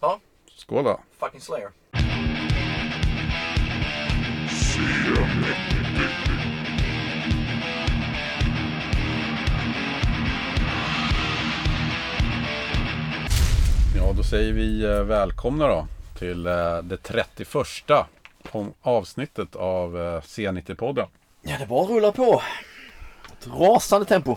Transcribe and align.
Ja, 0.00 0.20
Skål 0.56 0.84
då. 0.84 1.00
fucking 1.18 1.40
Slayer. 1.40 1.70
Ja, 13.96 14.12
då 14.16 14.22
säger 14.22 14.52
vi 14.52 14.84
eh, 14.84 15.02
välkomna 15.02 15.68
då 15.68 15.86
till 16.18 16.46
eh, 16.46 16.78
det 16.82 16.96
31 16.96 17.48
om- 18.52 18.72
avsnittet 18.82 19.56
av 19.56 19.96
eh, 19.96 20.20
C90-podden. 20.20 21.06
Ja, 21.42 21.56
det 21.58 21.66
bara 21.66 21.86
rullar 21.86 22.12
på. 22.12 22.42
Ett 23.40 23.46
rasande 23.46 24.06
tempo. 24.06 24.36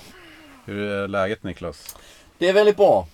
Hur 0.66 0.92
är 0.92 1.08
läget 1.08 1.44
Niklas? 1.44 1.96
Det 2.38 2.48
är 2.50 2.54
väldigt 2.54 2.78
bra. 2.78 3.08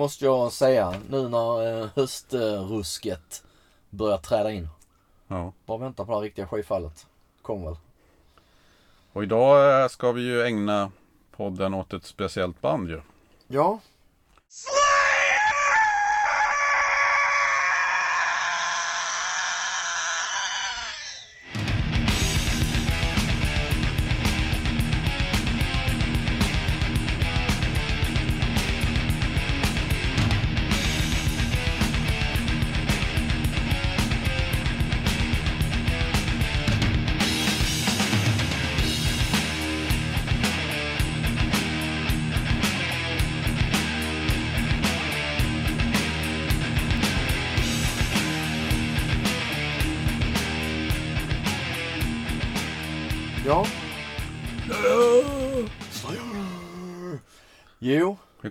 Måste 0.00 0.24
jag 0.24 0.52
säga. 0.52 0.94
Nu 1.10 1.28
när 1.28 1.82
eh, 1.82 1.88
höstrusket 1.96 3.42
börjar 3.90 4.18
träda 4.18 4.50
in. 4.50 4.68
Ja. 5.28 5.52
Bara 5.66 5.78
vänta 5.78 6.04
på 6.04 6.12
det 6.12 6.16
här 6.16 6.22
riktiga 6.22 6.46
skyfallet. 6.46 7.06
Kommer 7.42 7.66
väl. 7.66 7.76
Och 9.12 9.22
idag 9.22 9.82
eh, 9.82 9.88
ska 9.88 10.12
vi 10.12 10.22
ju 10.22 10.42
ägna 10.42 10.92
podden 11.36 11.74
åt 11.74 11.92
ett 11.92 12.04
speciellt 12.04 12.60
band 12.60 12.88
ju. 12.88 12.94
Ja. 12.96 13.02
Ja. 13.48 13.80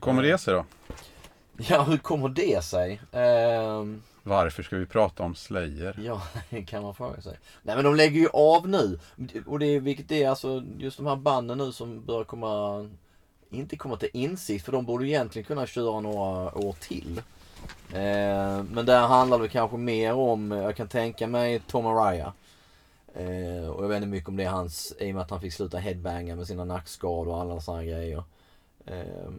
Kommer 0.09 0.23
det 0.23 0.38
sig 0.38 0.53
då? 0.53 0.65
Ja, 1.57 1.83
hur 1.83 1.97
kommer 1.97 2.29
det 2.29 2.63
sig? 2.63 3.02
Ehm, 3.11 4.02
Varför 4.23 4.63
ska 4.63 4.75
vi 4.77 4.85
prata 4.85 5.23
om 5.23 5.35
Slayer? 5.35 5.99
Ja, 6.03 6.21
det 6.49 6.63
kan 6.63 6.83
man 6.83 6.95
fråga 6.95 7.21
sig. 7.21 7.38
Nej 7.63 7.75
men 7.75 7.85
de 7.85 7.95
lägger 7.95 8.19
ju 8.19 8.30
av 8.33 8.69
nu. 8.69 8.99
Och 9.45 9.59
det 9.59 9.65
är, 9.65 9.80
vilket 9.80 10.11
är 10.11 10.30
alltså 10.30 10.63
just 10.77 10.97
de 10.97 11.05
här 11.07 11.15
banden 11.15 11.57
nu 11.57 11.71
som 11.71 12.05
bör 12.05 12.23
komma, 12.23 12.89
inte 13.49 13.75
komma 13.77 13.97
till 13.97 14.09
insikt. 14.13 14.65
För 14.65 14.71
de 14.71 14.85
borde 14.85 15.07
egentligen 15.07 15.45
kunna 15.45 15.65
köra 15.65 15.99
några 15.99 16.57
år 16.57 16.75
till. 16.80 17.21
Eh, 17.93 18.63
men 18.63 18.85
där 18.85 19.07
handlar 19.07 19.39
det 19.39 19.47
kanske 19.47 19.77
mer 19.77 20.13
om, 20.13 20.52
jag 20.52 20.75
kan 20.75 20.87
tänka 20.87 21.27
mig 21.27 21.61
Tom 21.67 21.85
Araya. 21.85 22.33
Eh, 23.15 23.69
och 23.69 23.83
jag 23.83 23.87
vet 23.89 23.95
inte 23.95 24.07
mycket 24.07 24.30
om 24.30 24.37
det 24.37 24.43
är 24.43 24.49
hans, 24.49 24.93
i 24.99 25.11
och 25.11 25.15
med 25.15 25.23
att 25.23 25.30
han 25.30 25.41
fick 25.41 25.53
sluta 25.53 25.77
headbanga 25.77 26.35
med 26.35 26.47
sina 26.47 26.65
nackskador 26.65 27.27
och 27.33 27.41
alla 27.41 27.61
sådana 27.61 27.83
grejer. 27.83 28.23
Eh, 28.85 29.30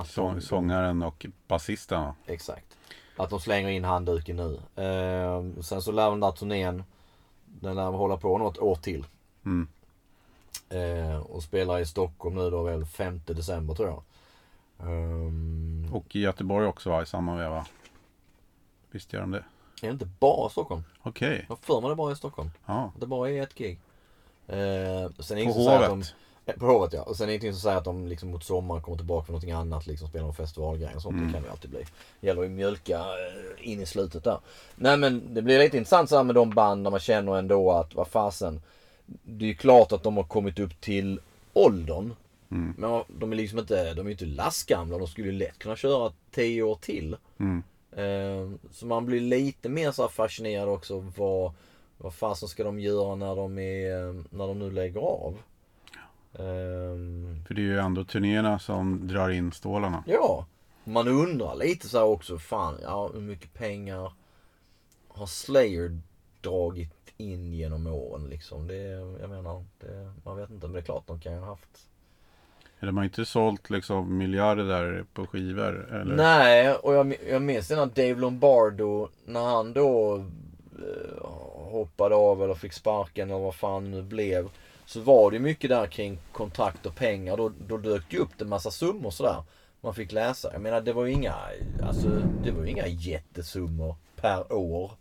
att 0.00 0.08
Sång, 0.08 0.34
de- 0.34 0.40
sångaren 0.40 1.02
och 1.02 1.26
basisten 1.48 2.00
va? 2.00 2.14
Exakt. 2.26 2.76
Att 3.16 3.30
de 3.30 3.40
slänger 3.40 3.68
in 3.68 3.84
handduken 3.84 4.36
nu. 4.36 4.82
Eh, 4.82 5.62
sen 5.62 5.82
så 5.82 5.92
lär 5.92 6.10
den 6.10 6.20
där 6.20 6.30
turnén, 6.32 6.84
den 7.44 7.76
lär 7.76 7.90
hålla 7.90 8.16
på 8.16 8.38
något 8.38 8.58
år 8.58 8.74
till. 8.76 9.06
Mm. 9.44 9.68
Eh, 10.68 11.16
och 11.20 11.42
spelar 11.42 11.78
i 11.78 11.86
Stockholm 11.86 12.34
nu 12.36 12.50
då 12.50 12.62
väl 12.62 12.84
5 12.86 13.20
december 13.26 13.74
tror 13.74 13.88
jag. 13.88 14.02
Ehm, 14.88 15.88
Och 15.92 16.16
i 16.16 16.20
Göteborg 16.20 16.66
också 16.66 16.90
va? 16.90 17.02
I 17.02 17.06
samma 17.06 17.36
veva? 17.36 17.66
Visst 18.90 19.12
gör 19.12 19.20
de 19.20 19.30
det? 19.30 19.38
är 19.82 19.86
det 19.86 19.88
inte 19.92 20.06
bara 20.20 20.48
Stockholm? 20.48 20.82
Okej. 21.02 21.44
Jag 21.48 21.56
har 21.56 21.56
för 21.62 21.80
mig 21.80 21.90
det 21.90 21.96
bara 21.96 22.10
är 22.10 22.14
Stockholm. 22.14 22.50
Ja. 22.66 22.92
Det 22.98 23.06
bara 23.06 23.30
är 23.30 23.42
ett 23.42 23.54
gig. 23.54 23.80
Eh, 24.46 24.56
sen 25.18 25.38
är 25.38 25.46
det 25.46 25.52
På 25.52 25.52
Hovet. 25.52 26.14
Eh, 26.46 26.54
På 26.54 26.66
Hovet 26.66 26.92
ja. 26.92 27.02
Och 27.02 27.16
sen 27.16 27.24
är 27.24 27.26
det 27.26 27.32
ingenting 27.32 27.52
som 27.52 27.60
säger 27.60 27.76
att 27.76 27.84
de 27.84 28.06
liksom 28.06 28.30
mot 28.30 28.44
sommaren 28.44 28.82
kommer 28.82 28.96
tillbaka 28.98 29.24
för 29.24 29.32
någonting 29.32 29.52
annat. 29.52 29.86
Liksom 29.86 30.08
spelar 30.08 30.24
någon 30.24 30.34
festivalgrej 30.34 30.94
och 30.94 31.02
sånt. 31.02 31.14
Mm. 31.14 31.26
Det 31.26 31.32
kan 31.32 31.42
det 31.42 31.46
ju 31.46 31.52
alltid 31.52 31.70
bli. 31.70 31.84
Gäller 32.20 32.42
ju 32.42 32.48
mjölka 32.48 32.98
eh, 32.98 33.70
in 33.70 33.80
i 33.80 33.86
slutet 33.86 34.24
där. 34.24 34.38
Nej 34.74 34.96
men 34.96 35.34
det 35.34 35.42
blir 35.42 35.58
lite 35.58 35.76
intressant 35.76 36.08
så 36.08 36.16
här 36.16 36.24
med 36.24 36.34
de 36.34 36.50
band 36.50 36.84
där 36.84 36.90
man 36.90 37.00
känner 37.00 37.38
ändå 37.38 37.72
att 37.72 37.94
vad 37.94 38.08
fasen. 38.08 38.62
Det 39.22 39.44
är 39.44 39.48
ju 39.48 39.54
klart 39.54 39.92
att 39.92 40.02
de 40.02 40.16
har 40.16 40.24
kommit 40.24 40.58
upp 40.58 40.80
till 40.80 41.20
åldern. 41.52 42.14
Mm. 42.50 42.74
Men 42.78 43.02
de 43.08 43.32
är 43.32 43.36
liksom 43.36 43.58
inte, 43.58 43.94
de 43.94 44.06
är 44.06 44.10
inte 44.10 44.24
lastgamla. 44.24 44.98
De 44.98 45.06
skulle 45.06 45.26
ju 45.26 45.32
lätt 45.32 45.58
kunna 45.58 45.76
köra 45.76 46.12
10 46.30 46.62
år 46.62 46.74
till. 46.80 47.16
Mm. 47.38 47.62
Eh, 47.92 48.58
Så 48.72 48.86
man 48.86 49.06
blir 49.06 49.20
lite 49.20 49.68
mer 49.68 49.92
så 49.92 50.02
här 50.02 50.08
fascinerad 50.08 50.68
också. 50.68 51.12
Vad, 51.16 51.52
vad 51.98 52.14
fasen 52.14 52.48
ska 52.48 52.64
de 52.64 52.80
göra 52.80 53.14
när 53.14 53.36
de, 53.36 53.58
är, 53.58 54.24
när 54.36 54.46
de 54.46 54.58
nu 54.58 54.70
lägger 54.70 55.00
av? 55.00 55.36
Ehm, 56.38 57.44
För 57.46 57.54
det 57.54 57.60
är 57.60 57.64
ju 57.64 57.78
ändå 57.78 58.04
turnéerna 58.04 58.58
som 58.58 59.08
drar 59.08 59.30
in 59.30 59.52
stålarna. 59.52 60.04
Ja, 60.06 60.46
man 60.84 61.08
undrar 61.08 61.56
lite 61.56 61.88
så 61.88 62.02
också. 62.02 62.38
Fan, 62.38 62.78
ja, 62.82 63.10
hur 63.14 63.20
mycket 63.20 63.54
pengar 63.54 64.12
har 65.08 65.26
Slayer 65.26 65.98
dragit 66.40 67.12
in 67.16 67.54
genom 67.54 67.86
åren 67.86 68.28
liksom? 68.28 68.66
Det, 68.66 68.76
jag 69.20 69.30
menar, 69.30 69.64
det, 69.80 70.12
man 70.24 70.36
vet 70.36 70.50
inte. 70.50 70.66
Men 70.66 70.72
det 70.72 70.80
är 70.80 70.84
klart 70.84 71.06
de 71.06 71.20
kan 71.20 71.32
ju 71.32 71.38
ha 71.38 71.46
haft 71.46 71.86
de 72.80 72.96
har 72.96 73.04
inte 73.04 73.24
sålt 73.24 73.70
liksom 73.70 74.18
miljarder 74.18 74.64
där 74.64 75.04
på 75.14 75.26
skivor. 75.26 75.88
Eller? 76.00 76.16
Nej, 76.16 76.74
och 76.74 76.94
jag, 76.94 77.16
jag 77.28 77.42
minns 77.42 77.70
när 77.70 77.86
Dave 77.86 78.14
Lombardo, 78.14 79.08
när 79.24 79.44
han 79.44 79.72
då 79.72 80.16
eh, 80.78 81.26
hoppade 81.70 82.14
av 82.14 82.42
eller 82.42 82.54
fick 82.54 82.72
sparken 82.72 83.30
eller 83.30 83.40
vad 83.40 83.54
fan 83.54 83.84
det 83.84 83.90
nu 83.90 84.02
blev. 84.02 84.48
Så 84.86 85.00
var 85.00 85.30
det 85.30 85.38
mycket 85.38 85.70
där 85.70 85.86
kring 85.86 86.18
kontrakt 86.32 86.86
och 86.86 86.94
pengar. 86.94 87.36
Då, 87.36 87.52
då 87.68 87.76
dök 87.76 88.10
det 88.10 88.18
upp 88.18 88.40
en 88.40 88.48
massa 88.48 88.70
summor 88.70 89.10
sådär. 89.10 89.42
Man 89.80 89.94
fick 89.94 90.12
läsa. 90.12 90.52
Jag 90.52 90.62
menar 90.62 90.80
det 90.80 90.92
var 90.92 91.04
ju 91.04 91.12
inga, 91.12 91.34
alltså, 91.82 92.08
det 92.44 92.50
var 92.50 92.64
ju 92.64 92.70
inga 92.70 92.86
jättesummor 92.86 93.96
per 94.16 94.52
år. 94.52 94.92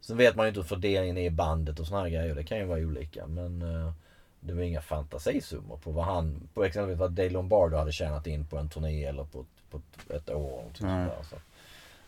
Sen 0.00 0.16
vet 0.16 0.36
man 0.36 0.46
ju 0.46 0.48
inte 0.48 0.60
hur 0.60 0.66
fördelningen 0.66 1.18
är 1.18 1.22
i 1.22 1.30
bandet 1.30 1.80
och 1.80 1.86
såna 1.86 2.00
här 2.00 2.08
grejer. 2.08 2.34
Det 2.34 2.44
kan 2.44 2.58
ju 2.58 2.64
vara 2.64 2.80
olika. 2.80 3.26
Men 3.26 3.62
eh, 3.62 3.92
det 4.40 4.54
var 4.54 4.62
inga 4.62 4.82
fantasisummor 4.82 5.76
på 5.76 5.90
vad 5.90 6.04
han, 6.04 6.48
på 6.54 6.64
exempelvis 6.64 7.00
vad 7.00 7.12
Dave 7.12 7.30
Lombardo 7.30 7.76
hade 7.76 7.92
tjänat 7.92 8.26
in 8.26 8.46
på 8.46 8.56
en 8.58 8.68
turné 8.68 9.04
eller 9.04 9.24
på, 9.24 9.44
på 9.70 9.80
ett, 10.14 10.30
år. 10.30 10.64
Och 10.64 10.82
Nej. 10.82 11.08
så. 11.30 11.36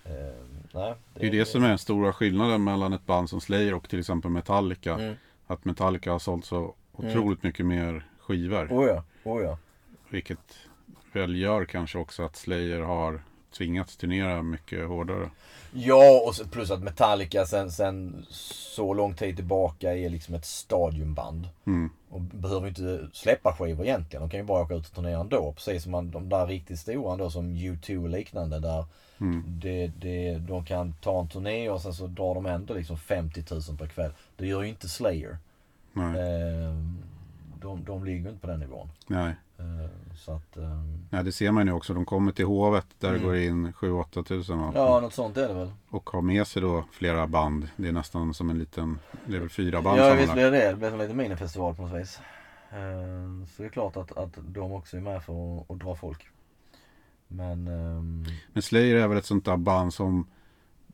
Eh, 0.08 0.34
nej, 0.72 0.94
Det 1.14 1.20
är 1.20 1.24
ju 1.24 1.38
det 1.38 1.46
som 1.46 1.64
är 1.64 1.68
den 1.68 1.78
stora 1.78 2.12
skillnaden 2.12 2.64
mellan 2.64 2.92
ett 2.92 3.06
band 3.06 3.30
som 3.30 3.40
Slayer 3.40 3.74
och 3.74 3.88
till 3.88 3.98
exempel 3.98 4.30
Metallica. 4.30 4.94
Mm. 4.94 5.14
Att 5.46 5.64
Metallica 5.64 6.12
har 6.12 6.18
sålt 6.18 6.44
så 6.44 6.74
otroligt 7.08 7.42
mycket 7.42 7.66
mer 7.66 8.06
skivor. 8.18 8.68
Oh 8.70 8.86
ja, 8.86 9.04
oh 9.24 9.42
ja. 9.42 9.58
Vilket 10.08 10.38
väl 11.12 11.36
gör 11.36 11.64
kanske 11.64 11.98
också 11.98 12.22
att 12.22 12.36
Slayer 12.36 12.80
har 12.80 13.22
tvingats 13.58 13.96
turnera 13.96 14.42
mycket 14.42 14.88
hårdare. 14.88 15.30
Ja, 15.72 16.22
och 16.26 16.50
plus 16.50 16.70
att 16.70 16.82
Metallica 16.82 17.46
sen, 17.46 17.70
sen 17.70 18.24
så 18.28 18.94
lång 18.94 19.14
tid 19.14 19.36
tillbaka 19.36 19.96
är 19.96 20.08
liksom 20.08 20.34
ett 20.34 20.46
stadiumband. 20.46 21.48
Mm. 21.66 21.90
Och 22.08 22.20
behöver 22.20 22.68
inte 22.68 23.08
släppa 23.12 23.56
skivor 23.58 23.86
egentligen. 23.86 24.22
De 24.22 24.30
kan 24.30 24.40
ju 24.40 24.46
bara 24.46 24.62
åka 24.62 24.74
ut 24.74 24.86
och 24.86 24.94
turnera 24.94 25.20
ändå. 25.20 25.52
Precis 25.52 25.82
som 25.82 25.92
man, 25.92 26.10
de 26.10 26.28
där 26.28 26.46
riktigt 26.46 26.78
stora 26.78 27.12
ändå 27.12 27.30
som 27.30 27.54
U2 27.54 28.02
och 28.02 28.08
liknande. 28.08 28.58
Där 28.58 28.84
Mm. 29.20 29.44
det, 29.46 29.86
det, 29.86 30.38
de 30.38 30.64
kan 30.64 30.94
ta 31.00 31.20
en 31.20 31.28
turné 31.28 31.70
och 31.70 31.80
sen 31.80 31.94
så 31.94 32.06
drar 32.06 32.34
de 32.34 32.46
ändå 32.46 32.74
liksom 32.74 32.98
50 32.98 33.44
000 33.50 33.78
per 33.78 33.86
kväll. 33.86 34.12
Det 34.36 34.46
gör 34.46 34.62
ju 34.62 34.68
inte 34.68 34.88
Slayer. 34.88 35.38
Nej. 35.92 36.20
Ehm, 36.20 36.98
de, 37.60 37.84
de 37.84 38.04
ligger 38.04 38.28
inte 38.30 38.40
på 38.40 38.46
den 38.46 38.60
nivån. 38.60 38.88
Nej. 39.06 39.34
Ehm, 39.58 39.88
så 40.16 40.32
att... 40.32 40.56
ehm, 40.56 41.06
Nej, 41.10 41.24
det 41.24 41.32
ser 41.32 41.50
man 41.52 41.66
ju 41.66 41.72
också. 41.72 41.94
De 41.94 42.04
kommer 42.04 42.32
till 42.32 42.44
Hovet 42.46 42.86
där 42.98 43.08
Mm. 43.08 43.20
det 43.20 43.26
går 43.26 43.36
in 43.36 43.72
7-8 43.72 44.24
tusen. 44.24 44.58
va? 44.58 44.72
ja, 44.74 45.00
något 45.00 45.14
sånt 45.14 45.36
är 45.36 45.48
det 45.48 45.54
väl. 45.54 45.72
Och 45.88 46.10
har 46.10 46.22
med 46.22 46.46
sig 46.46 46.62
då 46.62 46.84
flera 46.92 47.26
band. 47.26 47.68
Det 47.76 47.88
är 47.88 47.92
nästan 47.92 48.34
som 48.34 48.50
en 48.50 48.58
liten, 48.58 48.98
det 49.26 49.36
är 49.36 49.40
väl 49.40 49.48
fyra 49.48 49.82
band 49.82 49.98
Ja 50.00 50.14
visst 50.14 50.32
blir 50.32 50.44
det 50.44 50.50
det. 50.50 50.70
Det 50.70 50.76
blir 50.76 50.88
som 50.90 50.94
en 51.00 51.06
liten 51.06 51.16
minifestival 51.16 51.74
på 51.74 51.82
något 51.82 52.00
vis. 52.00 52.20
Ehm, 52.70 53.46
Så 53.46 53.62
det 53.62 53.68
är 53.68 53.72
klart 53.72 53.96
att, 53.96 54.16
att 54.18 54.38
de 54.48 54.72
också 54.72 54.96
är 54.96 55.00
med 55.00 55.22
för 55.24 55.58
att, 55.60 55.70
att 55.70 55.78
dra 55.78 55.96
folk. 55.96 56.26
Men... 57.28 57.64
Men 58.52 58.62
Slayer 58.62 58.96
är 58.96 59.08
väl 59.08 59.18
ett 59.18 59.24
sånt 59.24 59.44
där 59.44 59.56
band 59.56 59.94
som 59.94 60.26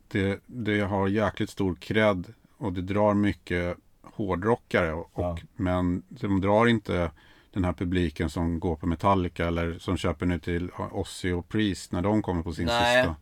det, 0.08 0.40
det 0.46 0.80
har 0.80 1.08
jäkligt 1.08 1.50
stor 1.50 1.74
cred 1.74 2.26
och 2.58 2.72
det 2.72 2.82
drar 2.82 3.14
mycket 3.14 3.76
hårdrockare. 4.14 4.92
Och, 4.92 5.10
Ja. 5.14 5.38
Men 5.56 6.02
de 6.08 6.40
drar 6.40 6.66
inte 6.66 7.10
den 7.52 7.64
här 7.64 7.72
publiken 7.72 8.30
som 8.30 8.60
går 8.60 8.76
på 8.76 8.86
Metallica 8.86 9.46
eller 9.46 9.78
som 9.78 9.96
köper 9.96 10.26
nu 10.26 10.38
till 10.38 10.70
Ozzy 10.92 11.32
och 11.32 11.48
Priest 11.48 11.92
när 11.92 12.02
de 12.02 12.22
kommer 12.22 12.42
på 12.42 12.52
sin 12.52 12.66
Nej. 12.66 13.02
sista. 13.02 13.16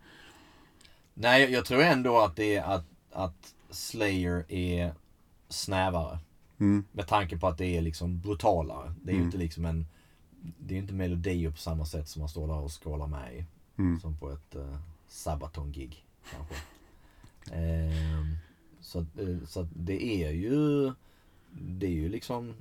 Nej, 1.15 1.53
jag 1.53 1.65
tror 1.65 1.83
ändå 1.83 2.19
att 2.21 2.37
det 2.37 2.57
är 2.57 2.63
att, 2.63 2.85
att 3.13 3.55
Slayer 3.71 4.45
är 4.49 4.95
snävare. 5.49 6.19
Mm. 6.61 6.85
Med 6.93 7.07
tanke 7.07 7.39
på 7.39 7.47
att 7.49 7.59
det 7.59 7.77
är 7.77 7.81
liksom 7.81 8.21
brutalare. 8.21 8.95
Det 9.03 9.11
är 9.11 9.15
ju 9.15 9.17
Mm. 9.19 9.27
inte 9.27 9.39
liksom 9.39 9.65
en... 9.65 9.87
Det 10.59 10.75
är 10.75 10.77
ju 10.77 10.83
inte 10.83 10.95
melodier 10.95 11.51
på 11.51 11.57
samma 11.57 11.85
sätt 11.85 12.09
som 12.09 12.21
man 12.21 12.29
står 12.29 12.47
där 12.49 12.59
och 12.59 12.83
skålar 12.85 13.07
med 13.07 13.35
i. 13.35 13.45
Mm. 13.79 14.01
Som 14.01 14.17
på 14.17 14.31
ett 14.31 14.57
uh, 14.57 14.77
Sabaton-gig 15.09 16.05
kanske. 16.33 16.55
Ehm, 17.53 18.37
så, 18.85 18.99
eh, 18.99 19.47
så 19.47 19.67
det 19.75 20.05
är 20.25 20.31
ju... 20.31 20.93
Det 21.57 21.87
är 21.87 21.91
ju 21.91 22.09
liksom 22.09 22.55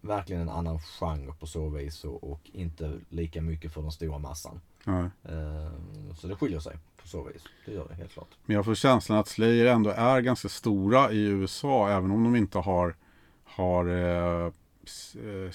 verkligen 0.00 0.42
en 0.42 0.48
annan 0.48 0.78
genre 0.80 1.32
på 1.40 1.46
så 1.46 1.68
vis 1.68 2.04
och, 2.04 2.24
och 2.32 2.40
inte 2.52 2.92
lika 3.08 3.42
mycket 3.42 3.72
för 3.72 3.82
den 3.82 3.92
stora 3.92 4.18
massan. 4.18 4.60
Ja. 4.84 5.10
Ehm, 5.24 6.14
så 6.14 6.26
det 6.26 6.36
skiljer 6.36 6.60
sig 6.60 6.76
på 7.02 7.08
så 7.08 7.22
vis. 7.22 7.42
Det 7.66 7.72
gör 7.72 7.86
det 7.88 7.94
helt 7.94 8.12
klart. 8.12 8.28
Men 8.44 8.56
jag 8.56 8.64
får 8.64 8.74
känslan 8.74 9.18
att 9.18 9.28
Slayer 9.28 9.66
ändå 9.66 9.90
är 9.90 10.20
ganska 10.20 10.48
stora 10.48 11.12
i 11.12 11.18
USA 11.24 11.88
även 11.90 12.10
om 12.10 12.24
de 12.24 12.36
inte 12.36 12.58
har, 12.58 12.94
har 13.44 13.86
eh, 13.86 14.46
eh, 15.14 15.50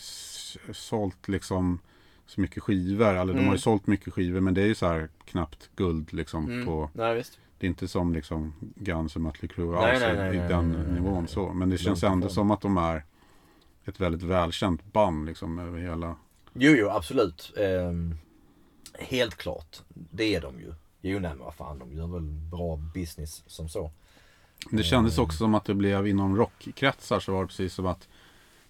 sålt 0.74 1.28
liksom 1.28 1.80
så 2.26 2.42
mycket 2.42 2.64
skivor. 2.64 3.14
Eller 3.14 3.34
de 3.34 3.40
Mm. 3.40 3.46
har 3.46 3.54
ju 3.56 3.60
sålt 3.62 3.88
mycket 3.88 4.14
skivor 4.14 4.40
men 4.40 4.54
det 4.54 4.62
är 4.62 4.68
ju 4.68 4.76
så 4.76 4.88
här 4.88 5.10
knappt 5.26 5.70
guld 5.76 6.14
liksom. 6.14 6.64
På, 6.66 6.90
Nej 6.94 7.16
visst. 7.16 7.40
Det 7.64 7.68
är 7.68 7.70
inte 7.70 7.88
som 7.88 8.14
liksom 8.14 8.54
Guns 8.76 9.16
och 9.16 9.22
Mötley 9.22 9.50
Crüe 9.52 9.82
Nej, 9.82 9.92
alls 9.92 10.02
nej, 10.02 10.14
i- 10.14 10.18
nej, 10.18 10.36
i 10.36 10.40
nej, 10.40 10.48
den 10.50 10.72
nej, 10.72 10.82
nej, 10.88 10.94
nivån 10.94 11.20
nej. 11.24 11.28
så. 11.32 11.54
Men 11.54 11.70
det 11.70 11.78
känns 11.78 12.04
ändå 12.04 12.30
som 12.30 12.52
att 12.52 12.62
de 12.62 12.78
är 12.78 13.06
ett 13.86 14.00
väldigt 14.00 14.24
välkänt 14.24 14.94
band 14.94 15.26
liksom 15.26 15.60
över 15.60 15.80
hela. 15.80 16.16
Jo, 16.54 16.72
jo, 16.78 16.90
absolut. 16.90 17.54
Ehm, 17.58 18.16
helt 19.00 19.36
klart. 19.36 19.82
Det 19.94 20.36
är 20.36 20.42
de 20.42 20.60
ju. 20.60 20.74
Jo, 21.02 21.20
nej 21.20 21.30
men 21.32 21.40
vad 21.40 21.56
fan, 21.56 21.80
de 21.80 21.94
gör 21.94 22.08
väl 22.08 22.22
bra 22.52 22.76
business 22.94 23.44
som 23.48 23.70
så. 23.70 23.92
Det 24.72 24.84
kändes 24.84 25.18
Mm. 25.18 25.26
också 25.26 25.38
som 25.38 25.56
att 25.56 25.66
det 25.66 25.74
blev 25.74 26.08
inom 26.08 26.38
rockkretsar 26.38 27.20
så 27.20 27.32
var 27.34 27.42
det 27.42 27.48
precis 27.48 27.74
som 27.74 27.86
att 27.86 28.08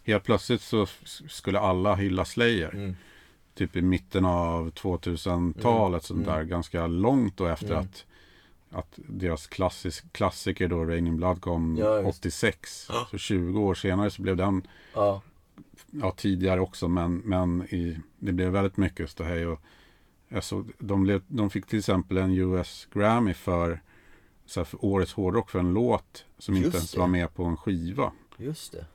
helt 0.03 0.23
plötsligt 0.23 0.61
så 0.61 0.85
skulle 1.29 1.59
alla 1.59 1.95
hylla 1.95 2.25
Slayer. 2.25 2.69
Mm. 2.75 2.95
Typ 3.55 3.75
i 3.75 3.81
mitten 3.81 4.25
av 4.25 4.71
2000-talet 4.71 6.03
sånt 6.03 6.27
Mm. 6.27 6.35
där. 6.35 6.43
Ganska 6.43 6.87
långt 6.87 7.37
då 7.37 7.45
efter 7.47 7.67
Mm. 7.71 7.79
att, 7.79 8.05
att 8.73 8.99
deras 9.07 9.47
klassisk, 9.47 10.13
klassiker 10.13 10.67
då 10.67 10.85
Raining 10.85 11.17
Blood 11.17 11.41
kom 11.41 11.77
Ja, 11.77 12.01
visst. 12.01 12.19
86. 12.19 12.85
Ja. 12.89 13.07
Så 13.11 13.17
20 13.17 13.59
år 13.61 13.73
senare 13.75 14.09
så 14.11 14.21
blev 14.21 14.35
den, 14.37 14.67
Ja, 14.93 15.21
ja 15.91 16.11
tidigare 16.11 16.59
också 16.61 16.87
men, 16.87 17.17
men 17.17 17.61
i, 17.63 17.97
det 18.19 18.31
blev 18.31 18.49
väldigt 18.51 18.77
mycket 18.77 19.09
ståhej. 19.09 19.47
Och 19.47 19.59
såg, 20.41 20.71
de, 20.79 21.03
blev, 21.03 21.21
de 21.27 21.49
fick 21.49 21.65
till 21.65 21.79
exempel 21.79 22.17
en 22.17 22.31
US 22.31 22.87
Grammy 22.93 23.33
för, 23.33 23.81
så 24.45 24.59
här, 24.59 24.65
för 24.65 24.85
årets 24.85 25.13
hårdrock 25.13 25.49
för 25.49 25.59
en 25.59 25.73
låt 25.73 26.25
som 26.37 26.55
Just 26.55 26.65
inte 26.65 26.77
ens 26.77 26.91
det. 26.91 26.99
var 26.99 27.07
med 27.07 27.33
på 27.33 27.43
en 27.43 27.57
skiva. 27.57 28.11
just 28.37 28.71
det. 28.71 28.85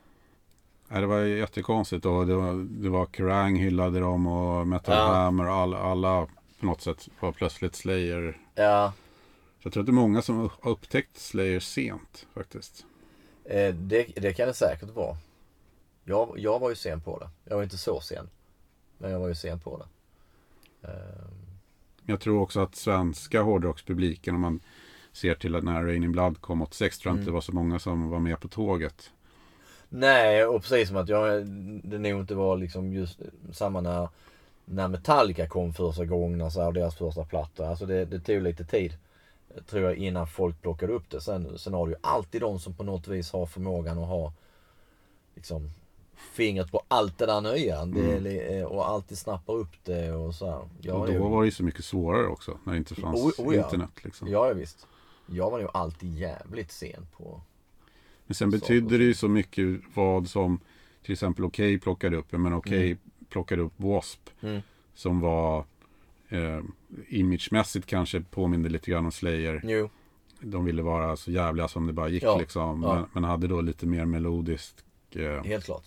Nej, 0.91 1.01
det 1.01 1.07
var 1.07 1.19
jättekonstigt 1.19 2.05
och 2.05 2.27
det 2.27 2.35
var, 2.35 2.53
det 2.83 2.89
var 2.89 3.05
Kerrang 3.05 3.55
hyllade 3.55 3.99
dem 3.99 4.27
och 4.27 4.67
Metal 4.67 4.95
Ja. 4.97 5.13
Hammer 5.13 5.47
och 5.47 5.53
alla, 5.53 5.77
alla 5.77 6.27
på 6.59 6.65
något 6.65 6.81
sätt 6.81 7.09
var 7.19 7.31
plötsligt 7.31 7.75
Slayer. 7.75 8.37
Ja, 8.55 8.93
Så 9.61 9.65
jag 9.67 9.73
tror 9.73 9.81
att 9.81 9.87
det 9.87 9.91
är 9.91 9.93
många 9.93 10.21
som 10.21 10.37
har 10.37 10.51
upptäckt 10.71 11.17
Slayer 11.17 11.59
sent 11.59 12.27
faktiskt. 12.33 12.85
eh, 13.45 13.73
det, 13.75 14.03
det 14.15 14.33
kan 14.33 14.47
det 14.47 14.53
säkert 14.53 14.89
vara. 14.89 15.17
Jag, 16.03 16.33
jag 16.39 16.59
var 16.59 16.69
ju 16.69 16.75
sen 16.75 17.01
på 17.01 17.19
det. 17.19 17.29
Jag 17.45 17.55
var 17.55 17.63
inte 17.63 17.77
så 17.77 18.01
sen. 18.01 18.29
Men 18.97 19.11
jag 19.11 19.19
var 19.19 19.27
ju 19.27 19.35
sen 19.35 19.59
på 19.59 19.77
det. 19.77 19.85
Jag 22.05 22.19
tror 22.19 22.41
också 22.41 22.59
att 22.59 22.75
svenska 22.75 23.41
hårdrockspubliken 23.41 24.35
om 24.35 24.41
man 24.41 24.59
ser 25.11 25.35
till 25.35 25.55
att 25.55 25.63
när 25.63 25.83
Raining 25.83 26.11
Blood 26.11 26.41
kom 26.41 26.61
86 26.61 26.97
tror 26.99 27.09
jag 27.09 27.13
Mm. 27.13 27.21
inte 27.21 27.29
det 27.29 27.33
var 27.33 27.41
så 27.41 27.51
många 27.51 27.79
som 27.79 28.09
var 28.09 28.19
med 28.19 28.39
på 28.39 28.47
tåget. 28.47 29.11
Nej, 29.89 30.45
och 30.45 30.61
precis 30.61 30.87
som 30.87 30.97
att 30.97 31.09
jag, 31.09 31.45
det 31.83 31.97
nog 31.97 32.19
inte 32.21 32.35
var 32.35 32.57
liksom 32.57 32.93
just 32.93 33.19
samma 33.53 33.81
när, 33.81 34.09
när 34.65 34.87
Metallica 34.87 35.47
kom 35.47 35.73
första 35.73 36.05
gången, 36.05 36.41
alltså 36.41 36.61
och 36.61 36.73
deras 36.73 36.95
första 36.95 37.25
platta. 37.25 37.69
Alltså 37.69 37.85
det, 37.85 38.05
det 38.05 38.19
tog 38.19 38.41
lite 38.41 38.65
tid, 38.65 38.93
tror 39.69 39.83
jag, 39.83 39.95
innan 39.95 40.27
folk 40.27 40.61
plockade 40.61 40.93
upp 40.93 41.09
det. 41.09 41.21
Sen, 41.21 41.57
sen 41.59 41.73
har 41.73 41.85
du 41.87 41.91
ju 41.91 41.97
alltid 42.01 42.41
de 42.41 42.59
som 42.59 42.73
på 42.73 42.83
något 42.83 43.07
vis 43.07 43.31
har 43.31 43.45
förmågan 43.45 43.97
att 43.99 44.07
ha 44.07 44.33
liksom 45.35 45.71
fingret 46.33 46.71
på 46.71 46.81
allt 46.87 47.17
det 47.17 47.25
där 47.25 47.41
nya. 47.41 47.85
Det, 47.85 48.11
är 48.11 48.19
li- 48.19 48.63
och 48.63 48.89
alltid 48.89 49.17
snappar 49.17 49.53
upp 49.53 49.71
det 49.83 50.11
och 50.11 50.35
så 50.35 50.45
här. 50.49 50.61
Jag 50.81 50.99
och 50.99 51.07
då 51.07 51.13
ju- 51.13 51.19
var 51.19 51.41
det 51.41 51.45
ju 51.45 51.51
så 51.51 51.63
mycket 51.63 51.85
svårare 51.85 52.27
också 52.27 52.57
när 52.63 52.73
det 52.73 52.77
inte 52.77 52.95
fanns 52.95 53.19
Oh, 53.39 53.47
oh 53.47 53.55
ja. 53.55 53.63
internet. 53.63 54.03
Liksom. 54.03 54.27
Ja, 54.27 54.47
ja, 54.47 54.53
visst. 54.53 54.87
Jag 55.27 55.51
var 55.51 55.59
nog 55.59 55.69
alltid 55.73 56.15
jävligt 56.15 56.71
sen 56.71 57.07
på... 57.17 57.41
Men 58.27 58.35
sen 58.35 58.49
betydde 58.49 58.97
det 58.97 59.03
ju 59.03 59.13
så 59.13 59.27
mycket 59.27 59.65
vad 59.93 60.27
som 60.27 60.59
till 61.03 61.13
exempel 61.13 61.45
Okej 61.45 61.79
plockade 61.79 62.17
upp. 62.17 62.31
Men 62.31 62.53
Okej 62.53 62.97
plockade 63.29 63.61
upp 63.61 63.73
W.A.S.P. 63.77 64.47
Mm. 64.47 64.61
Som 64.95 65.19
var 65.19 65.65
eh, 66.29 66.61
imagemässigt 67.07 67.85
kanske 67.85 68.21
påminde 68.21 68.69
lite 68.69 68.91
grann 68.91 69.05
om 69.05 69.11
Slayer. 69.11 69.61
Jo, 69.63 69.89
De 70.39 70.65
ville 70.65 70.81
vara 70.81 71.15
så 71.15 71.31
jävliga 71.31 71.67
som 71.67 71.87
det 71.87 71.93
bara 71.93 72.09
gick 72.09 72.23
Ja, 72.23 72.37
liksom. 72.39 72.83
ja. 72.83 72.95
Men, 72.95 73.05
men 73.13 73.23
hade 73.23 73.47
då 73.47 73.61
lite 73.61 73.85
mer 73.85 74.05
melodisk, 74.05 74.75
eh, 75.11 75.43
helt 75.43 75.65
klart. 75.65 75.83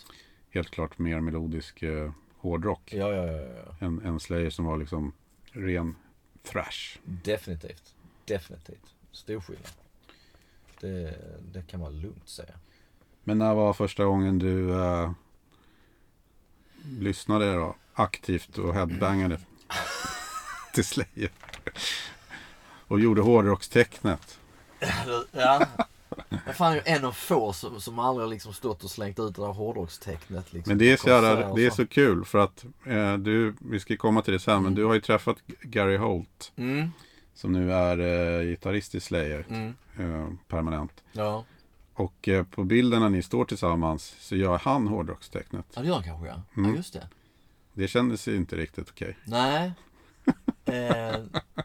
helt 0.51 0.71
klart 0.71 0.99
mer 0.99 1.21
melodisk 1.21 1.83
eh, 1.83 2.11
hårdrock. 2.37 2.93
Ja, 2.93 3.09
ja, 3.13 3.27
ja, 3.27 3.39
ja. 3.41 3.75
En, 3.87 4.01
en 4.05 4.21
Slayer 4.21 4.51
som 4.51 4.65
var 4.65 4.77
liksom 4.77 5.13
ren 5.53 5.97
thrash. 6.43 6.99
Definitivt. 7.05 7.95
Definitivt. 8.25 8.95
Stor 9.13 9.41
skillnad. 9.41 9.71
Det, 10.81 11.15
det 11.53 11.63
kan 11.67 11.81
man 11.81 12.01
lugnt 12.01 12.29
säga. 12.29 12.55
Men 13.25 13.39
när 13.39 13.55
var 13.55 13.73
första 13.73 14.05
gången 14.05 14.39
du 14.39 14.71
eh, 14.83 15.11
lyssnade 16.99 17.55
då? 17.55 17.77
Aktivt 17.95 18.59
och 18.59 18.75
headbangade 18.75 19.39
till 20.73 20.85
Slayer? 20.85 21.31
och 22.89 23.01
gjorde 23.01 23.21
hårdrockstecknet. 23.23 24.39
Ja. 25.33 25.67
Jag 26.47 26.57
fan 26.57 26.73
är 26.73 26.77
ju 26.77 26.83
en 26.85 27.05
av 27.05 27.13
få 27.13 27.53
som, 27.53 27.81
som 27.81 27.99
aldrig 27.99 28.25
har 28.27 28.31
liksom 28.31 28.53
stått 28.53 28.85
och 28.85 28.91
slängt 28.91 29.19
ut 29.19 29.35
det 29.35 29.43
där 29.43 29.49
hårdrockstecknet. 29.53 30.53
Liksom, 30.53 30.71
Men 30.71 30.79
det 30.79 30.93
är 30.93 30.97
så, 30.97 31.09
jävla, 31.09 31.55
det 31.55 31.67
är 31.67 31.71
så 31.71 31.87
kul 31.87 32.25
för 32.25 32.39
att 32.39 32.65
eh, 32.87 33.15
du, 33.17 33.55
vi 33.61 33.81
ska 33.81 33.97
komma 33.97 34.23
till 34.23 34.33
det 34.33 34.39
sen, 34.39 34.55
men 34.55 34.63
Mm. 34.63 34.75
du 34.75 34.85
har 34.85 34.95
ju 34.95 35.01
träffat 35.01 35.37
Gary 35.63 35.97
Holt 35.97 36.53
Mm, 36.57 36.91
som 37.35 37.53
nu 37.53 37.73
är 37.73 37.99
eh, 38.41 38.47
gitarrist 38.47 38.95
i 38.95 39.01
Slayer 39.01 39.47
mm, 39.49 39.75
eh, 39.99 40.29
permanent. 40.49 41.03
ja. 41.13 41.45
Och 41.95 42.29
eh, 42.29 42.45
på 42.45 42.65
bilden 42.65 43.01
när 43.01 43.09
ni 43.09 43.23
står 43.23 43.45
tillsammans 43.45 44.15
så 44.21 44.37
gör 44.37 44.59
han 44.59 44.87
hårdrockstecknet. 44.89 45.67
ja, 45.75 45.81
det 45.81 45.87
gör 45.89 45.95
han 45.95 46.05
kanske 46.05 46.27
ja. 46.27 46.43
Mm. 46.57 46.71
Ja, 46.71 46.77
just 46.77 46.93
det. 46.93 47.09
Det 47.73 47.89
kändes 47.89 48.29
ju 48.29 48.37
inte 48.37 48.57
riktigt 48.57 48.89
okej. 48.91 49.17
Nej. 49.25 49.73
Eh, 50.65 51.17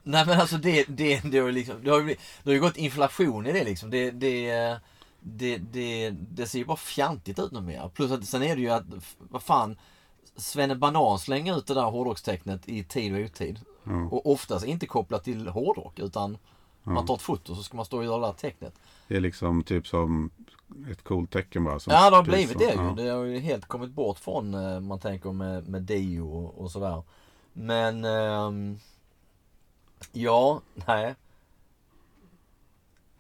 nej 0.04 0.25
men 0.25 0.39
alltså 0.39 0.58
det, 0.58 0.86
det, 0.88 1.22
det 1.32 1.39
har 1.39 1.46
ju 1.46 1.51
liksom, 1.51 1.84
det 1.84 1.89
har 1.89 2.00
ju, 2.00 2.06
det 2.44 2.50
har 2.50 2.54
ju 2.54 2.60
gått 2.60 2.77
inflation 2.77 3.48
i 3.48 3.51
det 3.51 3.63
liksom. 3.63 3.89
Det, 3.89 4.12
det, 4.12 4.80
det, 5.20 5.58
det, 5.58 6.10
det 6.10 6.46
ser 6.46 6.60
ju 6.60 6.66
bara 6.66 6.77
fjantigt 6.77 7.39
ut 7.39 7.51
numera. 7.51 7.89
Plus 7.89 8.12
att 8.12 8.25
sen 8.25 8.44
är 8.44 8.56
det 8.56 8.62
ju 8.62 8.70
att, 8.70 8.86
vad 9.18 9.44
fan, 9.44 9.77
Svenne 10.36 10.75
Banan 10.75 11.20
slänger 11.20 11.58
ut 11.58 11.68
det 11.68 11.74
där 11.74 11.84
hårdrockstecknet 11.84 12.70
i 12.70 12.84
tid 12.84 13.13
och 13.13 13.20
otid. 13.20 13.60
Ja. 13.84 14.08
Och 14.12 14.32
oftast 14.32 14.66
inte 14.66 14.88
kopplat 14.88 15.24
till 15.24 15.48
hårdrock 15.48 16.00
utan 16.00 16.38
man 16.94 17.06
tar 17.06 17.16
ett 17.16 17.22
foto 17.22 17.56
så 17.56 17.63
ska 17.63 17.77
man 17.77 17.86
stå 17.86 17.98
och 17.98 18.04
göra 18.04 18.20
det 18.20 18.27
där 18.27 18.34
tecknet. 18.34 18.74
Det 19.08 19.16
är 19.16 19.20
liksom 19.20 19.63
typ 19.63 19.88
som 19.88 20.30
ett 20.92 21.04
coolt 21.04 21.32
tecken 21.32 21.63
bara. 21.63 21.80
Som 21.80 21.94
Ja 21.94 22.10
det 22.10 22.16
har 22.16 22.24
blivit 22.24 22.51
så. 22.51 22.60
det 22.60 22.74
ju. 22.74 22.82
Ja. 22.82 22.94
Det 22.98 23.10
har 23.10 23.24
ju 23.24 23.39
helt 23.39 23.66
kommit 23.66 23.92
bort 23.92 24.20
från 24.20 24.54
eh, 24.54 24.80
man 24.80 25.00
tänker 25.00 25.32
med, 25.32 25.68
med 25.68 25.82
Dio 25.82 26.22
och, 26.22 26.62
och 26.62 26.72
sådär. 26.72 27.04
Men 27.59 28.05
ehm, 28.05 28.79
ja, 30.11 30.61
nej. 30.73 31.15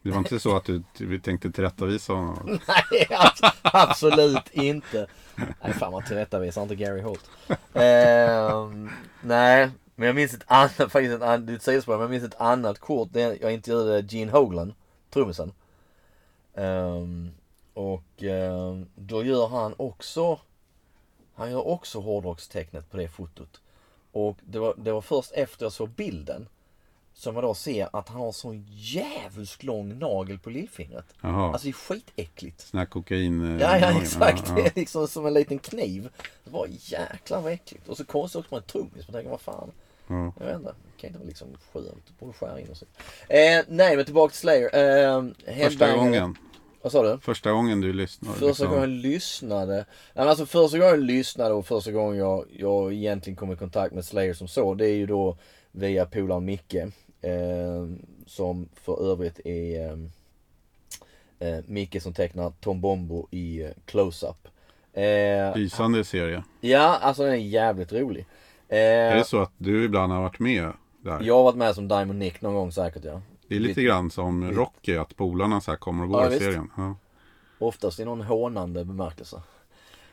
Det 0.01 0.09
var 0.11 0.17
inte 0.17 0.39
så 0.39 0.55
att 0.55 0.65
du, 0.65 0.83
tänkte 1.19 1.51
tillrättavisa 1.51 2.13
honom. 2.13 2.37
Nej, 2.67 3.07
abs- 3.09 3.51
absolut 3.61 4.49
inte. 4.51 5.07
Nej, 5.35 5.73
fan 5.73 5.91
man 5.91 6.03
tillrättavisar 6.03 6.61
inte 6.61 6.75
Gary 6.75 7.01
Holt. 7.01 7.29
Ehm, 7.73 8.91
nej, 9.21 9.69
men 9.95 10.07
jag 10.07 10.15
minns 10.15 10.33
ett 10.33 10.43
annat, 10.47 10.71
faktiskt 10.91 11.15
ett 11.15 11.21
annat, 11.21 11.47
det 11.47 11.53
är 11.53 11.55
ett 11.55 11.63
sidospår, 11.63 11.93
men 11.93 12.01
jag 12.01 12.09
minns 12.09 12.23
ett 12.23 12.41
annat 12.41 12.79
kort. 12.79 13.09
Det 13.11 13.21
är, 13.21 13.37
jag 13.41 13.53
intervjuade 13.53 14.01
Gene 14.09 14.31
Hoglan, 14.31 14.73
trummisen. 15.09 15.53
Ehm, 16.53 17.31
och 17.73 18.23
ehm, 18.23 18.85
då 18.95 19.23
gör 19.23 19.47
han 19.47 19.73
också, 19.77 20.39
han 21.35 21.51
gör 21.51 21.67
också 21.67 21.99
hårdrockstecknet 21.99 22.91
på 22.91 22.97
det 22.97 23.07
fotot. 23.07 23.61
Och 24.17 24.37
det 24.45 24.59
var, 24.59 24.73
det 24.77 24.91
var 24.91 25.01
först 25.01 25.31
efter 25.31 25.65
jag 25.65 25.71
såg 25.73 25.89
bilden 25.89 26.47
som 27.13 27.35
jag 27.35 27.43
då 27.43 27.53
ser 27.53 27.89
att 27.93 28.09
han 28.09 28.17
har 28.21 28.31
sån 28.31 28.65
jävligt 28.69 29.63
lång 29.63 29.99
nagel 29.99 30.39
på 30.39 30.49
lillfingret. 30.49 31.05
Jaha, 31.21 31.51
Alltså 31.51 31.65
det 31.65 31.69
är 31.71 31.73
skitäckligt. 31.73 32.61
sån 32.61 32.77
här 32.77 32.85
kokain. 32.85 33.55
eh, 33.55 33.61
Ja, 33.61 33.77
ja 33.79 34.01
exakt. 34.01 34.43
Ja, 34.47 34.53
Det 34.55 34.61
ja. 34.61 34.65
är 34.67 34.71
liksom 34.75 35.07
som 35.07 35.25
en 35.25 35.33
liten 35.33 35.59
kniv. 35.59 36.09
Det 36.43 36.49
var 36.51 36.67
jäklar 36.69 37.41
vad 37.41 37.51
äckligt. 37.53 37.87
Och 37.87 37.97
så 37.97 38.05
konstigt 38.05 38.39
också 38.39 38.55
med 38.55 38.61
en 38.63 38.67
trummis. 38.67 39.07
Man 39.07 39.13
tänker 39.13 39.29
vad 39.29 39.41
fan. 39.41 39.71
Ja. 40.07 40.33
Jag 40.39 40.45
vet 40.45 40.55
inte. 40.55 40.69
Det 40.95 41.01
kan 41.01 41.07
inte 41.07 41.19
vara 41.19 41.27
liksom 41.27 41.47
skönt. 41.73 42.19
Borde 42.19 42.33
skära 42.33 42.59
in 42.59 42.69
och 42.69 42.77
så. 42.77 42.85
Eh, 43.29 43.63
nej 43.67 43.95
men 43.95 44.05
tillbaka 44.05 44.31
till 44.31 44.39
Slayer. 44.39 45.15
Eh, 45.17 45.23
Första 45.67 45.95
gången. 45.95 46.37
Vad 46.81 46.91
sa 46.91 47.03
du? 47.03 47.19
Första 47.21 47.51
gången 47.51 47.81
du 47.81 47.93
lyssnade. 47.93 48.33
Första 48.33 48.47
liksom. 48.47 48.67
gången 48.67 48.81
jag 48.81 48.89
lyssnade. 48.89 49.85
Alltså 50.15 50.45
första 50.45 50.77
gången 50.77 50.89
jag 50.91 50.99
lyssnade 51.03 51.53
och 51.53 51.65
första 51.65 51.91
gången 51.91 52.17
jag, 52.17 52.45
jag 52.57 52.93
egentligen 52.93 53.37
kom 53.37 53.51
i 53.51 53.55
kontakt 53.55 53.93
med 53.93 54.05
Slayer 54.05 54.33
som 54.33 54.47
så. 54.47 54.73
Det 54.73 54.85
är 54.85 54.95
ju 54.95 55.05
då 55.05 55.37
via 55.71 56.05
polaren 56.05 56.45
Micke. 56.45 56.75
Eh, 57.21 57.85
som 58.27 58.69
för 58.83 59.11
övrigt 59.11 59.39
är 59.45 59.91
eh, 61.39 61.47
eh, 61.49 61.63
Micke 61.65 62.01
som 62.01 62.13
tecknar 62.13 62.53
Tom 62.59 62.81
Bombo 62.81 63.27
i 63.31 63.61
eh, 63.63 63.69
Close-Up. 63.85 64.47
Eh, 64.93 65.57
Lysande 65.57 66.03
serie. 66.03 66.43
ja, 66.61 66.97
alltså 67.01 67.23
den 67.23 67.33
är 67.33 67.37
jävligt 67.37 67.93
rolig. 67.93 68.25
Eh, 68.69 68.77
Är 68.79 69.15
det 69.15 69.23
så 69.23 69.41
att 69.41 69.51
du 69.57 69.85
ibland 69.85 70.11
har 70.11 70.21
varit 70.21 70.39
med 70.39 70.71
där? 71.01 71.21
jag 71.21 71.35
har 71.35 71.43
varit 71.43 71.55
med 71.55 71.75
som 71.75 71.87
Diamond 71.87 72.19
Nick 72.19 72.41
någon 72.41 72.53
gång 72.55 72.71
säkert 72.71 73.03
ja. 73.05 73.21
Det 73.47 73.55
är 73.55 73.59
lite 73.59 73.83
grann 73.83 74.11
som 74.11 74.51
Rocky, 74.51 74.95
att 74.95 75.15
polarna 75.15 75.61
så 75.61 75.71
här 75.71 75.77
kommer 75.77 76.03
och 76.03 76.09
går 76.09 76.21
Ja, 76.21 76.33
i 76.33 76.39
serien. 76.39 76.71
Ja. 76.77 76.95
Oftast 77.59 77.99
i 77.99 78.05
någon 78.05 78.21
hånande 78.21 78.85
bemärkelse. 78.85 79.41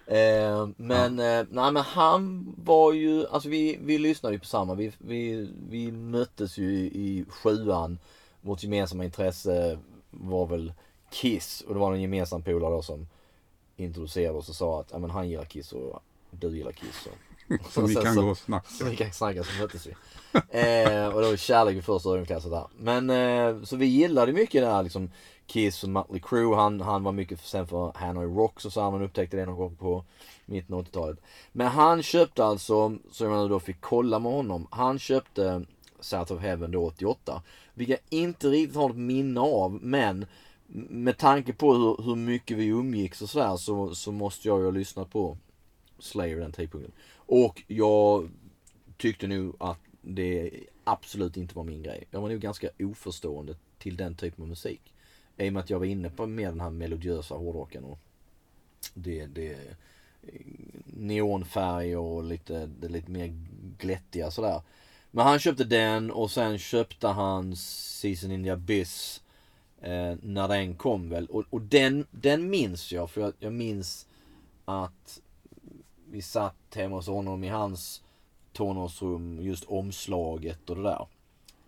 Eh, 0.07 0.69
men, 0.77 1.19
eh, 1.19 1.47
nej 1.51 1.73
men 1.73 1.77
han 1.77 2.55
var 2.65 2.93
ju, 2.93 3.27
alltså 3.27 3.49
vi, 3.49 3.79
vi 3.81 3.99
lyssnade 3.99 4.35
ju 4.35 4.39
på 4.39 4.47
samma. 4.47 4.75
Vi, 4.75 4.93
vi, 4.99 5.51
vi 5.69 5.93
möttes 5.93 6.59
ju 6.59 6.71
i, 6.73 6.85
i 6.87 7.25
sjuan. 7.29 7.99
Vårt 8.41 8.63
gemensamma 8.63 9.05
intresse 9.05 9.79
var 10.11 10.47
väl 10.47 10.73
Kiss. 11.11 11.61
Och 11.61 11.75
det 11.75 11.81
var 11.81 11.93
en 11.93 12.03
gemensam 12.03 12.43
polare 12.43 12.75
då 12.75 12.83
som 12.83 13.07
introducerade 13.77 14.39
oss 14.39 14.49
och 14.49 14.55
sa 14.55 14.81
att 14.81 14.89
ja, 14.93 14.99
men 14.99 15.11
han 15.11 15.29
gillar 15.29 15.45
Kiss 15.45 15.73
och 15.73 16.03
du 16.31 16.57
gillar 16.57 16.73
Kiss. 16.73 17.07
Och, 17.07 17.34
Så 17.71 17.87
vi 17.87 17.95
kan 17.95 18.15
så- 18.15 18.23
gå 18.23 18.29
och 18.31 18.39
snacka. 18.39 18.69
så 18.69 18.85
vi 18.85 18.97
kan 18.97 19.13
snacka 19.13 19.45
så 19.45 19.63
möttes 19.63 19.87
vi. 19.87 19.95
Eh, 20.35 21.07
och 21.07 21.21
det 21.21 21.29
var 21.31 21.37
kärlek 21.37 21.77
vid 21.77 21.85
första 21.85 22.09
ögonkastet 22.11 22.51
där. 22.53 22.67
Men 22.79 23.11
eh, 23.11 23.63
så 23.65 23.77
vi 23.77 23.87
gillade 23.87 24.33
mycket 24.33 24.63
det 24.63 24.69
här 24.71 24.83
liksom 24.83 25.11
Kiss 25.47 25.83
och 25.83 25.89
Mötley 25.89 26.21
Crüe. 26.21 26.55
Han, 26.57 26.81
han 26.81 27.03
var 27.05 27.13
mycket 27.13 27.41
sen 27.41 27.67
för 27.67 27.93
Hanoi 27.95 28.27
Rocks 28.27 28.65
och 28.65 28.73
så. 28.73 28.91
Man 28.91 29.03
upptäckte 29.03 29.37
det 29.37 29.47
någon 29.47 29.57
gång 29.57 29.77
på 29.77 30.05
mitten 30.47 30.75
av 30.75 30.85
80-talet. 30.85 31.19
Men 31.53 31.67
han 31.67 32.03
köpte 32.03 32.45
alltså, 32.45 32.97
som 33.13 33.31
jag 33.31 33.51
då 33.51 33.61
fick 33.61 33.81
kolla 33.81 34.19
med 34.19 34.33
honom. 34.33 34.67
Han 34.71 34.99
köpte 34.99 35.65
South 36.01 36.33
of 36.33 36.41
Heaven 36.41 36.71
då 36.71 36.87
88. 36.87 37.43
Vilket 37.75 38.01
jag 38.11 38.19
inte 38.21 38.49
riktigt 38.49 38.77
har 38.77 38.89
något 38.89 38.97
minne 38.97 39.41
av. 39.41 39.73
Men 39.83 40.27
med 40.89 41.19
tanke 41.19 41.53
på 41.53 41.75
hur, 41.75 42.03
hur 42.05 42.17
mycket 42.17 42.57
vi 42.57 42.67
umgicks 42.67 43.23
och 43.23 43.31
sådär 43.31 43.57
så, 43.57 43.95
så 43.95 44.13
måste 44.13 44.49
jag 44.49 44.59
ju 44.59 44.65
ha 44.65 44.71
lyssnat 44.71 45.11
på 45.11 45.37
Slayer 45.99 46.37
den 46.41 46.53
tidpunkten. 46.53 46.93
Och 47.27 47.63
jag 47.67 48.31
tyckte 48.97 49.27
nog 49.27 49.57
att 49.61 49.79
det 50.01 50.51
absolut 50.85 51.37
inte 51.37 51.57
var 51.57 51.65
min 51.65 51.83
grej. 51.83 52.05
Jag 52.11 52.21
var 52.21 52.29
nog 52.29 52.41
ganska 52.41 52.69
oförstående 52.79 53.57
till 53.79 53.97
den 53.97 54.15
typen 54.15 54.43
av 54.43 54.49
musik. 54.49 54.95
I 55.37 55.49
och 55.49 55.53
med 55.53 55.61
att 55.61 55.71
jag 55.71 55.79
var 55.79 55.87
inne 55.87 56.11
på 56.11 56.27
mer 56.27 56.51
den 56.51 56.61
här 56.61 56.71
melodiösa 56.71 57.35
hårdrocken 57.35 57.85
och 57.85 57.99
det, 58.95 59.27
det 59.27 59.59
neonfärg 60.87 61.97
och 61.97 62.25
lite, 62.25 62.67
det 62.81 62.89
lite 62.89 63.11
mer 63.11 63.35
glättiga 63.79 64.31
sådär. 64.31 64.63
Men 65.11 65.27
han 65.27 65.39
köpte 65.39 65.65
den 65.65 66.11
och 66.11 66.31
sen 66.31 66.59
köpte 66.59 67.09
han 67.09 67.57
Season 67.57 68.31
in 68.31 68.45
the 68.45 68.51
Abyss 68.51 69.23
eh, 69.81 70.15
när 70.23 70.49
den 70.49 70.75
kom 70.75 71.09
väl. 71.09 71.27
Och, 71.27 71.45
och 71.51 71.61
den, 71.61 72.07
den 72.11 72.51
minns 72.51 72.93
jag 72.93 73.11
för 73.11 73.21
jag, 73.21 73.33
jag 73.39 73.53
minns 73.53 74.07
att 74.65 75.21
vi 76.15 76.23
satt 76.23 76.75
hemma 76.75 76.97
hos 76.97 77.07
honom 77.07 77.45
i 77.45 77.49
hans 77.49 78.03
tonårsrum, 78.53 79.39
just 79.43 79.65
omslaget 79.65 80.71
och 80.71 80.77
det 80.77 80.83
där. 80.83 81.07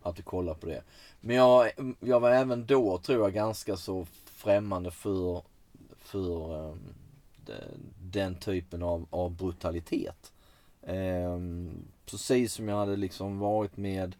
Att 0.02 0.18
vi 0.18 0.22
kollade 0.22 0.60
på 0.60 0.66
det. 0.66 0.82
Men 1.20 1.36
jag, 1.36 1.70
jag 2.00 2.20
var 2.20 2.30
även 2.30 2.66
då, 2.66 2.98
tror 2.98 3.22
jag, 3.22 3.34
ganska 3.34 3.76
så 3.76 4.06
främmande 4.24 4.90
för, 4.90 5.42
för 5.98 6.54
um, 6.54 6.78
de, 7.46 7.52
den 8.02 8.34
typen 8.34 8.82
av, 8.82 9.06
av 9.10 9.30
brutalitet. 9.30 10.32
Um, 10.82 11.84
precis 12.06 12.52
som 12.52 12.68
jag 12.68 12.76
hade 12.76 12.96
liksom 12.96 13.38
varit 13.38 13.76
med 13.76 14.16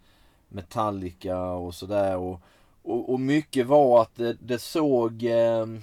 Metallica 0.49 1.43
och 1.43 1.75
sådär. 1.75 2.17
Och, 2.17 2.41
och, 2.83 3.13
och 3.13 3.21
mycket 3.21 3.67
var 3.67 4.03
att 4.03 4.17
det, 4.17 4.37
det 4.41 4.59
såg... 4.59 5.23
Um, 5.23 5.83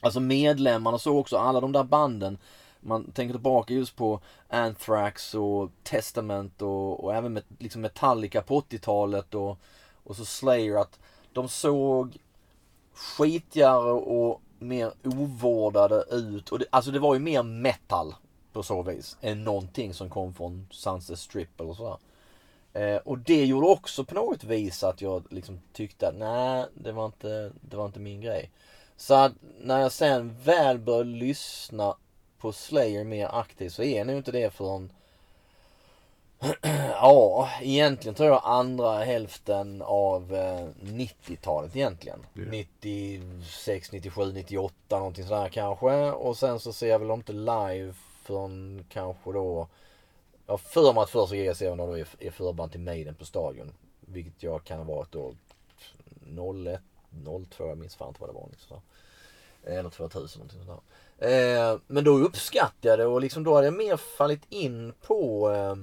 alltså 0.00 0.20
medlemmarna 0.20 0.98
såg 0.98 1.16
också 1.16 1.36
alla 1.36 1.60
de 1.60 1.72
där 1.72 1.84
banden 1.84 2.38
man 2.84 3.12
tänker 3.12 3.34
tillbaka 3.34 3.74
just 3.74 3.96
på 3.96 4.20
Anthrax 4.48 5.34
och 5.34 5.70
Testament 5.82 6.62
och, 6.62 7.04
och 7.04 7.14
även 7.14 7.32
med, 7.32 7.42
liksom 7.58 7.82
Metallica 7.82 8.42
på 8.42 8.60
80-talet 8.60 9.34
och, 9.34 9.58
och 10.04 10.16
så 10.16 10.24
Slayer 10.24 10.76
att 10.76 10.98
de 11.32 11.48
såg 11.48 12.16
skitigare 12.94 13.92
och 13.92 14.40
mer 14.58 14.92
ovårdade 15.04 16.04
ut. 16.10 16.48
Och 16.48 16.58
det, 16.58 16.64
alltså 16.70 16.90
det 16.90 16.98
var 16.98 17.14
ju 17.14 17.20
mer 17.20 17.42
metal 17.42 18.14
på 18.52 18.62
så 18.62 18.82
vis 18.82 19.16
än 19.20 19.44
någonting 19.44 19.94
som 19.94 20.10
kom 20.10 20.34
från 20.34 20.66
Sunset 20.70 21.18
Strip 21.18 21.60
eller 21.60 21.74
sådär. 21.74 21.98
Eh, 22.72 22.96
och 22.96 23.18
det 23.18 23.44
gjorde 23.44 23.66
också 23.66 24.04
på 24.04 24.14
något 24.14 24.44
vis 24.44 24.84
att 24.84 25.00
jag 25.00 25.24
liksom 25.30 25.60
tyckte 25.72 26.08
att 26.08 26.14
nej, 26.14 26.66
det 26.74 26.92
var 26.92 27.06
inte, 27.06 27.52
det 27.60 27.76
var 27.76 27.86
inte 27.86 28.00
min 28.00 28.20
grej. 28.20 28.50
Så 28.96 29.14
att 29.14 29.32
när 29.60 29.80
jag 29.80 29.92
sen 29.92 30.36
väl 30.42 30.78
började 30.78 31.10
lyssna 31.10 31.96
på 32.44 32.52
Slayer 32.52 33.04
mer 33.04 33.28
aktivt 33.32 33.72
så 33.72 33.82
är 33.82 34.04
nog 34.04 34.16
inte 34.16 34.32
det 34.32 34.50
förrän 34.50 34.92
Ja, 36.90 37.50
egentligen 37.60 38.14
tror 38.14 38.28
jag 38.28 38.40
andra 38.44 39.04
hälften 39.04 39.82
av 39.82 40.34
eh, 40.34 40.68
90-talet 40.80 41.76
egentligen. 41.76 42.26
Ja. 42.34 42.42
96, 42.42 43.92
97, 43.92 44.32
98 44.32 44.98
någonting 44.98 45.26
sådär 45.26 45.48
kanske. 45.48 46.10
Och 46.10 46.36
sen 46.36 46.60
så 46.60 46.72
ser 46.72 46.88
jag 46.88 46.98
väl 46.98 47.10
inte 47.10 47.32
live 47.32 47.94
förrän 48.22 48.84
kanske 48.88 49.32
då 49.32 49.68
Jag 50.46 50.52
har 50.52 50.58
för 50.58 50.92
mig 50.92 51.02
att 51.02 51.10
första 51.10 51.34
grejen 51.34 51.46
jag 51.46 51.56
ser 51.56 51.76
när 51.76 51.86
då 51.86 51.98
är, 51.98 52.30
förband 52.30 52.72
till 52.72 52.80
Maiden 52.80 53.14
på 53.14 53.24
stadion. 53.24 53.72
Vilket 54.00 54.42
jag 54.42 54.64
kan 54.64 54.78
ha 54.78 54.84
varit 54.84 55.12
då 55.12 55.34
01, 56.66 56.80
02, 57.50 57.68
jag 57.68 57.78
minns 57.78 57.96
fan 57.96 58.08
inte 58.08 58.20
vad 58.20 58.30
det 58.30 58.34
var. 58.34 58.48
Liksom. 58.50 58.80
Eller 59.64 59.90
2000 59.90 60.38
någonting 60.38 60.58
sånt 60.58 60.68
där. 60.68 60.93
Eh, 61.18 61.78
men 61.86 62.04
då 62.04 62.18
uppskattade 62.18 62.88
jag 62.88 62.98
det 62.98 63.06
och 63.06 63.20
liksom 63.20 63.44
då 63.44 63.54
hade 63.54 63.66
jag 63.66 63.74
mer 63.74 63.96
fallit 63.96 64.42
in 64.48 64.92
på 65.06 65.50
eh, 65.50 65.76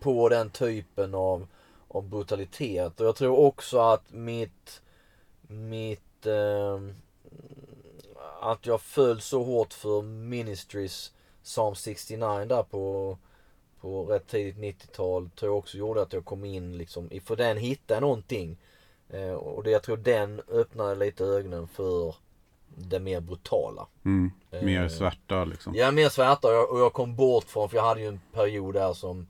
på 0.00 0.28
den 0.28 0.50
typen 0.50 1.14
av, 1.14 1.46
av 1.88 2.08
brutalitet. 2.08 3.00
Och 3.00 3.06
jag 3.06 3.16
tror 3.16 3.38
också 3.38 3.78
att 3.78 4.12
mitt 4.12 4.82
mitt 5.48 6.26
eh, 6.26 6.80
att 8.40 8.66
jag 8.66 8.80
föll 8.80 9.20
så 9.20 9.42
hårt 9.42 9.72
för 9.72 10.02
Ministries 10.02 11.12
Psalm 11.42 11.74
69 11.74 12.44
där 12.44 12.62
på 12.62 13.18
på 13.84 14.04
rätt 14.04 14.26
tidigt 14.26 14.56
90-tal 14.56 15.30
tror 15.30 15.50
jag 15.50 15.58
också 15.58 15.78
gjorde 15.78 16.02
att 16.02 16.12
jag 16.12 16.24
kom 16.24 16.44
in 16.44 16.78
liksom, 16.78 17.10
för 17.24 17.36
den 17.36 17.56
hittade 17.56 18.00
någonting. 18.00 18.56
Eh, 19.08 19.32
och 19.32 19.62
det, 19.62 19.70
jag 19.70 19.82
tror 19.82 19.96
den 19.96 20.42
öppnade 20.48 20.94
lite 20.94 21.24
ögonen 21.24 21.68
för 21.68 22.14
det 22.76 23.00
mer 23.00 23.20
brutala. 23.20 23.86
Mm. 24.04 24.30
Mer 24.50 24.82
Eh, 24.82 24.88
svärta 24.88 25.44
liksom. 25.44 25.74
Ja, 25.74 25.90
mer 25.90 26.08
svärta 26.08 26.48
och 26.48 26.54
jag, 26.54 26.70
och 26.70 26.80
jag 26.80 26.92
kom 26.92 27.16
bort 27.16 27.44
från, 27.44 27.68
för 27.68 27.76
jag 27.76 27.84
hade 27.84 28.00
ju 28.00 28.08
en 28.08 28.20
period 28.32 28.74
där 28.74 28.92
som 28.92 29.26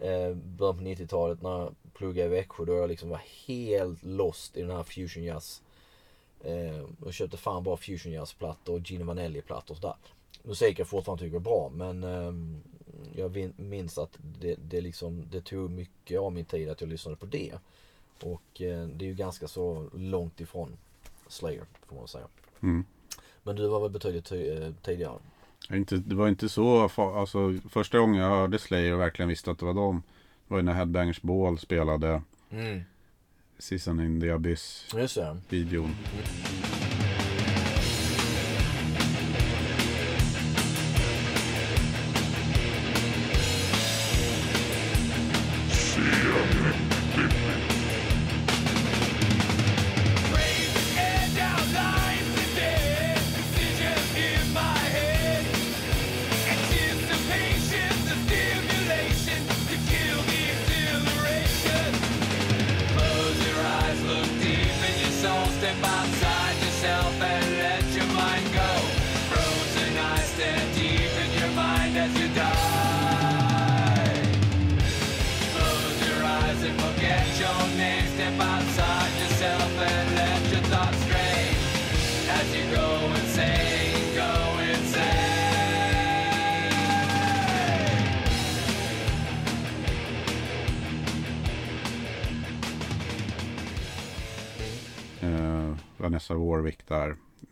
eh, 0.00 0.34
början 0.34 0.76
på 0.76 0.84
90-talet 0.84 1.42
när 1.42 1.50
jag 1.50 1.74
pluggade 1.94 2.28
i 2.28 2.30
Växjö 2.30 2.64
då 2.64 2.74
jag 2.74 2.88
liksom 2.88 3.08
var 3.08 3.20
helt 3.46 4.04
lost 4.04 4.56
i 4.56 4.60
den 4.62 4.70
här 4.70 4.82
fusion 4.82 5.24
jazz. 5.24 5.62
Eh, 6.44 6.84
och 7.04 7.14
köpte 7.14 7.36
fan 7.36 7.64
bara 7.64 7.76
fusion 7.76 8.12
jazz-plattor 8.12 8.74
och 8.74 8.80
Gino 8.80 9.04
Vanelli-plattor 9.04 9.74
och 9.74 9.80
sådär. 9.80 9.96
Musik 10.42 10.78
jag 10.78 10.88
fortfarande 10.88 11.24
tycker 11.24 11.36
är 11.36 11.40
bra 11.40 11.70
men 11.74 12.04
ehm, 12.04 12.62
jag 13.16 13.52
minns 13.56 13.98
att 13.98 14.18
det, 14.40 14.54
det, 14.54 14.80
liksom, 14.80 15.24
det 15.30 15.40
tog 15.40 15.70
mycket 15.70 16.20
av 16.20 16.32
min 16.32 16.44
tid 16.44 16.68
att 16.68 16.80
jag 16.80 16.90
lyssnade 16.90 17.16
på 17.16 17.26
det. 17.26 17.52
Och 18.20 18.62
eh, 18.62 18.86
det 18.86 19.04
är 19.04 19.08
ju 19.08 19.14
ganska 19.14 19.48
så 19.48 19.88
långt 19.94 20.40
ifrån 20.40 20.76
Slayer 21.28 21.64
får 21.86 21.96
man 21.96 22.08
säga. 22.08 22.26
Mm. 22.62 22.84
Men 23.42 23.56
du 23.56 23.68
var 23.68 23.80
väl 23.80 23.90
betydligt 23.90 24.24
ty- 24.24 24.50
eh, 24.50 24.70
tidigare? 24.82 25.18
Inte, 25.70 25.96
det 25.96 26.14
var 26.14 26.28
inte 26.28 26.48
så, 26.48 26.90
alltså 26.96 27.54
första 27.70 27.98
gången 27.98 28.20
jag 28.22 28.28
hörde 28.28 28.58
Slayer 28.58 28.92
och 28.92 29.00
verkligen 29.00 29.28
visste 29.28 29.50
att 29.50 29.58
det 29.58 29.64
var 29.66 29.74
dem. 29.74 30.02
Var 30.48 30.56
ju 30.58 30.62
när 30.62 30.72
Headbangers 30.72 31.22
Ball 31.22 31.58
spelade 31.58 32.22
Mm. 32.50 32.80
Season 33.58 34.00
in 34.00 34.20
the 34.20 34.30
Abyss 34.30 34.86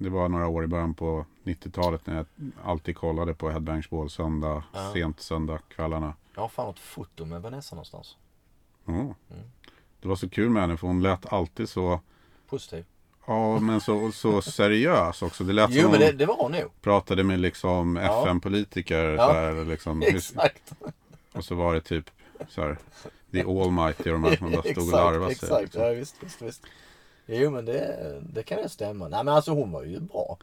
Det 0.02 0.10
var 0.10 0.28
några 0.28 0.48
år 0.48 0.64
i 0.64 0.66
början 0.66 0.94
på 0.94 1.24
90-talet 1.44 2.06
när 2.06 2.16
jag 2.16 2.26
alltid 2.64 2.96
kollade 2.96 3.34
på 3.34 3.50
Headbangers 3.50 3.90
Ball 3.90 4.10
söndag, 4.10 4.62
Ja. 4.72 4.92
sent 4.92 5.20
söndagskvällarna. 5.20 6.14
Jag 6.34 6.42
har 6.42 6.48
fan 6.48 6.66
något 6.66 6.78
foto 6.78 7.24
med 7.24 7.42
Vanessa 7.42 7.76
någonstans. 7.76 8.16
Oh. 8.86 9.12
Det 10.00 10.08
var 10.08 10.16
så 10.16 10.28
kul 10.28 10.50
med 10.50 10.62
henne 10.62 10.76
för 10.76 10.86
hon 10.86 11.02
lät 11.02 11.32
alltid 11.32 11.68
så, 11.68 12.00
Positiv. 12.48 12.84
ja 13.26 13.58
men 13.60 13.80
så, 13.80 14.12
så 14.12 14.42
seriös 14.42 15.22
också. 15.22 15.44
Det 15.44 15.52
lät 15.52 15.70
Jo 15.70 15.82
som 15.82 15.90
men 15.90 16.00
det, 16.00 16.12
det 16.12 16.26
var 16.26 16.36
hon 16.36 16.52
nog. 16.52 16.70
pratade 16.80 17.24
med 17.24 17.40
liksom 17.40 17.96
Ja. 17.96 18.22
FN-politiker. 18.22 19.04
Ja. 19.04 19.32
Här, 19.32 19.64
liksom, 19.64 20.02
Exakt. 20.06 20.72
och 21.32 21.44
så 21.44 21.54
var 21.54 21.74
det 21.74 21.80
typ 21.80 22.10
så 22.48 22.60
här, 22.62 22.78
The 23.32 23.42
Almighty 23.42 24.10
och 24.10 24.20
de 24.20 24.24
här 24.24 24.36
som 24.36 24.50
bara 24.50 24.62
stod 24.62 24.78
och 24.78 24.92
larvade 24.92 25.34
sig. 25.34 25.46
exakt. 25.46 25.62
Liksom. 25.62 25.82
Ja, 25.82 25.88
visst, 25.90 26.16
visst, 26.20 26.42
visst. 26.42 26.62
Jo 27.34 27.50
men 27.50 27.64
det, 27.64 28.20
det 28.32 28.42
kan 28.42 28.62
ju 28.62 28.68
stämma. 28.68 29.08
Nej 29.08 29.24
men 29.24 29.34
alltså 29.34 29.50
hon 29.50 29.72
var 29.72 29.82
ju 29.82 30.00
bra. 30.00 30.38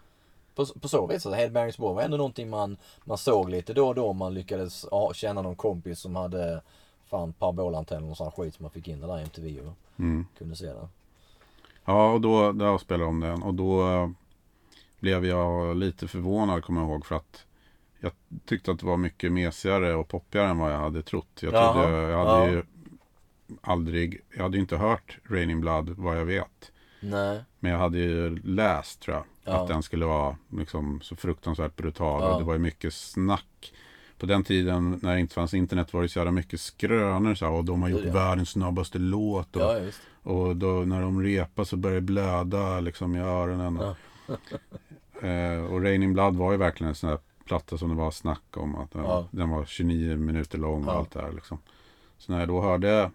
På, 0.56 0.66
på 0.66 0.88
så 0.88 1.08
vis. 1.08 1.14
Alltså, 1.14 1.32
Headbangers 1.32 1.78
Ball 1.78 1.96
var 1.96 2.02
ändå 2.02 2.18
någonting 2.18 2.50
man, 2.50 2.78
man 3.04 3.18
såg 3.18 3.50
lite 3.50 3.74
då 3.74 3.88
och 3.88 3.96
då. 3.96 4.14
Man 4.14 4.34
lyckades 4.34 4.86
ja, 4.92 5.14
känna 5.14 5.42
någon 5.42 5.56
kompis 5.56 6.00
som 6.00 6.16
hade 6.16 6.62
fan 7.10 7.34
parabolantenner 7.34 8.10
och 8.12 8.18
sån 8.18 8.32
skit 8.32 8.56
som 8.56 8.64
man 8.64 8.72
fick 8.72 8.88
in 8.88 9.02
det 9.02 9.08
där 9.08 9.20
i 9.20 9.22
MTV 9.22 9.62
och 9.62 9.74
Mm. 10.00 10.26
kunde 10.38 10.56
se 10.56 10.66
det. 10.66 10.88
Ja, 11.86 12.12
och 12.12 12.22
då, 12.22 12.52
då 12.52 12.78
spelade 12.78 13.06
de 13.06 13.20
den. 13.20 13.44
Och 13.44 13.54
då 13.54 13.90
eh, 13.90 14.10
blev 15.00 15.26
jag 15.26 15.78
lite 15.78 16.08
förvånad, 16.08 16.64
kommer 16.64 16.82
jag 16.82 16.90
ihåg. 16.90 17.06
För 17.06 17.16
att 17.16 17.46
jag 18.00 18.12
tyckte 18.46 18.72
att 18.72 18.80
det 18.80 18.86
var 18.86 18.98
mycket 18.98 19.32
mesigare 19.32 19.96
och 19.96 20.08
poppigare 20.08 20.48
än 20.48 20.58
vad 20.58 20.72
jag 20.74 20.78
hade 20.80 21.02
trott. 21.02 21.40
Jag, 21.40 21.52
trodde, 21.52 21.90
jag 21.92 22.26
hade 22.26 22.46
ja. 22.46 22.50
ju 22.50 22.64
aldrig, 23.62 24.22
jag 24.36 24.44
hade 24.44 24.58
ju 24.58 24.62
inte 24.62 24.78
hört 24.78 25.18
Raining 25.30 25.62
Blood 25.62 25.90
vad 25.90 26.18
jag 26.18 26.26
vet. 26.26 26.72
Nej. 27.00 27.44
Men 27.60 27.72
jag 27.72 27.80
hade 27.80 27.98
ju 28.00 28.36
läst 28.44 29.00
tror 29.02 29.16
jag. 29.18 29.26
Ja. 29.44 29.62
Att 29.62 29.68
den 29.68 29.84
skulle 29.84 30.06
vara 30.06 30.38
liksom 30.52 31.02
så 31.02 31.16
fruktansvärt 31.16 31.76
brutal. 31.76 32.22
Ja. 32.22 32.34
Och 32.34 32.40
det 32.40 32.46
var 32.46 32.54
ju 32.54 32.60
mycket 32.60 32.94
snack. 32.94 33.74
På 34.18 34.26
den 34.26 34.44
tiden 34.44 35.00
när 35.02 35.14
det 35.14 35.20
inte 35.20 35.34
fanns 35.34 35.54
internet 35.54 35.94
var 35.94 36.02
det 36.02 36.10
så 36.10 36.20
jävla 36.20 36.32
mycket 36.32 36.62
skrönor. 36.62 37.36
Så 37.36 37.46
här, 37.46 37.54
och 37.54 37.66
de 37.66 37.82
har 37.82 37.90
gjort 37.90 38.06
Ja. 38.06 38.14
världens 38.14 38.50
snabbaste 38.50 38.98
låt. 39.00 39.56
Och, 39.56 39.64
och 40.24 40.56
då 40.56 40.68
när 40.68 41.02
de 41.02 41.24
repar 41.24 41.64
så 41.64 41.78
börjar 41.78 41.96
det 41.96 42.02
blöda 42.02 42.80
liksom 42.80 43.16
i 43.16 43.20
öronen. 43.20 43.76
Ja. 43.82 43.96
eh, 45.28 45.64
och 45.66 45.82
Raining 45.84 46.14
Blood 46.14 46.36
var 46.36 46.52
ju 46.52 46.58
verkligen 46.58 46.90
en 46.90 46.96
sån 46.96 47.10
här 47.10 47.20
platta 47.46 47.78
som 47.78 47.90
det 47.90 47.96
var 47.96 48.12
snack 48.12 48.58
om. 48.58 48.76
Att 48.76 48.92
den, 48.92 49.04
Ja. 49.04 49.28
den 49.32 49.50
var 49.50 49.66
29 49.66 50.18
minuter 50.18 50.58
lång 50.58 50.86
och 50.86 50.94
allt 50.94 51.12
det 51.12 51.22
här 51.22 51.32
liksom. 51.32 51.58
Så 52.18 52.32
när 52.32 52.40
jag 52.40 52.48
då 52.48 52.62
hörde 52.62 53.12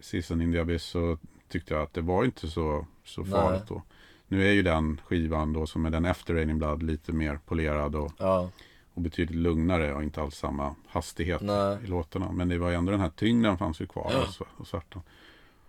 Season 0.00 0.40
in 0.42 0.52
the 0.52 0.58
Abyss 0.58 0.82
så 0.84 1.18
tyckte 1.48 1.74
jag 1.74 1.82
att 1.82 1.92
det 1.94 2.00
var 2.00 2.24
inte 2.24 2.48
så, 2.48 2.86
så 3.04 3.20
Nej. 3.20 3.30
farligt 3.30 3.62
då. 3.68 3.82
Nu 4.28 4.48
är 4.48 4.52
ju 4.52 4.62
den 4.62 5.00
skivan 5.04 5.52
då 5.52 5.66
som 5.66 5.86
är 5.86 5.90
den 5.90 6.04
efter 6.04 6.34
Raining 6.34 6.58
Blood 6.58 6.82
lite 6.82 7.12
mer 7.12 7.38
polerad 7.46 7.94
och, 7.94 8.12
Ja. 8.18 8.50
och 8.94 9.02
betydligt 9.02 9.36
lugnare 9.36 9.94
och 9.94 10.02
inte 10.02 10.22
alls 10.22 10.36
samma 10.36 10.74
hastighet 10.88 11.40
Nej. 11.40 11.78
i 11.84 11.86
låtarna. 11.86 12.32
Men 12.32 12.48
det 12.48 12.58
var 12.58 12.68
ju 12.70 12.74
ändå 12.76 12.90
den 12.92 13.00
här 13.00 13.10
tyngden 13.10 13.58
fanns 13.58 13.80
ju 13.80 13.86
kvar 13.86 14.10
Ja. 14.14 14.18
och, 14.22 14.26
sv- 14.28 14.46
och 14.56 14.66
svarta. 14.66 15.02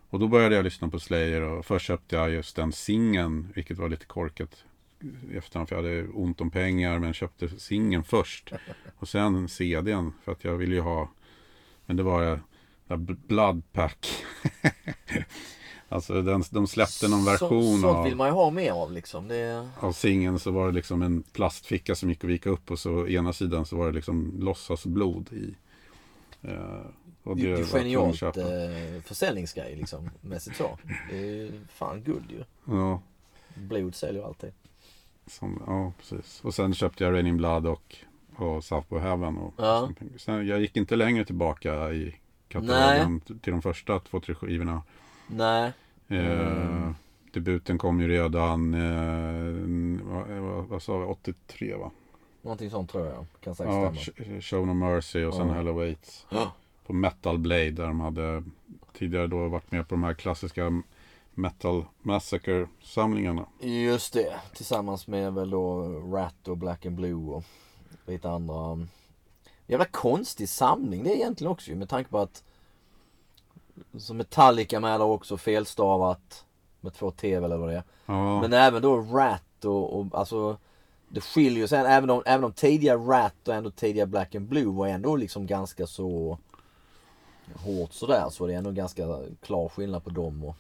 Och 0.10 0.20
då 0.20 0.28
började 0.28 0.56
jag 0.56 0.64
lyssna 0.64 0.88
på 0.90 1.00
Slayer 1.00 1.42
och 1.42 1.66
först 1.66 1.86
köpte 1.86 2.16
jag 2.16 2.30
just 2.32 2.56
den 2.56 2.72
singeln, 2.72 3.52
vilket 3.56 3.78
var 3.78 3.90
lite 3.90 4.06
korkat 4.06 4.64
i 5.32 5.38
efterhand 5.38 5.70
för 5.70 5.76
jag 5.76 5.84
hade 5.84 6.08
ont 6.08 6.42
om 6.42 6.52
pengar 6.52 7.00
men 7.00 7.14
köpte 7.14 7.60
singeln 7.60 8.04
först. 8.04 8.52
Och 9.00 9.08
sen 9.10 9.48
CDn 9.50 10.14
för 10.24 10.32
att 10.32 10.44
jag 10.44 10.58
ville 10.58 10.76
ju 10.76 10.82
ha, 10.82 11.10
men 11.86 11.96
det 11.98 12.04
var 12.04 12.22
det 12.22 12.40
där 12.88 12.98
Bloodpack. 12.98 14.08
alltså 15.90 16.22
den, 16.22 16.44
de 16.52 16.68
släppte 16.68 17.08
någon 17.08 17.26
version 17.26 17.64
Så, 17.76 17.82
sånt 17.82 17.98
av 17.98 18.04
vill 18.04 18.16
man 18.16 18.28
ju 18.28 18.34
ha 18.34 18.50
mer 18.50 18.72
av 18.72 18.92
liksom. 18.92 19.28
Det, 19.28 19.70
av 19.80 19.92
singeln 19.92 20.40
så 20.40 20.52
var 20.52 20.68
det 20.68 20.74
liksom 20.74 21.02
en 21.02 21.22
plastficka 21.24 21.96
som 21.96 22.10
gick 22.10 22.24
att 22.24 22.30
vika 22.30 22.50
upp 22.50 22.72
och 22.72 22.80
så 22.80 23.08
ena 23.08 23.34
sidan 23.34 23.66
så 23.66 23.76
var 23.78 23.86
det 23.86 23.92
liksom 23.92 24.34
låtsasblod 24.40 25.34
i. 25.34 25.56
Eh, 26.42 26.82
och 27.24 27.38
det 27.38 27.52
är 27.52 27.56
tvungen 27.56 27.62
att 27.62 27.72
genialt 27.72 28.38
eh, 28.38 29.02
försäljningsgrej 29.06 29.76
liksom. 29.76 30.10
Mässigt 30.22 30.58
så. 30.58 30.78
Det 31.12 31.18
är 31.42 31.52
fan 31.70 32.04
guld 32.04 32.32
ju. 32.32 32.44
Ja, 32.76 33.02
Blod 33.56 33.96
säljer 33.96 34.24
alltid. 34.24 34.52
som, 35.28 35.64
ja, 35.68 35.94
precis. 36.00 36.42
Och 36.44 36.54
sen 36.54 36.74
köpte 36.74 37.04
jag 37.04 37.14
Raining 37.14 37.38
Blood 37.38 37.66
och, 37.68 37.96
och 38.36 38.64
Southboy 38.64 39.00
Heaven. 39.00 39.38
Och, 39.38 39.54
Ja. 39.58 39.90
sen, 40.18 40.48
jag 40.48 40.62
gick 40.62 40.78
inte 40.78 40.96
längre 40.96 41.26
tillbaka 41.26 41.92
i 41.94 42.16
katalogen 42.48 43.20
till 43.22 43.52
de 43.54 43.62
första 43.62 44.00
två, 44.00 44.20
tre 44.20 44.36
skivorna. 44.36 44.82
Nej. 45.30 45.72
Mm. 46.08 46.96
Debuten 47.34 47.78
kom 47.78 48.02
ju 48.02 48.08
redan, 48.08 48.74
eh, 48.74 50.64
vad, 50.70 50.82
sa 50.82 50.98
vi, 50.98 51.06
83 51.06 51.76
va? 51.76 51.92
Någonting 52.42 52.70
sånt 52.70 52.92
tror 52.92 53.06
jag. 53.06 53.26
Kan 53.44 53.56
säkert 53.56 53.74
Ja, 53.74 53.94
stämma. 53.96 54.30
Sh- 54.30 54.42
Show 54.42 54.68
No 54.68 54.74
Mercy 54.74 55.24
och 55.24 55.34
sen 55.34 55.48
Ja. 55.48 55.54
Hell 55.54 55.68
Awaits. 55.68 56.26
Ja. 56.30 56.52
på 56.86 56.94
Metal 56.94 57.38
Blade 57.38 57.72
där 57.72 57.88
de 57.88 58.00
hade 58.00 58.44
tidigare 58.94 59.28
då 59.28 59.48
varit 59.48 59.72
med 59.72 59.88
på 59.88 59.96
de 59.96 60.04
här 60.04 60.14
klassiska 60.14 60.82
Metal 61.34 61.86
Massacre-samlingarna. 62.02 63.46
Just 63.60 64.14
det. 64.14 64.34
Tillsammans 64.56 65.08
med 65.08 65.34
väl 65.34 65.50
då 65.50 65.82
Rat 66.14 66.48
och 66.48 66.58
Black 66.58 66.86
and 66.86 66.96
Blue 66.96 67.14
och 67.36 67.44
lite 68.06 68.30
andra. 68.30 68.88
Jävla 69.68 69.86
konstig 69.86 70.50
samling 70.50 71.04
det 71.04 71.10
är 71.12 71.16
egentligen 71.16 71.52
också 71.52 71.70
ju 71.72 71.76
med 71.78 71.90
tanke 71.90 72.10
på 72.10 72.20
att 72.20 72.44
som 73.98 74.18
Metallica 74.18 74.80
med 74.80 75.00
där 75.00 75.06
också 75.06 75.38
felstavat 75.38 76.46
med 76.82 76.94
två 76.94 77.12
T 77.12 77.34
eller 77.34 77.58
vad 77.58 77.70
det 77.70 77.76
är. 77.76 77.84
Ja, 78.06 78.42
Men 78.42 78.54
även 78.54 78.82
då 78.82 78.98
Rat 78.98 79.66
och, 79.66 80.00
och 80.00 80.06
alltså 80.12 80.58
det 81.10 81.22
skiljer 81.22 81.68
sig. 81.68 81.80
Även 81.80 82.10
om, 82.10 82.24
även 82.26 82.44
om 82.44 82.52
tidiga 82.54 82.96
Rat 82.96 83.48
och 83.48 83.54
ändå 83.54 83.72
tidiga 83.72 84.06
Black 84.06 84.36
and 84.36 84.48
Blue 84.48 84.66
var 84.74 84.88
ändå 84.88 85.16
liksom 85.16 85.48
ganska 85.48 85.88
så 85.88 86.38
hårt 87.56 87.94
sådär 87.94 88.26
så 88.32 88.44
är 88.44 88.48
det 88.48 88.54
ändå 88.54 88.72
ganska 88.72 89.04
klar 89.42 89.70
skillnad 89.70 90.04
på 90.04 90.10
dem 90.10 90.44
och 90.44 90.56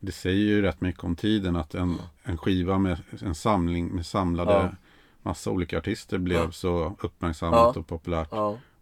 det 0.00 0.12
säger 0.12 0.36
ju 0.44 0.62
rätt 0.62 0.80
mycket 0.80 1.04
om 1.04 1.16
tiden 1.16 1.56
att 1.56 1.74
en, 1.74 1.96
en 2.22 2.38
skiva 2.38 2.78
med 2.78 2.98
en 3.22 3.34
samling 3.34 3.88
med 3.88 4.06
samlade 4.06 4.52
Ja. 4.52 4.70
massa 5.22 5.50
olika 5.50 5.78
artister 5.78 6.18
blev 6.18 6.40
Ja. 6.40 6.50
så 6.52 6.96
uppmärksammat 7.00 7.72
Ja. 7.74 7.80
och 7.80 7.86
populärt. 7.86 8.32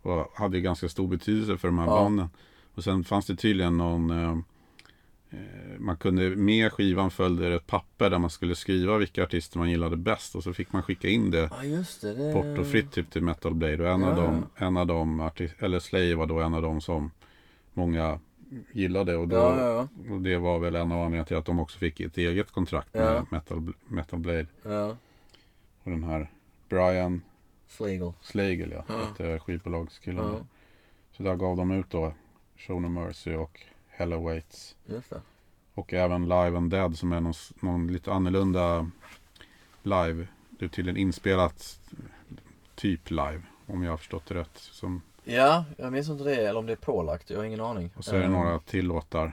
Och 0.03 0.33
hade 0.35 0.61
ganska 0.61 0.88
stor 0.88 1.07
betydelse 1.09 1.57
för 1.57 1.68
de 1.68 1.79
här 1.79 1.87
banden. 1.87 2.29
Och 2.76 2.84
sen 2.84 3.04
fanns 3.04 3.26
det 3.26 3.36
tydligen 3.36 3.76
någon 3.76 4.10
eh, 4.10 4.38
eh, 5.30 5.78
man 5.78 5.96
kunde 5.96 6.36
med 6.36 6.72
skivan 6.72 7.10
följde 7.10 7.48
det 7.48 7.54
ett 7.56 7.66
papper 7.66 8.10
där 8.10 8.18
man 8.18 8.30
skulle 8.30 8.54
skriva 8.54 8.98
vilka 8.98 9.22
artister 9.22 9.58
man 9.58 9.70
gillade 9.70 9.96
bäst 9.96 10.34
och 10.34 10.42
så 10.42 10.52
fick 10.52 10.72
man 10.72 10.82
skicka 10.82 11.08
in 11.08 11.30
det 11.30 11.38
Ja 11.38 11.84
det. 12.02 12.12
det... 12.14 12.32
portofritt 12.32 12.92
typ 12.92 13.10
till 13.10 13.22
Metal 13.22 13.54
Blade 13.54 13.82
och 13.82 13.88
en 13.88 14.04
av 14.04 14.18
Ja. 14.18 14.22
dem, 14.24 14.46
en 14.56 14.76
av 14.76 14.86
dem 14.86 15.20
artist, 15.20 15.54
eller 15.58 15.78
Slayer 15.78 16.14
var 16.14 16.26
då 16.26 16.40
en 16.40 16.54
av 16.54 16.62
dem 16.62 16.80
som 16.80 17.10
många 17.74 18.20
gillade 18.72 19.16
och, 19.16 19.28
då, 19.28 19.36
Ja, 19.36 19.60
ja, 19.60 19.88
ja. 20.06 20.12
och 20.14 20.20
det 20.20 20.36
var 20.38 20.58
väl 20.58 20.74
en 20.74 20.92
av 20.92 20.98
anledningarna 20.98 21.26
till 21.26 21.36
att 21.36 21.46
de 21.46 21.58
också 21.60 21.78
fick 21.78 22.00
ett 22.00 22.16
eget 22.18 22.50
kontrakt 22.50 22.94
med 22.94 23.02
Ja. 23.16 23.26
Metal, 23.30 23.72
Metal 23.88 24.18
Blade 24.18 24.46
Ja. 24.62 24.96
och 25.82 25.90
den 25.90 26.04
här 26.04 26.30
Brian 26.68 27.22
Flegel. 27.66 28.12
Slagle 28.20 28.74
ja, 28.74 28.84
Ja. 28.88 28.94
hette 29.06 29.38
skivbolagskillen. 29.38 30.24
Ja. 30.24 30.38
Så 31.12 31.22
där 31.22 31.34
gav 31.36 31.56
de 31.56 31.70
ut 31.70 31.90
då 31.90 32.12
Show 32.56 32.82
No 32.82 32.86
Mercy 32.88 33.34
och 33.34 33.60
Hell 33.88 34.12
Awaits. 34.12 34.76
Just 34.86 35.10
det. 35.10 35.20
Och 35.74 35.92
även 35.94 36.22
Live 36.22 36.56
and 36.56 36.70
Dead 36.70 36.98
som 36.98 37.12
är 37.12 37.20
någon, 37.20 37.34
någon 37.60 37.86
lite 37.92 38.12
annorlunda 38.12 38.90
live. 39.82 40.26
Det 40.50 40.64
är 40.64 40.68
tydligen 40.68 40.96
inspelat 40.96 41.80
typ 42.74 43.10
live. 43.10 43.42
Om 43.66 43.82
jag 43.82 43.92
har 43.92 43.96
förstått 43.96 44.26
det 44.26 44.34
rätt. 44.34 44.50
Som, 44.58 45.02
Ja, 45.24 45.64
jag 45.78 45.92
minns 45.92 46.08
inte 46.08 46.24
det 46.24 46.34
eller 46.46 46.58
om 46.58 46.66
det 46.66 46.72
är 46.72 46.76
pålagt. 46.76 47.30
Jag 47.30 47.38
har 47.38 47.44
ingen 47.44 47.60
aning. 47.60 47.90
och 47.96 48.04
så 48.04 48.14
är 48.14 48.18
det 48.18 48.24
Eh, 48.24 48.30
några 48.30 48.58
till 48.58 48.86
låtar. 48.86 49.32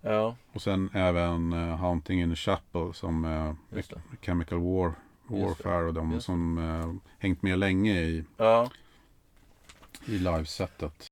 Ja, 0.00 0.36
Och 0.52 0.62
sen 0.62 0.90
även 0.94 1.52
uh, 1.52 1.76
Haunting 1.76 2.20
in 2.22 2.30
the 2.30 2.36
Chapel 2.36 2.94
som 2.94 3.24
uh. 3.24 3.54
Chemical 4.22 4.58
War. 4.58 4.92
Warfare 5.26 5.84
och 5.84 5.94
de 5.94 6.20
som 6.20 6.58
eh, 6.58 6.94
hängt 7.18 7.42
med 7.42 7.58
länge 7.58 8.00
i, 8.00 8.24
Ja. 8.36 8.70
i 10.06 10.18
livesetet. 10.18 11.06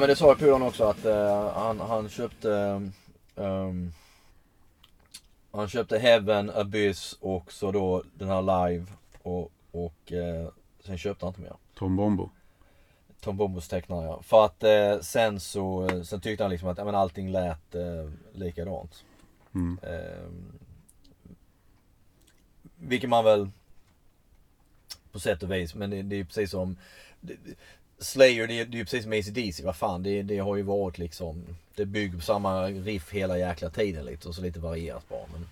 Men 0.00 0.08
det 0.08 0.16
sa 0.16 0.34
på 0.34 0.44
honom 0.44 0.68
också 0.68 0.84
att 0.84 1.04
eh, 1.04 1.52
han, 1.52 1.80
han 1.80 2.08
köpte 2.08 2.82
ehm, 3.36 3.92
Han 5.52 5.68
köpte 5.68 5.98
Heaven, 5.98 6.50
Abyss 6.50 7.18
och 7.20 7.52
så 7.52 7.72
då 7.72 8.02
den 8.14 8.28
här 8.28 8.42
Live 8.42 8.86
och, 9.22 9.52
och 9.70 10.12
eh, 10.12 10.48
sen 10.84 10.98
köpte 10.98 11.26
han 11.26 11.30
inte 11.30 11.40
mer. 11.40 11.56
Tom 11.74 11.96
Bombo. 11.96 12.30
Tom 13.20 13.36
Bombos 13.36 13.68
tecknare 13.68 14.06
ja. 14.06 14.22
För 14.22 14.44
att 14.44 14.62
eh, 14.62 15.00
sen 15.00 15.40
så 15.40 15.88
sen 16.04 16.20
tyckte 16.20 16.44
han 16.44 16.50
liksom 16.50 16.68
att 16.68 16.78
ja, 16.78 16.84
men 16.84 16.94
allting 16.94 17.32
lät 17.32 17.74
eh, 17.74 18.10
likadant. 18.32 19.04
Mm. 19.54 19.78
Eh, 19.82 20.28
vilket 22.76 23.10
man 23.10 23.24
väl 23.24 23.50
på 25.12 25.20
sätt 25.20 25.42
och 25.42 25.52
vis, 25.52 25.74
men 25.74 25.90
det, 25.90 26.02
det 26.02 26.14
är 26.14 26.18
ju 26.18 26.24
precis 26.24 26.50
som 26.50 26.76
det, 27.20 27.36
Slayer, 28.00 28.46
det 28.46 28.60
är, 28.60 28.64
det 28.64 28.76
är 28.76 28.78
ju 28.78 28.84
precis 28.84 29.02
som 29.02 29.12
AC/DC 29.12 29.62
vad 29.64 29.76
fan 29.76 30.02
det, 30.02 30.22
det 30.22 30.38
har 30.38 30.56
ju 30.56 30.62
varit 30.62 30.98
liksom 30.98 31.44
Det 31.74 31.86
bygger 31.86 32.16
på 32.16 32.22
samma 32.24 32.66
riff 32.66 33.10
hela 33.12 33.38
jäkla 33.38 33.70
tiden 33.70 34.04
lite 34.04 34.28
och 34.28 34.34
så 34.34 34.42
lite 34.42 34.60
varierat 34.60 35.08
bara 35.08 35.26
men 35.32 35.46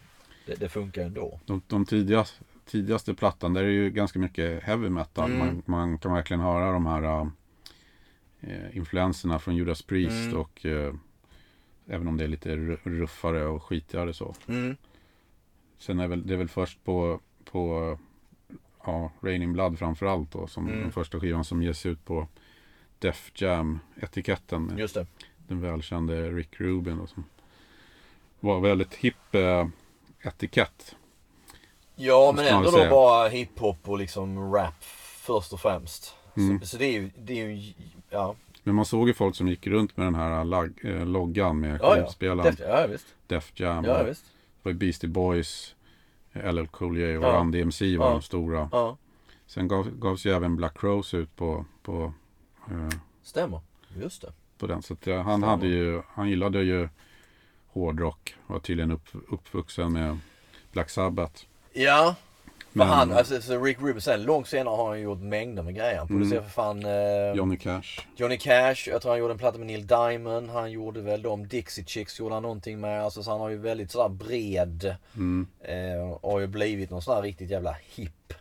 det, 0.47 0.55
det 0.55 0.69
funkar 0.69 1.03
ändå. 1.03 1.41
De, 1.47 1.63
de 1.67 1.87
tidigaste, 1.87 2.45
tidigaste 2.67 3.15
plattan, 3.15 3.55
där 3.55 3.65
är 3.65 3.69
ju 3.69 3.91
ganska 3.91 4.19
mycket 4.19 4.63
heavy 4.63 4.89
metal. 4.89 5.31
Mm. 5.33 5.39
Man, 5.39 5.63
man 5.67 5.99
kan 5.99 6.13
verkligen 6.13 6.41
höra 6.41 6.73
de 6.73 6.87
här 6.87 7.03
äh, 8.41 8.77
influenserna 8.77 9.39
från 9.39 9.57
Judas 9.57 9.83
Priest 9.83 10.27
Mm. 10.27 10.37
och 10.37 10.67
äh, 10.67 10.95
även 11.87 12.09
om 12.09 12.17
det 12.17 12.25
är 12.25 12.29
lite 12.29 12.57
ru- 12.57 12.79
ruffare 12.85 13.47
och 13.47 13.63
skitigare 13.63 14.15
så. 14.15 14.35
Mm. 14.49 14.77
Sen 15.79 16.01
är 16.01 16.07
väl, 16.09 16.27
det 16.27 16.33
är 16.35 16.39
väl 16.39 16.49
först 16.49 16.85
på, 16.85 17.21
på 17.45 17.99
ja, 18.93 19.11
Raining 19.29 19.53
Blood 19.53 19.79
framförallt 19.79 20.33
då, 20.33 20.47
som 20.47 20.69
Mm. 20.69 20.81
den 20.81 20.93
första 20.93 21.21
skivan 21.21 21.45
som 21.45 21.63
ges 21.63 21.87
ut 21.87 22.05
på 22.05 22.29
Def 22.99 23.31
Jam-etiketten. 23.35 24.75
Just 24.79 24.95
det. 24.95 25.07
Den 25.49 25.61
välkände 25.61 26.31
Rick 26.31 26.61
Rubin 26.61 26.99
då, 26.99 27.07
som 27.07 27.25
var 28.41 28.61
väldigt 28.61 28.95
hipp 28.95 29.35
eh, 29.35 29.67
etikett. 30.23 30.95
Ja 31.97 32.33
men 32.37 32.47
ändå 32.47 32.71
då 32.71 32.87
bara 32.91 33.29
hiphop 33.29 33.89
och 33.89 33.99
liksom 33.99 34.53
rap 34.55 34.85
först 35.27 35.53
och 35.53 35.61
främst. 35.61 36.15
Mm. 36.37 36.61
Så, 36.61 36.67
så 36.67 36.77
det 36.77 36.85
är 36.85 36.93
ju, 36.93 37.11
det 37.19 37.41
är 37.41 37.47
ju, 37.49 37.73
ja. 38.11 38.35
Men 38.63 38.75
man 38.75 38.85
såg 38.85 39.09
ju 39.09 39.15
folk 39.15 39.37
som 39.37 39.49
gick 39.49 39.67
runt 39.67 39.97
med 39.97 40.07
den 40.07 40.15
här 40.15 40.45
lag, 40.45 40.73
eh, 40.85 41.07
loggan 41.07 41.61
med 41.61 41.81
Ja, 41.83 41.97
ja. 41.97 42.03
skivspelaren 42.05 42.55
Def, 42.55 42.61
ja 42.69 42.87
visst. 42.87 43.07
Def 43.27 43.53
Jam. 43.61 43.85
Ja 43.85 44.03
visst. 44.03 44.25
Det 44.25 44.31
var 44.63 44.73
ju 44.73 44.79
Beastie 44.79 45.11
Boys, 45.11 45.75
eh, 45.75 45.78
LL 46.33 46.67
Cool 46.67 46.99
J 46.99 47.19
och 47.19 47.25
Ja. 47.25 47.33
Run 47.41 47.51
DMC 47.51 47.97
var 47.97 48.07
Ja. 48.07 48.13
de 48.13 48.23
stora. 48.23 48.69
Ja, 48.73 48.97
Sen 49.47 49.69
gav, 49.69 49.91
gavs 49.99 50.27
ju 50.27 50.31
även 50.31 50.57
Black 50.57 50.83
Rose 50.85 51.17
ut 51.17 51.37
på, 51.37 51.65
på, 51.83 52.13
eh, 52.71 52.89
stämmer. 53.23 53.61
Just 54.01 54.23
det. 54.23 54.33
på 54.59 54.67
den. 54.67 54.83
Så 54.83 54.95
att, 54.95 55.07
eh, 55.07 55.17
han, 55.23 55.25
Stämmer. 55.41 55.47
hade 55.47 55.67
ju, 55.67 56.03
han 56.09 56.29
gillade 56.29 56.63
ju 56.63 56.89
hårdrock. 57.69 58.35
Var 58.47 58.59
tydligen 58.59 58.91
upp, 58.91 59.09
uppvuxen 59.29 59.93
med 59.93 60.19
Black 60.73 60.91
Sabbath. 60.91 61.43
Ja. 61.73 62.15
Men 62.79 62.89
han, 62.89 63.13
alltså 63.13 63.41
så 63.41 63.65
Rick 63.65 63.81
Rubin 63.81 64.01
sen 64.01 64.23
långt 64.23 64.47
senare 64.49 64.77
har 64.77 64.89
han 64.89 65.01
gjort 65.01 65.19
mängder 65.21 65.63
med 65.63 65.75
grejer. 65.75 65.99
Han 65.99 66.07
Mm. 66.09 66.19
producerar 66.19 66.43
för 66.43 66.51
fan 66.51 66.85
eh, 66.85 67.37
Johnny 67.37 67.57
Cash. 67.57 68.01
Johnny 68.17 68.39
Cash, 68.39 68.77
jag 68.91 69.03
tror 69.03 69.11
han 69.13 69.19
gjorde 69.19 69.33
en 69.35 69.39
platta 69.39 69.59
med 69.59 69.67
Neil 69.67 69.87
Diamond. 69.87 70.51
Han 70.51 70.71
gjorde 70.71 71.01
väl 71.01 71.23
de 71.23 71.49
Dixie 71.49 71.85
Chicks 71.85 72.19
gjorde 72.21 72.35
han 72.35 72.43
någonting 72.43 72.81
med. 72.81 73.05
Alltså, 73.05 73.23
så 73.23 73.31
han 73.31 73.41
har 73.41 73.49
ju 73.49 73.57
väldigt 73.59 73.91
sådär 73.91 74.09
bred. 74.09 74.95
Mm. 75.17 75.47
Eh, 75.61 76.11
och 76.11 76.33
har 76.33 76.41
ju 76.41 76.47
blivit 76.47 76.91
någon 76.91 77.03
sån 77.03 77.15
här 77.15 77.23
riktigt 77.23 77.51
jävla 77.51 77.77
hipp 77.95 78.33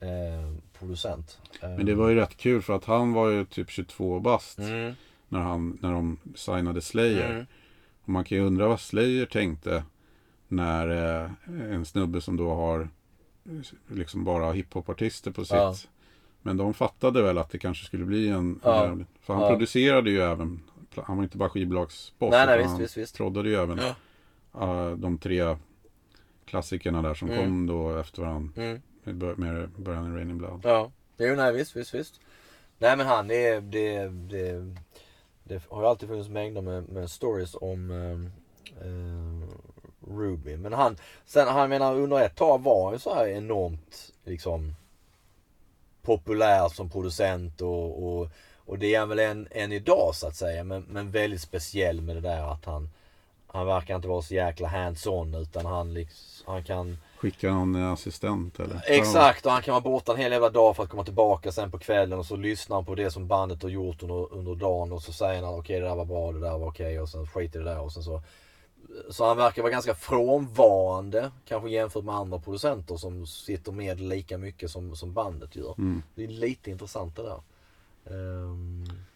eh, 0.00 0.52
producent. 0.78 1.38
Eh, 1.62 1.68
Men 1.68 1.86
det 1.86 1.94
var 1.94 2.08
ju 2.08 2.14
rätt 2.14 2.36
kul 2.36 2.62
för 2.62 2.76
att 2.76 2.84
han 2.84 3.12
var 3.12 3.28
ju 3.30 3.44
typ 3.44 3.70
22 3.70 4.20
bast 4.20 4.58
Mm, 4.58 4.94
när, 5.28 5.40
han, 5.40 5.78
när 5.82 5.92
de 5.92 6.18
signade 6.34 6.80
Slayer. 6.80 7.30
mm, 7.30 7.46
Och 8.02 8.08
man 8.08 8.24
kan 8.24 8.38
ju 8.38 8.44
undra 8.44 8.68
vad 8.68 8.80
Slayer 8.80 9.26
tänkte 9.26 9.84
när 10.48 10.88
eh, 11.24 11.30
en 11.74 11.84
snubbe 11.84 12.20
som 12.20 12.36
då 12.36 12.54
har 12.54 12.80
eh, 12.80 12.86
liksom 13.86 14.24
bara 14.24 14.52
hiphopartister 14.52 15.30
på 15.30 15.44
sitt. 15.44 15.56
Ja. 15.56 15.74
Men 16.42 16.56
de 16.56 16.74
fattade 16.74 17.22
väl 17.22 17.38
att 17.38 17.50
det 17.50 17.58
kanske 17.58 17.84
skulle 17.86 18.04
bli 18.04 18.28
en... 18.28 18.60
Ja. 18.64 18.84
en 18.86 19.06
för 19.20 19.34
han 19.34 19.42
Ja. 19.42 19.48
producerade 19.48 20.10
ju 20.10 20.20
även, 20.20 20.60
han 20.94 21.16
var 21.16 21.24
inte 21.24 21.36
bara 21.36 21.48
skivbolagsboss. 21.48 22.30
Nej, 22.30 22.46
nej, 22.46 22.58
visst, 22.58 22.70
han 22.70 22.78
visst, 22.80 22.96
visst. 22.96 23.16
proddade 23.16 23.48
ju 23.48 23.54
även 23.54 23.78
eh, 23.78 24.90
de 24.96 25.18
tre 25.18 25.56
klassikerna 26.44 27.02
där 27.02 27.14
som 27.14 27.28
Mm. 27.30 27.40
kom 27.44 27.66
då 27.66 27.96
efter 27.98 28.22
varandra. 28.22 28.62
mm. 28.62 28.82
Med, 29.04 29.38
med 29.38 29.68
början 29.76 30.12
i 30.12 30.16
Raining 30.16 30.38
Blood. 30.38 30.60
Ja, 30.64 30.90
jo 31.18 31.34
nej 31.34 31.52
visst, 31.54 31.76
visst, 31.76 31.94
visst. 31.94 32.20
Nej 32.78 32.96
men 32.96 33.06
han, 33.06 33.28
det, 33.28 33.60
det, 33.60 34.08
det, 34.08 34.74
det 35.44 35.62
har 35.70 35.82
ju 35.82 35.88
alltid 35.88 36.08
funnits 36.08 36.28
mängder 36.28 36.62
med, 36.62 36.88
med 36.88 37.10
stories 37.10 37.54
om 37.60 37.90
eh, 37.90 38.86
eh, 38.86 39.48
Ruby. 40.10 40.56
Men 40.56 40.72
han, 40.72 40.96
sen 41.26 41.48
han 41.48 41.68
menar 41.68 41.94
under 41.94 42.20
ett 42.20 42.36
tag 42.36 42.62
var 42.62 42.92
ju 42.92 42.98
så 42.98 43.14
här 43.14 43.26
enormt 43.26 44.12
liksom 44.24 44.74
populär 46.02 46.68
som 46.68 46.90
producent 46.90 47.60
och, 47.60 48.06
och, 48.06 48.28
och 48.66 48.78
det 48.78 48.94
är 48.94 48.98
han 48.98 49.08
väl 49.08 49.18
än, 49.18 49.48
än 49.50 49.72
idag 49.72 50.14
så 50.14 50.26
att 50.26 50.36
säga. 50.36 50.64
Men, 50.64 50.82
men 50.88 51.10
väldigt 51.10 51.40
speciell 51.40 52.00
med 52.00 52.16
det 52.16 52.20
där 52.20 52.52
att 52.52 52.64
han, 52.64 52.88
han 53.46 53.66
verkar 53.66 53.96
inte 53.96 54.08
vara 54.08 54.22
så 54.22 54.34
jäkla 54.34 54.68
hands-on 54.68 55.34
utan 55.34 55.66
han, 55.66 55.94
liksom, 55.94 56.52
han 56.52 56.64
kan 56.64 56.98
Skicka 57.16 57.50
någon 57.50 57.76
assistent 57.76 58.60
eller? 58.60 58.82
Exakt 58.86 59.46
och 59.46 59.52
han 59.52 59.62
kan 59.62 59.72
vara 59.72 59.82
borta 59.82 60.12
en 60.12 60.18
hel 60.18 60.32
jävla 60.32 60.50
dag 60.50 60.76
för 60.76 60.82
att 60.82 60.90
komma 60.90 61.04
tillbaka 61.04 61.52
sen 61.52 61.70
på 61.70 61.78
kvällen 61.78 62.18
och 62.18 62.26
så 62.26 62.36
lyssnar 62.36 62.76
han 62.76 62.84
på 62.84 62.94
det 62.94 63.10
som 63.10 63.26
bandet 63.26 63.62
har 63.62 63.70
gjort 63.70 64.02
under, 64.02 64.32
under 64.32 64.54
dagen 64.54 64.92
och 64.92 65.02
så 65.02 65.12
säger 65.12 65.42
han 65.42 65.54
okej 65.54 65.80
det 65.80 65.86
där 65.86 65.94
var 65.94 66.04
bra, 66.04 66.32
det 66.32 66.40
där 66.40 66.58
var 66.58 66.68
okej 66.68 67.00
och 67.00 67.08
sen 67.08 67.26
skiter 67.26 67.58
det 67.58 67.64
där 67.64 67.80
och 67.80 67.92
sen 67.92 68.02
så 68.02 68.22
Så 69.10 69.24
han 69.24 69.36
verkar 69.36 69.62
vara 69.62 69.72
ganska 69.72 69.94
frånvarande 69.94 71.30
kanske 71.44 71.70
jämfört 71.70 72.04
med 72.04 72.14
andra 72.14 72.38
producenter 72.38 72.96
som 72.96 73.26
sitter 73.26 73.72
med 73.72 74.00
lika 74.00 74.38
mycket 74.38 74.70
som, 74.70 74.96
som 74.96 75.12
bandet 75.12 75.56
gör. 75.56 75.74
Mm. 75.78 76.02
Det 76.14 76.24
är 76.24 76.28
lite 76.28 76.70
intressant 76.70 77.16
det 77.16 77.22
där. 77.22 77.40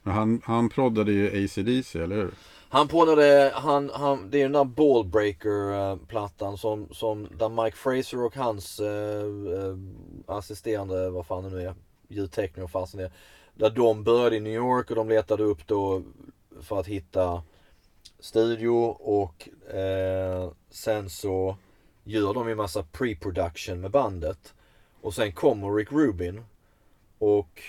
Men 0.02 0.14
han, 0.14 0.42
han 0.44 0.68
proddade 0.68 1.12
ju 1.12 1.44
ACDC, 1.44 1.98
eller 1.98 2.16
hur? 2.16 2.30
Han 2.68 2.88
pånade, 2.88 3.52
han, 3.54 3.90
han, 3.94 4.30
det 4.30 4.36
är 4.36 4.38
ju 4.38 4.44
den 4.44 4.52
där 4.52 4.64
Ballbreaker-plattan 4.64 6.58
som, 6.58 6.88
som 6.92 7.28
där 7.38 7.64
Mike 7.64 7.76
Fraser 7.76 8.24
och 8.24 8.36
hans 8.36 8.80
eh, 8.80 9.76
assisterande, 10.26 11.10
vad 11.10 11.26
fan 11.26 11.44
det 11.44 11.50
nu 11.50 11.62
är, 11.62 11.74
ljudtekniker 12.08 12.62
och 12.62 12.70
fasen 12.70 13.00
är. 13.00 13.12
Där 13.54 13.70
de 13.70 14.04
började 14.04 14.36
i 14.36 14.40
New 14.40 14.52
York 14.52 14.90
och 14.90 14.96
de 14.96 15.08
letade 15.08 15.42
upp 15.42 15.66
då 15.66 16.02
för 16.60 16.80
att 16.80 16.86
hitta 16.86 17.42
studio 18.20 18.70
och 19.00 19.48
eh, 19.74 20.52
sen 20.70 21.10
så 21.10 21.56
gör 22.04 22.34
de 22.34 22.48
ju 22.48 22.54
massa 22.54 22.82
pre-production 22.82 23.80
med 23.80 23.90
bandet. 23.90 24.54
Och 25.00 25.14
sen 25.14 25.32
kommer 25.32 25.74
Rick 25.74 25.92
Rubin 25.92 26.44
och 27.18 27.62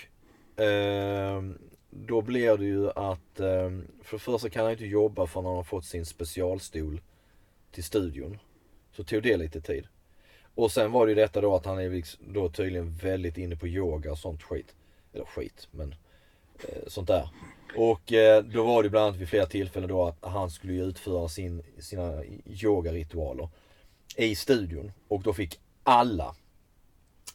eh, 0.62 1.42
då 1.90 2.22
blir 2.22 2.56
det 2.56 2.64
ju 2.64 2.90
att 2.90 3.40
eh, 3.40 3.70
för 4.02 4.12
det 4.12 4.18
första 4.18 4.50
kan 4.50 4.62
han 4.62 4.72
inte 4.72 4.86
jobba 4.86 5.26
förrän 5.26 5.46
han 5.46 5.56
har 5.56 5.62
fått 5.62 5.84
sin 5.84 6.06
specialstol 6.06 7.00
till 7.70 7.84
studion. 7.84 8.38
Så 8.92 9.04
tog 9.04 9.22
det 9.22 9.36
lite 9.36 9.60
tid. 9.60 9.86
Och 10.54 10.72
sen 10.72 10.92
var 10.92 11.06
det 11.06 11.10
ju 11.10 11.16
detta 11.16 11.40
då 11.40 11.54
att 11.54 11.66
han 11.66 11.78
är 11.78 12.04
då 12.32 12.48
tydligen 12.48 12.94
väldigt 12.94 13.38
inne 13.38 13.56
på 13.56 13.68
yoga 13.68 14.10
och 14.10 14.18
sånt 14.18 14.42
skit. 14.42 14.74
Eller 15.12 15.24
skit, 15.24 15.68
men 15.70 15.94
eh, 16.58 16.82
sånt 16.86 17.08
där. 17.08 17.28
Och 17.76 18.12
eh, 18.12 18.44
då 18.44 18.64
var 18.64 18.82
det 18.82 18.90
bland 18.90 19.06
annat 19.06 19.20
vid 19.20 19.28
flera 19.28 19.46
tillfällen 19.46 19.88
då 19.88 20.06
att 20.06 20.16
han 20.20 20.50
skulle 20.50 20.82
utföra 20.82 21.28
sin, 21.28 21.62
sina 21.78 22.24
yogaritualer 22.46 23.48
i 24.16 24.34
studion. 24.34 24.92
Och 25.08 25.22
då 25.22 25.32
fick 25.32 25.60
alla 25.82 26.34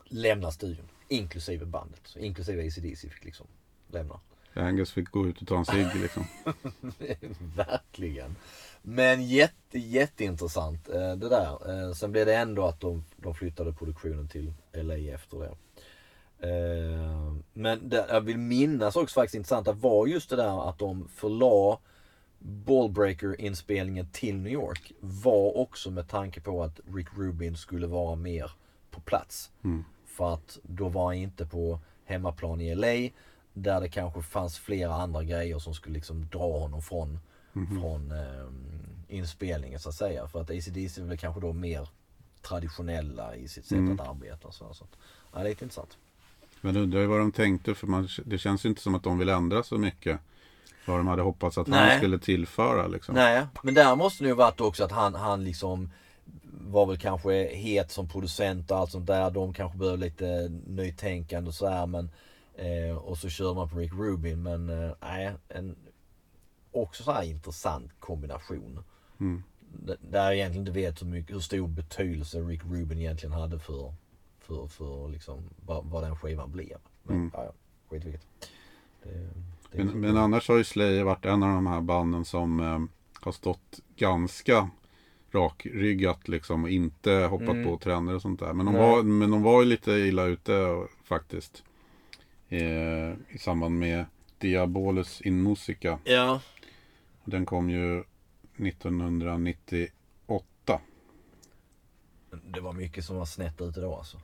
lämna 0.06 0.52
studion. 0.52 0.88
Inklusive 1.08 1.66
bandet. 1.66 2.02
Så 2.04 2.20
inklusive 2.20 2.68
ACDC 2.68 3.10
fick 3.10 3.26
liksom 3.26 3.48
lämna. 3.88 4.20
Angus 4.54 4.92
fick 4.92 5.10
gå 5.10 5.28
ut 5.28 5.42
och 5.42 5.48
ta 5.48 5.58
en 5.58 5.66
cigg 5.66 5.88
liksom. 6.02 6.28
Verkligen. 7.56 8.36
Men 8.82 9.28
jätte, 9.28 9.80
jätteintressant 9.80 10.90
eh, 10.90 11.16
det 11.16 11.30
där. 11.30 11.86
Eh, 11.88 11.94
sen 11.94 12.12
blev 12.12 12.26
det 12.26 12.36
ändå 12.36 12.66
att 12.66 12.80
de, 12.80 13.04
de 13.18 13.36
flyttade 13.36 13.74
produktionen 13.74 14.28
till 14.28 14.54
LA 14.74 14.96
efter 14.96 15.40
det. 15.40 15.52
Eh, 16.40 17.34
men 17.54 17.90
det, 17.90 18.06
jag 18.10 18.22
vill 18.22 18.38
minnas 18.38 18.96
också 18.96 19.14
faktiskt 19.14 19.36
intressant 19.36 19.68
att 19.68 19.78
var 19.78 20.08
just 20.08 20.30
det 20.30 20.36
där 20.36 20.70
att 20.70 20.80
de 20.80 21.08
förla 21.08 21.78
Ballbreaker-inspelningen 22.40 24.08
till 24.12 24.38
New 24.38 24.54
York 24.54 24.92
var 25.00 25.58
också 25.58 25.92
med 25.92 26.08
tanke 26.10 26.42
på 26.42 26.64
att 26.64 26.80
Rick 26.96 27.08
Rubin 27.18 27.58
skulle 27.58 27.88
vara 27.88 28.16
mer 28.16 28.52
på 28.92 29.02
plats. 29.02 29.52
Mm. 29.64 29.84
För 30.06 30.34
att 30.34 30.60
då 30.64 30.90
var 30.90 31.06
han 31.06 31.14
inte 31.16 31.46
på 31.46 31.80
hemmaplan 32.06 32.62
i 32.62 32.76
LA 32.76 33.10
där 33.54 33.82
det 33.82 33.90
kanske 33.90 34.22
fanns 34.22 34.58
flera 34.58 34.94
andra 34.94 35.24
grejer 35.24 35.60
som 35.60 35.74
skulle 35.74 35.94
liksom 35.94 36.28
dra 36.28 36.60
honom 36.60 36.82
från, 36.82 37.20
från 37.82 38.12
ehm, 38.12 38.80
inspelningen 39.08 39.80
så 39.80 39.90
att 39.90 39.96
säga. 39.96 40.28
För 40.28 40.42
att 40.42 40.50
ACDC 40.50 41.02
är 41.02 41.06
väl 41.06 41.18
kanske 41.18 41.42
då 41.42 41.54
mer 41.54 41.90
traditionella 42.42 43.36
i 43.36 43.48
sitt 43.48 43.66
sätt 43.66 43.78
Mm. 43.78 44.00
att 44.00 44.08
arbeta. 44.08 44.52
Så, 44.52 44.74
så 44.74 44.84
att, 44.84 44.90
ja, 45.34 45.40
det 45.40 45.46
är 45.46 45.50
lite 45.50 45.66
intressant. 45.66 45.98
Men 46.62 46.78
undrar 46.78 47.00
ju 47.00 47.06
vad 47.06 47.20
de 47.20 47.32
tänkte 47.32 47.76
för 47.76 47.88
man, 47.88 48.08
det 48.26 48.38
känns 48.38 48.66
ju 48.66 48.70
inte 48.70 48.82
som 48.82 48.96
att 48.96 49.04
de 49.04 49.20
vill 49.20 49.30
ändra 49.30 49.64
så 49.64 49.78
mycket. 49.78 50.20
Vad 50.86 51.00
de 51.00 51.08
hade 51.08 51.22
hoppats 51.22 51.58
att 51.58 51.68
Nej. 51.68 51.90
han 51.90 51.98
skulle 51.98 52.20
tillföra 52.20 52.88
liksom. 52.88 53.16
Nej, 53.16 53.46
men 53.62 53.74
där 53.74 53.96
måste 53.96 54.24
det 54.24 54.28
ju 54.28 54.36
varit 54.36 54.62
också 54.62 54.84
att 54.84 54.92
han, 54.92 55.16
han 55.16 55.44
liksom 55.44 55.90
var 56.52 56.86
väl 56.86 56.98
kanske 56.98 57.56
het 57.56 57.92
som 57.92 58.10
producent 58.10 58.72
och 58.72 58.78
allt 58.78 58.92
sånt 58.92 59.08
där. 59.08 59.32
De 59.32 59.54
kanske 59.54 59.78
behöver 59.78 59.98
lite 59.98 60.52
nytänkande 60.68 61.48
och 61.48 61.56
så 61.56 61.70
här 61.70 61.86
men 61.86 62.10
eh, 62.56 62.98
och 62.98 63.18
så 63.18 63.30
kör 63.30 63.54
man 63.54 63.70
på 63.70 63.78
Rick 63.78 63.94
Rubin 63.94 64.44
men 64.44 64.70
eh, 64.70 64.92
nej, 65.02 65.34
en 65.50 65.76
också 66.72 67.04
så 67.04 67.12
här 67.12 67.24
intressant 67.24 67.92
kombination. 68.00 68.84
Mm. 69.20 69.44
Där 70.02 70.24
jag 70.24 70.36
egentligen 70.36 70.68
inte 70.68 70.80
vet 70.80 71.02
hur, 71.02 71.08
mycket, 71.08 71.36
hur 71.36 71.40
stor 71.40 71.68
betydelse 71.68 72.38
Rick 72.38 72.62
Rubin 72.64 73.00
egentligen 73.00 73.34
hade 73.34 73.60
för, 73.60 73.94
för, 74.48 74.68
för 74.68 75.10
liksom 75.10 75.44
vad, 75.66 75.86
vad 75.86 76.04
den 76.04 76.16
skivan 76.16 76.52
blev. 76.52 76.78
Men 77.04 77.16
Mm. 77.16 77.32
ja, 77.34 77.44
ja, 77.46 77.52
skit 77.90 78.06
vilket. 78.06 78.28
Det, 79.04 79.10
det, 79.72 79.84
Men, 79.84 80.00
men 80.00 80.18
annars 80.18 80.48
har 80.50 80.58
ju 80.58 80.64
Slayer 80.64 81.04
varit 81.04 81.26
en 81.26 81.44
av 81.44 81.50
de 81.56 81.68
här 81.68 81.82
banden 81.82 82.26
som 82.26 82.60
eh, 82.60 82.80
har 83.22 83.32
stått 83.32 83.80
ganska 83.96 84.70
rakryggat 85.32 86.28
liksom 86.28 86.64
och 86.64 86.70
inte 86.70 87.12
hoppat 87.12 87.50
Mm. 87.50 87.64
på 87.66 87.78
trender 87.78 88.16
och 88.16 88.22
sånt 88.22 88.40
där. 88.40 88.54
Men 88.54 88.66
de, 88.66 88.72
Nej. 88.76 88.82
var, 88.82 89.04
men 89.04 89.32
de 89.32 89.44
var 89.44 89.62
ju 89.62 89.68
lite 89.68 89.92
illa 89.92 90.24
ute 90.26 90.86
faktiskt. 91.04 91.64
Eh, 92.50 92.60
I 93.30 93.38
samband 93.40 93.80
med 93.80 94.06
Diabolus 94.38 95.22
in 95.22 95.44
Musica. 95.44 96.00
Ja, 96.04 96.42
Den 97.26 97.46
kom 97.46 97.70
ju 97.70 98.04
1998. 98.58 99.94
Det 102.46 102.60
var 102.62 102.74
mycket 102.74 103.06
som 103.06 103.16
var 103.18 103.26
snett 103.26 103.62
ute 103.62 103.82
då 103.82 103.96
alltså. 103.96 104.18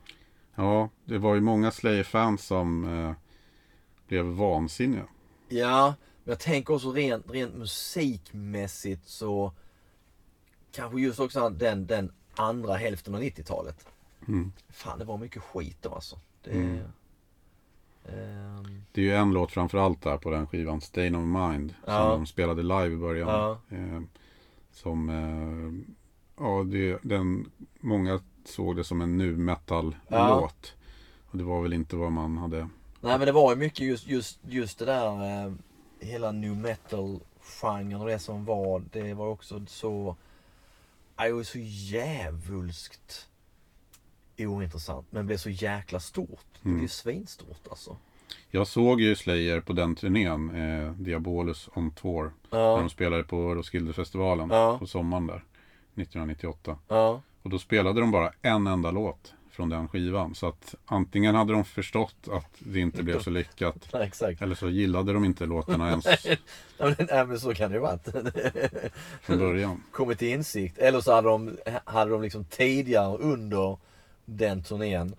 Ja, 0.56 0.90
det 1.06 1.18
var 1.18 1.36
ju 1.36 1.42
många 1.42 1.72
Slayer-fans 1.72 2.46
som 2.46 2.84
eh, 3.00 3.14
blev 4.08 4.26
vansinniga. 4.26 5.06
Ja, 5.50 5.94
men 6.24 6.32
jag 6.32 6.40
tänker 6.40 6.74
också 6.74 6.92
rent, 6.92 7.32
rent 7.32 7.56
musikmässigt 7.56 9.08
så 9.08 9.52
kanske 10.72 11.00
just 11.02 11.20
också 11.20 11.50
den, 11.50 11.88
den 11.88 12.12
andra 12.36 12.74
hälften 12.76 13.16
av 13.16 13.22
90-talet. 13.22 13.88
Mm. 14.28 14.52
Fan, 14.70 15.00
det 15.00 15.06
var 15.06 15.18
mycket 15.18 15.44
skit 15.44 15.78
då 15.82 15.90
alltså. 15.94 16.20
Det, 16.44 16.52
Mm. 16.52 16.78
ehm, 18.06 18.84
Det 18.92 19.02
är 19.02 19.06
ju 19.06 19.14
en 19.16 19.32
låt 19.34 19.52
framförallt 19.52 20.02
där 20.02 20.18
på 20.18 20.30
den 20.30 20.48
skivan, 20.48 20.82
Stain 20.82 21.16
of 21.16 21.52
Mind. 21.52 21.74
Ja. 21.86 22.00
Som 22.02 22.10
de 22.10 22.26
spelade 22.26 22.64
live 22.64 22.94
i 22.94 22.98
början. 22.98 23.30
Ja. 23.30 23.60
Eh, 23.78 24.02
som, 24.72 25.10
eh, 25.10 25.94
ja, 26.38 26.64
det, 26.64 27.00
den, 27.02 27.52
många 27.80 28.20
såg 28.46 28.76
det 28.76 28.84
som 28.84 29.02
en 29.02 29.18
nu 29.18 29.38
metal 29.38 29.96
Ja. 30.08 30.40
låt 30.40 30.74
Och 31.32 31.38
det 31.38 31.44
var 31.44 31.62
väl 31.62 31.74
inte 31.74 31.96
vad 31.96 32.12
man 32.12 32.38
hade. 32.38 32.70
nej 33.02 33.18
men 33.18 33.22
det 33.26 33.32
var 33.32 33.52
ju 33.52 33.58
mycket 33.60 33.80
just, 33.88 34.08
just, 34.08 34.40
just 34.48 34.80
det 34.80 34.86
där 34.86 35.46
eh, 35.46 35.54
hela 36.00 36.32
new 36.32 36.58
metal-genren 36.58 38.02
och 38.02 38.08
det 38.08 38.20
som 38.20 38.46
var. 38.46 38.84
Det 38.92 39.14
var 39.14 39.28
också 39.28 39.66
så, 39.68 40.16
det 41.18 41.32
var 41.32 41.44
så 41.44 41.60
jävulskt 41.60 43.28
ointressant. 44.38 45.06
Men 45.10 45.26
blev 45.26 45.38
så 45.38 45.50
jäkla 45.50 46.00
stort. 46.00 46.46
Det 46.62 46.70
Mm. 46.70 46.80
blev 46.80 46.88
svinstort 46.88 47.68
alltså. 47.70 47.98
Jag 48.52 48.68
såg 48.68 49.02
ju 49.02 49.16
Slayer 49.16 49.60
på 49.62 49.74
den 49.74 49.96
turnén, 49.96 50.56
eh, 50.56 50.92
Diabolus 50.92 51.70
on 51.76 51.92
Tour. 51.92 52.32
När 52.52 52.60
Ja, 52.60 52.78
de 52.78 52.90
spelade 52.90 53.24
på 53.24 53.56
Roskildefestivalen 53.56 54.50
Ja. 54.50 54.78
på 54.80 54.88
sommaren 54.88 55.28
där. 55.28 55.44
1998. 55.96 56.78
ja. 56.88 57.22
Och 57.42 57.50
då 57.50 57.60
spelade 57.60 58.00
de 58.00 58.12
bara 58.12 58.32
en 58.42 58.68
enda 58.68 58.92
låt 58.92 59.34
från 59.52 59.70
den 59.70 59.88
skivan. 59.88 60.36
Så 60.36 60.48
att 60.48 60.76
antingen 60.86 61.36
hade 61.36 61.54
de 61.54 61.66
förstått 61.66 62.28
att 62.32 62.56
det 62.60 62.80
inte 62.80 63.04
blev 63.04 63.20
så 63.20 63.30
lyckat. 63.30 63.90
Nej. 63.94 64.38
Eller 64.40 64.56
så 64.56 64.70
gillade 64.70 65.14
de 65.14 65.26
inte 65.26 65.46
låtarna 65.46 65.90
ens 65.90 66.06
men, 66.80 66.96
nej, 67.00 67.26
men 67.26 67.40
så 67.40 67.54
kan 67.54 67.72
det 67.72 67.76
ju 67.76 67.82
varit. 67.82 68.08
från 69.22 69.40
början. 69.40 69.84
Kommit 69.92 70.20
till 70.20 70.28
insikt. 70.28 70.78
Eller 70.78 71.02
så 71.02 71.14
hade 71.14 71.28
de, 71.28 71.58
hade 71.86 72.12
de 72.12 72.22
liksom 72.22 72.46
tidigare 72.46 73.18
under 73.18 73.78
den 74.26 74.64
turnén 74.64 75.16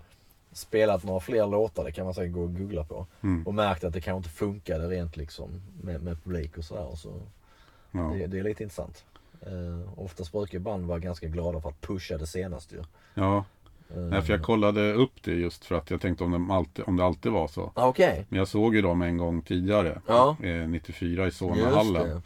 spelat 0.52 1.04
några 1.04 1.20
fler 1.20 1.46
låtar, 1.46 1.84
det 1.84 1.92
kan 1.92 2.04
man 2.04 2.14
säkert 2.14 2.32
gå 2.32 2.42
och 2.42 2.54
googla 2.56 2.84
på. 2.84 3.06
Mm. 3.22 3.46
Och 3.46 3.54
märkt 3.54 3.84
att 3.84 3.92
det 3.92 4.00
kanske 4.00 4.16
inte 4.16 4.38
funkade 4.38 4.88
rent 4.88 5.16
liksom 5.16 5.50
med, 5.82 6.02
med 6.02 6.24
publik 6.24 6.58
och 6.58 6.64
sådär. 6.64 6.96
Så 6.96 7.20
Ja. 7.90 8.00
det, 8.00 8.26
det 8.26 8.38
är 8.38 8.42
lite 8.42 8.62
intressant. 8.62 9.04
Uh, 9.46 9.98
oftast 10.04 10.32
brukar 10.32 10.58
band 10.58 10.86
vara 10.86 10.98
ganska 10.98 11.26
glada 11.26 11.60
för 11.60 11.68
att 11.68 11.80
pusha 11.80 12.18
det 12.18 12.26
senaste 12.26 12.74
ju. 12.74 12.82
ja. 13.14 13.44
Eh, 13.90 13.96
Nej, 13.96 14.22
för 14.22 14.32
jag 14.32 14.42
kollade 14.42 14.92
upp 14.92 15.22
det 15.22 15.34
just 15.34 15.64
för 15.64 15.74
att 15.74 15.90
jag 15.90 16.00
tänkte 16.00 16.24
om, 16.24 16.30
de 16.30 16.50
alltid, 16.50 16.84
om 16.88 16.96
det 16.96 17.04
alltid 17.04 17.32
var 17.32 17.48
så. 17.48 17.72
ah, 17.74 17.86
Okej, 17.88 18.26
Men 18.28 18.38
jag 18.38 18.48
såg 18.48 18.74
ju 18.74 18.82
dem 18.82 19.02
en 19.02 19.16
gång 19.18 19.42
tidigare. 19.42 20.00
Ja. 20.06 20.36
Eh, 20.42 20.68
94 20.68 21.22
i 21.22 21.24
just 21.24 21.36
Solnahallen. 21.38 22.22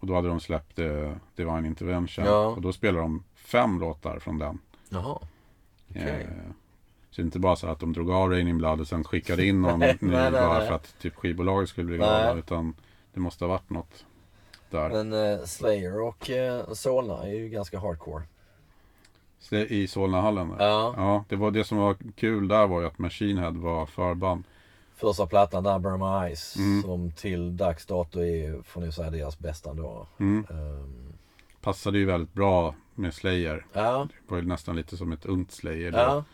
Och 0.00 0.06
då 0.06 0.14
hade 0.14 0.28
de 0.28 0.40
släppt 0.40 0.78
eh, 0.78 1.12
Divine 1.36 1.66
Intervention. 1.66 2.24
Ja. 2.24 2.46
Och 2.46 2.60
då 2.60 2.72
spelade 2.72 2.98
de 3.02 3.24
fem 3.34 3.80
låtar 3.80 4.18
från 4.18 4.38
den. 4.38 4.58
Jaha. 4.88 5.18
Okej. 5.90 6.02
Eh, 6.30 6.50
så 7.10 7.20
det 7.20 7.22
är 7.22 7.24
inte 7.24 7.38
bara 7.38 7.56
så 7.56 7.66
att 7.66 7.80
de 7.80 7.92
drog 7.92 8.10
av 8.10 8.30
Raining 8.30 8.58
Blood 8.58 8.80
och 8.80 8.88
sen 8.88 9.04
skickade 9.04 9.46
in 9.46 9.62
någon 9.62 9.78
Nej, 9.78 9.96
nej, 10.00 10.30
bara 10.30 10.58
nej. 10.58 10.68
för 10.68 10.74
att 10.74 10.98
typ 10.98 11.14
skivbolaget 11.14 11.68
skulle 11.68 11.86
bli 11.86 11.96
glada. 11.96 12.34
Utan 12.34 12.74
det 13.14 13.20
måste 13.20 13.44
ha 13.44 13.48
varit 13.48 13.70
något 13.70 14.04
där. 14.74 15.04
Men 15.04 15.12
eh, 15.40 15.44
Slayer 15.44 16.00
och 16.00 16.30
uh, 16.30 16.72
Solna 16.74 17.22
är 17.22 17.32
ju 17.34 17.48
ganska 17.48 17.78
hardcore. 17.78 18.22
I 19.68 19.86
Solnahallen. 19.86 20.48
där. 20.48 20.66
Ja. 20.66 20.94
Ja, 20.96 21.24
det 21.28 21.36
var 21.36 21.50
det 21.50 21.64
som 21.64 21.78
var 21.78 21.96
kul 22.16 22.48
där 22.48 22.66
var 22.66 22.80
ju 22.80 22.86
att 22.86 22.98
Machine 22.98 23.38
Head 23.38 23.50
var 23.50 23.86
förband. 23.86 24.44
Första 24.96 25.26
plattan 25.26 25.64
där, 25.64 25.78
Burma 25.78 26.30
Ice, 26.36 26.56
Mm. 26.56 26.82
som 26.82 27.12
till 27.12 27.56
dags 27.56 27.86
dato 27.86 28.20
är, 28.20 28.62
får 28.62 28.80
ni 28.80 28.92
säga, 28.92 29.10
deras 29.10 29.38
bästa 29.38 29.70
ändå. 29.70 30.06
Mm. 30.20 30.46
Ehm, 30.50 31.12
Passade 31.60 31.98
ju 31.98 32.04
väldigt 32.04 32.32
bra 32.32 32.74
med 32.94 33.14
Slayer. 33.14 33.66
ja, 33.72 34.08
Det 34.26 34.32
var 34.34 34.38
ju 34.40 34.46
nästan 34.48 34.76
lite 34.76 34.96
som 34.96 35.12
ett 35.12 35.26
ungt 35.26 35.52
Slayer. 35.52 35.92
ja, 35.92 36.24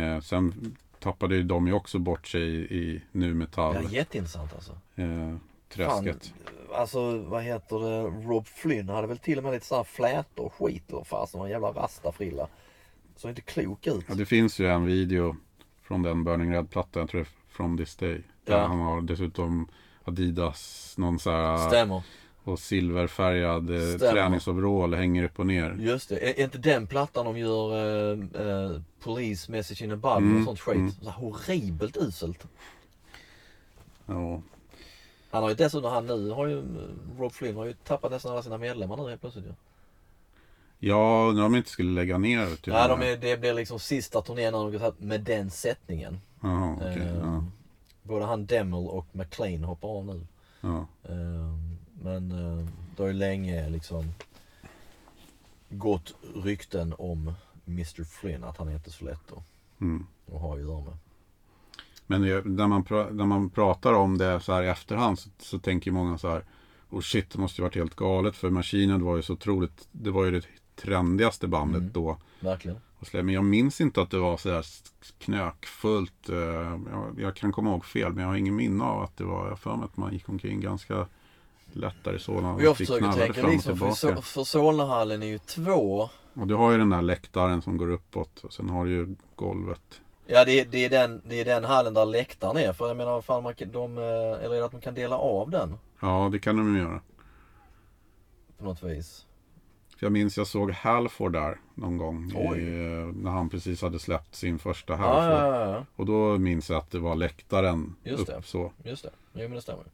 Eh, 0.00 0.20
sen 0.20 0.76
tappade 1.00 1.34
ju 1.36 1.42
de 1.42 1.66
ju 1.66 1.72
också 1.72 1.98
bort 1.98 2.26
sig 2.26 2.42
i, 2.42 2.56
i 2.78 3.02
nu 3.12 3.28
ja, 3.28 3.34
metall. 3.34 3.92
jätteintressant 3.92 4.54
alltså. 4.54 4.72
Eh, 4.94 5.34
träsket. 5.68 6.26
Fan, 6.44 6.80
alltså 6.80 7.18
vad 7.18 7.42
heter 7.42 7.78
det, 7.78 8.02
Rob 8.28 8.46
Flynn 8.46 8.88
hade 8.88 9.06
väl 9.06 9.18
till 9.18 9.38
och 9.38 9.44
med 9.44 9.52
lite 9.52 9.66
sådana 9.66 9.84
flätor 9.84 10.44
och 10.44 10.54
skit 10.54 10.92
och 10.92 11.06
fasen 11.06 11.38
var 11.40 11.46
en 11.46 11.52
jävla 11.52 11.68
rastafrilla. 11.68 12.48
Såg 13.16 13.30
inte 13.30 13.40
klok 13.40 13.86
ut. 13.86 14.04
Ja, 14.08 14.14
det 14.14 14.26
finns 14.26 14.58
ju 14.58 14.66
en 14.68 14.84
video 14.86 15.36
från 15.82 16.02
den 16.02 16.24
Burning 16.24 16.52
Red-plattan, 16.54 17.00
jag 17.00 17.08
tror 17.10 17.20
det 17.20 17.26
är 17.26 17.54
From 17.56 17.76
This 17.78 17.96
Day. 17.96 18.22
Där 18.44 18.58
Ja. 18.58 18.66
han 18.66 18.80
har 18.80 19.00
dessutom 19.02 19.68
Adidas, 20.04 20.94
någon 20.98 21.18
så 21.18 21.30
här 21.30 21.68
Stämmer. 21.68 22.02
och 22.44 22.58
silverfärgad 22.58 23.70
eh, 23.70 23.98
träningsoverall 24.10 24.94
hänger 24.94 25.24
upp 25.24 25.38
och 25.38 25.46
ner. 25.46 25.76
Just 25.80 26.08
det. 26.08 26.16
Är, 26.30 26.40
är 26.40 26.44
inte 26.44 26.58
den 26.58 26.86
plattan 26.86 27.24
de 27.24 27.38
gör 27.38 27.72
uh, 27.74 28.18
uh, 28.40 28.80
Police 29.00 29.50
Message 29.52 29.82
in 29.82 29.92
a 29.92 29.96
Bug 29.96 30.16
Mm, 30.16 30.38
och 30.38 30.44
sånt 30.44 30.60
skit? 30.60 30.76
mm. 30.76 30.90
Så 30.90 31.10
horribelt 31.10 31.96
uselt. 31.96 32.46
Ja. 34.06 34.42
Han 35.34 35.42
har 35.42 35.50
ju 35.50 35.56
dessutom, 35.56 35.92
han 35.92 36.06
nu 36.06 36.30
har 36.30 36.46
ju, 36.46 36.62
Rob 37.18 37.32
Flynn 37.32 37.56
har 37.56 37.64
ju 37.64 37.72
tappat 37.72 38.10
nästan 38.10 38.32
alla 38.32 38.42
sina 38.42 38.58
medlemmar 38.58 38.96
nu 38.96 39.08
helt 39.08 39.20
plötsligt 39.20 39.46
ju. 39.46 39.52
ja, 40.78 41.32
nu 41.34 41.42
om 41.42 41.52
de 41.52 41.54
inte 41.54 41.70
skulle 41.70 41.90
lägga 41.90 42.18
ner 42.18 42.46
det. 42.46 42.70
Ja, 42.70 42.88
de 42.88 43.02
är, 43.02 43.16
det 43.16 43.36
blir 43.40 43.54
liksom 43.54 43.78
sista 43.78 44.22
turnén 44.22 44.52
de 44.52 44.92
med 44.98 45.20
den 45.20 45.50
sättningen. 45.50 46.20
Jaha, 46.42 46.74
okej. 46.76 47.02
Ehm, 47.02 47.18
ja. 47.20 47.44
Både 48.02 48.24
han 48.24 48.46
Demmel 48.46 48.86
och 48.88 49.06
McLean 49.12 49.64
hoppar 49.64 49.88
av 49.88 50.06
nu. 50.06 50.26
Ja. 50.60 50.86
Ehm, 51.08 51.76
men 52.02 52.32
uh, 52.32 52.66
det 52.96 53.02
har 53.02 53.08
ju 53.08 53.14
länge 53.14 53.68
liksom 53.68 54.14
gått 55.68 56.14
rykten 56.44 56.94
om 56.98 57.32
Mr 57.68 58.04
Flynn 58.04 58.44
att 58.44 58.56
han 58.56 58.68
är 58.68 58.72
inte 58.74 58.90
så 58.90 59.04
lätt 59.04 59.32
att, 59.32 59.44
Mm. 59.80 60.06
att 60.34 60.40
ha 60.40 60.54
att 60.54 60.60
göra 60.60 60.80
med. 60.80 60.96
Men 62.06 62.22
när, 62.44 62.66
man 62.66 62.84
pra, 62.84 63.06
när 63.10 63.26
man 63.26 63.50
pratar 63.50 63.92
om 63.92 64.18
det 64.18 64.40
så 64.40 64.52
här 64.52 64.62
i 64.62 64.68
efterhand 64.68 65.18
så, 65.18 65.30
så 65.38 65.58
tänker 65.58 65.90
många 65.90 66.18
så 66.18 66.28
här 66.28 66.44
Oh 66.90 67.00
shit, 67.00 67.30
det 67.30 67.38
måste 67.38 67.60
ju 67.60 67.62
varit 67.62 67.74
helt 67.76 67.96
galet 67.96 68.36
för 68.36 68.50
Machine 68.50 69.02
var 69.04 69.16
ju 69.16 69.22
så 69.22 69.32
otroligt 69.32 69.88
Det 69.92 70.10
var 70.10 70.24
ju 70.24 70.30
det 70.30 70.46
trendigaste 70.76 71.46
bandet 71.48 71.80
Mm. 71.80 71.92
då. 71.92 72.16
Verkligen. 72.40 72.78
Och 72.98 73.08
Men 73.12 73.28
jag 73.28 73.44
minns 73.44 73.80
inte 73.80 74.02
att 74.02 74.10
det 74.10 74.18
var 74.18 74.36
så 74.36 74.50
här 74.50 74.64
knökfullt. 75.18 76.28
eh, 76.28 76.36
Jag, 76.36 77.14
jag 77.18 77.36
kan 77.36 77.52
komma 77.52 77.70
ihåg 77.70 77.84
fel 77.84 78.12
men 78.12 78.22
jag 78.22 78.28
har 78.30 78.36
ingen 78.36 78.56
minne 78.56 78.84
av 78.84 79.02
att 79.02 79.16
det 79.16 79.24
var 79.24 79.48
Jag 79.48 79.58
för 79.58 79.76
mig 79.76 79.84
att 79.84 79.96
man 79.96 80.12
gick 80.12 80.28
omkring 80.28 80.60
ganska 80.60 81.06
lättare 81.72 82.18
sådana. 82.18 82.54
Och 82.54 82.62
jag 82.62 82.76
försöker 82.76 83.12
tänka 83.12 83.46
liksom, 83.48 83.78
för, 83.78 84.20
för 84.22 84.44
Solnahallen 84.44 85.22
är 85.22 85.26
ju 85.26 85.38
två. 85.38 86.08
Och 86.34 86.46
du 86.46 86.54
har 86.54 86.72
ju 86.72 86.78
den 86.78 86.90
där 86.90 87.02
läktaren 87.02 87.62
som 87.62 87.76
går 87.76 87.90
uppåt. 87.90 88.44
Och 88.44 88.52
sen 88.52 88.68
har 88.70 88.84
du 88.84 88.90
ju 88.90 89.14
golvet. 89.36 90.00
Ja 90.26 90.44
det 90.44 90.60
är, 90.60 90.64
det, 90.64 90.84
är 90.84 90.90
den, 90.90 91.22
det 91.24 91.40
är 91.40 91.44
den 91.44 91.64
hallen 91.64 91.94
där 91.94 92.04
läktaren 92.04 92.56
är. 92.56 92.72
För 92.72 92.88
jag 92.88 92.96
menar, 92.96 93.20
fan 93.20 93.42
man 93.42 93.54
kan, 93.54 93.72
de, 93.72 93.98
eh, 93.98 94.04
eller 94.04 94.54
är 94.54 94.58
det 94.58 94.64
att 94.64 94.72
man 94.72 94.80
kan 94.80 94.94
dela 94.94 95.16
av 95.18 95.50
den? 95.50 95.74
Ja, 96.00 96.28
det 96.32 96.38
kan 96.38 96.56
de 96.56 96.74
ju 96.74 96.80
göra. 96.80 97.00
På 98.58 98.64
något 98.64 98.82
vis. 98.82 99.26
För 99.98 100.06
jag 100.06 100.12
minns 100.12 100.36
jag 100.36 100.46
såg 100.46 100.70
Halford 100.70 101.32
där 101.32 101.60
någon 101.74 101.98
gång. 101.98 102.32
Oj. 102.34 102.58
I, 102.58 102.84
eh, 103.00 103.06
när 103.06 103.30
han 103.30 103.48
precis 103.48 103.82
hade 103.82 103.98
släppt 103.98 104.34
sin 104.34 104.58
första 104.58 104.92
Ja, 104.92 104.98
Halford. 104.98 105.32
ja, 105.32 105.60
ja, 105.66 105.70
ja. 105.70 105.84
Och 105.96 106.06
då 106.06 106.38
minns 106.38 106.70
jag 106.70 106.78
att 106.78 106.90
det 106.90 106.98
var 106.98 107.14
läktaren 107.14 107.96
Just 108.04 108.20
upp 108.20 108.26
det. 108.36 108.42
så. 108.42 108.72
Just 108.84 109.02
det. 109.02 109.10
Jo 109.32 109.40
men 109.42 109.50
det 109.52 109.62
stämmer. 109.62 109.84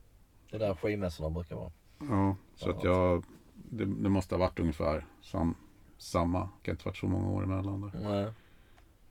Det 0.51 0.57
är 0.57 0.61
där 0.61 0.75
skivmässorna 0.75 1.31
brukar 1.31 1.57
vara. 1.57 1.71
Ja, 2.11 2.37
så 2.57 2.71
att 2.71 2.85
jag... 2.85 3.25
Det, 3.55 3.85
det 3.85 4.09
måste 4.09 4.35
ha 4.35 4.41
varit 4.41 4.61
ungefär 4.61 5.07
sam, 5.23 5.55
samma. 5.99 6.39
Det 6.41 6.49
kan 6.63 6.73
inte 6.75 6.85
varit 6.85 6.97
så 6.97 7.07
många 7.07 7.29
år 7.31 7.43
emellan 7.43 7.81
där. 7.81 8.01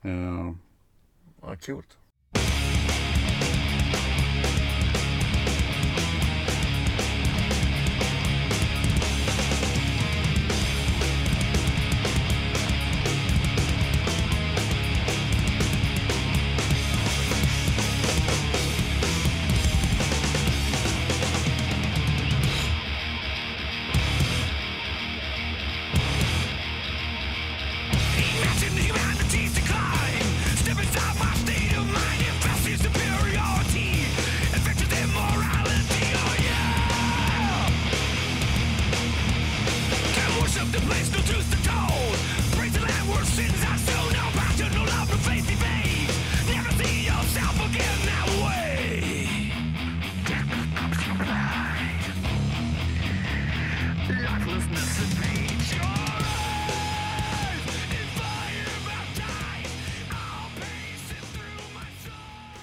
Nej. 0.01 0.13
Eh, 0.13 0.53
Ja, 1.41 1.55
coolt. 1.55 1.98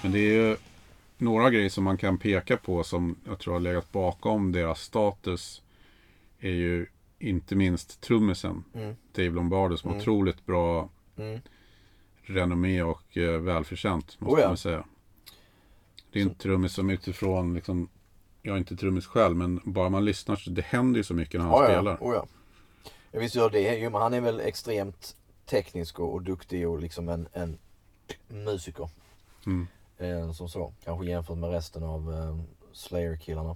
Men 0.01 0.11
det 0.11 0.19
är 0.19 0.33
ju 0.49 0.57
några 1.17 1.49
grejer 1.49 1.69
som 1.69 1.83
man 1.83 1.97
kan 1.97 2.17
peka 2.17 2.57
på 2.57 2.83
som 2.83 3.15
jag 3.27 3.39
tror 3.39 3.53
har 3.53 3.59
legat 3.59 3.91
bakom 3.91 4.51
deras 4.51 4.81
status. 4.81 5.61
Är 6.39 6.49
ju 6.51 6.85
inte 7.19 7.55
minst 7.55 8.01
trummisen 8.01 8.63
Mm. 8.73 8.95
Dave 9.15 9.29
Lombardo 9.29 9.77
som 9.77 9.89
har 9.91 9.97
otroligt 9.97 10.45
bra 10.45 10.89
Mm. 11.17 11.39
renommé 12.23 12.81
och 12.81 13.17
eh, 13.17 13.39
välförtjänt 13.39 14.17
måste 14.19 14.35
Oh 14.35 14.41
ja. 14.41 14.47
man 14.47 14.57
säga. 14.57 14.83
Det 16.11 16.19
är 16.19 16.23
en 16.23 16.35
trummis 16.35 16.73
som 16.73 16.89
utifrån 16.89 17.53
liksom 17.53 17.89
jag 18.47 18.53
är 18.53 18.57
inte 18.57 18.75
trummis 18.75 19.05
själv 19.05 19.35
men 19.37 19.61
bara 19.65 19.89
man 19.89 20.05
lyssnar 20.05 20.35
så 20.35 20.49
det 20.49 20.61
händer 20.65 20.97
ju 20.97 21.03
så 21.03 21.13
mycket 21.13 21.39
när 21.41 21.47
han 21.47 21.59
Ja, 21.61 21.65
spelar. 21.67 21.97
ja. 22.01 22.07
Oh, 22.07 22.13
ja. 22.15 22.25
Jag 23.11 23.19
visst 23.19 23.35
gör 23.35 23.49
det. 23.49 23.77
Jo, 23.77 23.89
men 23.89 24.01
han 24.01 24.13
är 24.13 24.21
väl 24.21 24.39
extremt 24.39 25.15
teknisk 25.45 25.99
och, 25.99 26.13
och 26.13 26.21
duktig 26.21 26.67
och 26.69 26.79
liksom 26.79 27.09
en, 27.09 27.27
en 27.33 27.57
musiker. 28.27 28.89
Mm. 29.45 29.67
Eh, 29.97 30.31
som 30.31 30.49
så. 30.49 30.73
Kanske 30.83 31.05
jämfört 31.05 31.37
med 31.37 31.51
resten 31.51 31.83
av 31.83 32.13
eh, 32.13 32.39
Slayer-killarna. 32.73 33.55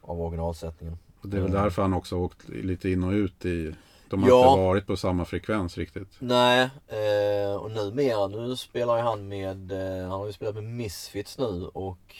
Av 0.00 0.20
originalsättningen. 0.20 0.98
Och 1.20 1.28
det 1.28 1.36
är 1.36 1.40
väl 1.40 1.50
Mm. 1.50 1.62
därför 1.62 1.82
han 1.82 1.92
också 1.94 2.16
har 2.16 2.22
åkt 2.22 2.48
lite 2.48 2.90
in 2.90 3.04
och 3.04 3.12
ut 3.12 3.44
i 3.44 3.74
de 4.10 4.22
har 4.22 4.30
Ja. 4.30 4.50
inte 4.52 4.62
varit 4.62 4.86
på 4.86 4.96
samma 4.96 5.24
frekvens 5.24 5.78
riktigt. 5.78 6.08
Nej, 6.18 6.70
eh, 6.88 7.54
och 7.56 7.70
numera, 7.70 8.26
nu 8.26 8.56
spelar 8.56 8.96
ju 8.96 9.02
han 9.02 9.28
med, 9.28 9.72
eh, 9.72 10.02
han 10.02 10.20
har 10.20 10.26
ju 10.26 10.32
spelat 10.32 10.54
med 10.54 10.64
Misfits 10.64 11.38
nu 11.38 11.66
och 11.74 12.16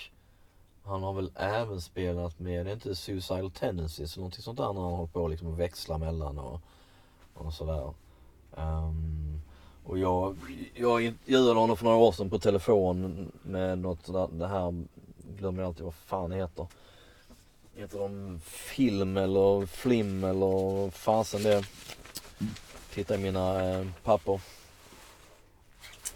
han 0.88 1.02
har 1.02 1.12
väl 1.12 1.30
även 1.34 1.80
spelat 1.80 2.38
med, 2.38 2.66
det 2.66 2.70
är 2.70 2.74
inte 2.74 2.94
Suicidal 2.94 3.50
Tendencies 3.50 4.14
eller 4.14 4.20
någonting 4.20 4.42
sånt 4.42 4.58
där 4.58 4.72
när 4.72 4.80
han 4.80 4.92
håller 4.92 5.06
på 5.06 5.28
liksom 5.28 5.52
att 5.52 5.58
växla 5.58 5.98
mellan 5.98 6.38
och, 6.38 6.60
och 7.34 7.54
sådär. 7.54 7.94
Um, 8.50 9.40
och 9.84 9.98
jag, 9.98 10.36
jag 10.74 11.02
intervjuade 11.02 11.60
honom 11.60 11.76
för 11.76 11.84
några 11.84 11.96
år 11.96 12.12
sedan 12.12 12.30
på 12.30 12.38
telefon 12.38 13.32
med 13.42 13.78
något 13.78 14.12
där, 14.12 14.28
det 14.32 14.48
här, 14.48 14.84
glömmer 15.36 15.62
jag 15.62 15.68
alltid 15.68 15.84
vad 15.84 15.94
fan 15.94 16.30
det 16.30 16.36
heter. 16.36 16.66
Heter 17.76 17.98
de 17.98 18.40
film 18.44 19.16
eller 19.16 19.66
flim 19.66 20.24
eller 20.24 20.90
fasen 20.90 21.42
det. 21.42 21.64
Titta 22.94 23.14
i 23.14 23.18
mina 23.18 23.70
eh, 23.70 23.86
papper. 24.04 24.40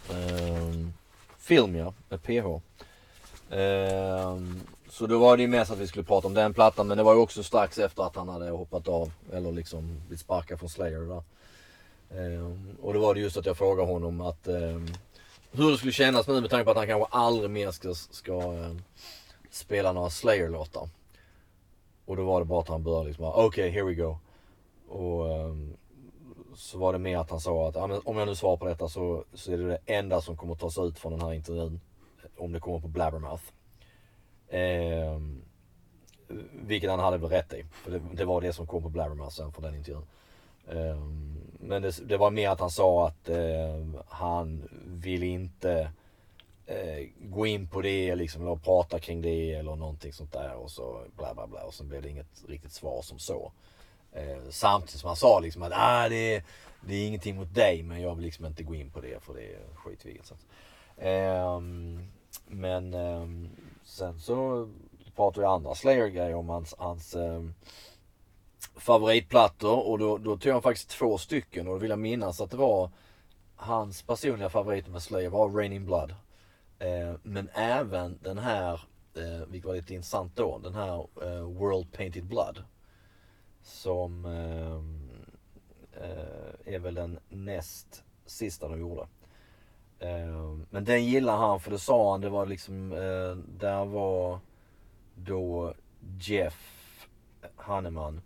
Ehm, 0.09 0.93
film 1.37 1.75
ja, 1.75 1.93
med 2.09 2.23
PH. 2.23 2.61
Ehm, 3.49 4.61
så 4.89 5.07
då 5.07 5.19
var 5.19 5.37
det 5.37 5.43
ju 5.43 5.49
mest 5.49 5.71
att 5.71 5.77
vi 5.77 5.87
skulle 5.87 6.03
prata 6.03 6.27
om 6.27 6.33
den 6.33 6.53
plattan 6.53 6.87
men 6.87 6.97
det 6.97 7.03
var 7.03 7.13
ju 7.13 7.19
också 7.19 7.43
strax 7.43 7.79
efter 7.79 8.03
att 8.03 8.15
han 8.15 8.29
hade 8.29 8.49
hoppat 8.49 8.87
av 8.87 9.11
eller 9.31 9.51
liksom 9.51 10.01
blivit 10.07 10.19
sparkad 10.19 10.59
från 10.59 10.69
Slayer 10.69 10.99
där. 10.99 11.23
Ehm, 12.19 12.77
och 12.81 12.93
då 12.93 12.99
var 12.99 13.13
det 13.13 13.19
just 13.21 13.37
att 13.37 13.45
jag 13.45 13.57
frågade 13.57 13.91
honom 13.91 14.21
att 14.21 14.47
ehm, 14.47 14.87
hur 15.51 15.71
det 15.71 15.77
skulle 15.77 15.91
kännas 15.91 16.27
nu 16.27 16.41
med 16.41 16.49
tanke 16.49 16.65
på 16.65 16.71
att 16.71 16.77
han 16.77 16.87
kanske 16.87 17.17
aldrig 17.17 17.49
mer 17.49 17.71
ska, 17.71 17.93
ska 17.93 18.53
spela 19.51 19.91
några 19.91 20.09
Slayer-låtar. 20.09 20.89
Och 22.05 22.17
då 22.17 22.23
var 22.23 22.39
det 22.39 22.45
bara 22.45 22.61
att 22.61 22.67
han 22.67 22.83
började 22.83 23.07
liksom 23.07 23.21
bara, 23.21 23.45
okej 23.45 23.69
here 23.69 23.83
we 23.83 23.93
go. 23.93 24.17
Och 24.87 25.27
så 26.55 26.77
var 26.77 26.93
det 26.93 26.99
mer 26.99 27.17
att 27.17 27.29
han 27.29 27.39
sa 27.39 27.67
att 27.67 28.05
om 28.05 28.17
jag 28.17 28.27
nu 28.27 28.35
svarar 28.35 28.57
på 28.57 28.65
detta 28.65 28.89
så, 28.89 29.23
så 29.33 29.51
är 29.51 29.57
det 29.57 29.67
det 29.67 29.79
enda 29.85 30.21
som 30.21 30.37
kommer 30.37 30.53
att 30.53 30.59
tas 30.59 30.77
ut 30.77 30.99
från 30.99 31.11
den 31.11 31.21
här 31.21 31.33
intervjun. 31.33 31.79
Om 32.37 32.51
det 32.51 32.59
kommer 32.59 32.79
på 32.79 32.87
Blabbermouth. 32.87 33.43
Eh, 34.47 35.19
vilket 36.53 36.89
han 36.89 36.99
hade 36.99 37.17
väl 37.17 37.29
rätt 37.29 37.53
i. 37.53 37.65
För 37.71 37.91
det, 37.91 38.01
det 38.13 38.25
var 38.25 38.41
det 38.41 38.53
som 38.53 38.67
kom 38.67 38.83
på 38.83 38.89
Blabbermouth 38.89 39.35
sen 39.35 39.51
från 39.51 39.63
den 39.63 39.75
intervjun. 39.75 40.05
Eh, 40.67 40.97
men 41.59 41.81
det, 41.81 42.07
det 42.07 42.17
var 42.17 42.31
mer 42.31 42.49
att 42.49 42.59
han 42.59 42.71
sa 42.71 43.07
att 43.07 43.29
eh, 43.29 43.85
han 44.07 44.69
vill 44.85 45.23
inte 45.23 45.91
eh, 46.65 47.07
gå 47.19 47.45
in 47.45 47.67
på 47.67 47.81
det 47.81 48.15
liksom, 48.15 48.41
eller 48.41 48.55
prata 48.55 48.99
kring 48.99 49.21
det 49.21 49.53
eller 49.53 49.75
någonting 49.75 50.13
sånt 50.13 50.31
där 50.31 50.55
och 50.55 50.71
så 50.71 51.01
bla 51.17 51.33
bla 51.33 51.47
bla 51.47 51.63
och 51.63 51.73
så 51.73 51.83
blev 51.83 52.01
det 52.01 52.09
inget 52.09 52.43
riktigt 52.47 52.71
svar 52.71 53.01
som 53.01 53.19
så. 53.19 53.51
Eh, 54.11 54.37
samtidigt 54.49 54.99
som 54.99 55.07
han 55.07 55.15
sa 55.15 55.39
liksom 55.39 55.63
att 55.63 55.71
ah, 55.75 56.09
det, 56.09 56.35
är, 56.35 56.43
det 56.81 56.95
är 56.95 57.07
ingenting 57.07 57.35
mot 57.35 57.55
dig 57.55 57.83
men 57.83 58.01
jag 58.01 58.15
vill 58.15 58.25
liksom 58.25 58.45
inte 58.45 58.63
gå 58.63 58.75
in 58.75 58.91
på 58.91 59.01
det 59.01 59.23
för 59.23 59.33
det 59.33 59.53
är 59.53 59.59
skitviktigt. 59.75 60.31
i 60.31 62.22
men 62.53 62.93
ehm, 62.93 63.49
sen 63.83 64.19
så 64.19 64.69
pratar 65.15 65.41
vi 65.41 65.47
andra 65.47 65.75
Slayer-grejer 65.75 66.35
om 66.35 66.49
hans, 66.49 66.75
hans 66.77 67.15
ehm, 67.15 67.53
favoritplattor 68.75 69.87
och 69.87 69.99
då, 69.99 70.17
då 70.17 70.37
tog 70.37 70.53
han 70.53 70.61
faktiskt 70.61 70.89
två 70.89 71.17
stycken 71.17 71.67
och 71.67 71.73
då 71.73 71.79
vill 71.79 71.89
jag 71.89 71.99
minnas 71.99 72.41
att 72.41 72.51
det 72.51 72.57
var 72.57 72.89
hans 73.55 74.01
personliga 74.01 74.49
favorit 74.49 74.87
med 74.87 75.01
Slayer 75.01 75.29
var 75.29 75.49
Rain 75.49 75.73
in 75.73 75.85
Blood. 75.85 76.15
Eh, 76.79 77.13
men 77.23 77.49
även 77.53 78.19
den 78.21 78.37
här, 78.37 78.73
eh, 79.15 79.45
vilket 79.47 79.67
var 79.67 79.75
lite 79.75 79.93
intressant 79.93 80.35
då, 80.35 80.59
den 80.63 80.75
här 80.75 81.07
eh, 81.21 81.41
World 81.41 81.91
Painted 81.91 82.25
Blood. 82.25 82.63
Som 83.61 84.25
ehm, 84.25 85.09
eh, 86.01 86.73
är 86.73 86.79
väl 86.79 86.95
den 86.95 87.19
näst 87.29 88.03
sista 88.25 88.67
de 88.67 88.79
gjorde. 88.79 89.07
Ehm, 90.03 90.65
men 90.69 90.85
den 90.85 91.05
gillar 91.05 91.37
han 91.37 91.59
för 91.59 91.71
det 91.71 91.79
sa 91.79 92.11
han, 92.11 92.21
det 92.21 92.29
var 92.29 92.45
liksom, 92.45 92.91
eh, 92.91 93.35
där 93.59 93.85
var 93.85 94.39
då 95.15 95.73
Jeff 96.19 96.59
Hanneman, 97.55 98.21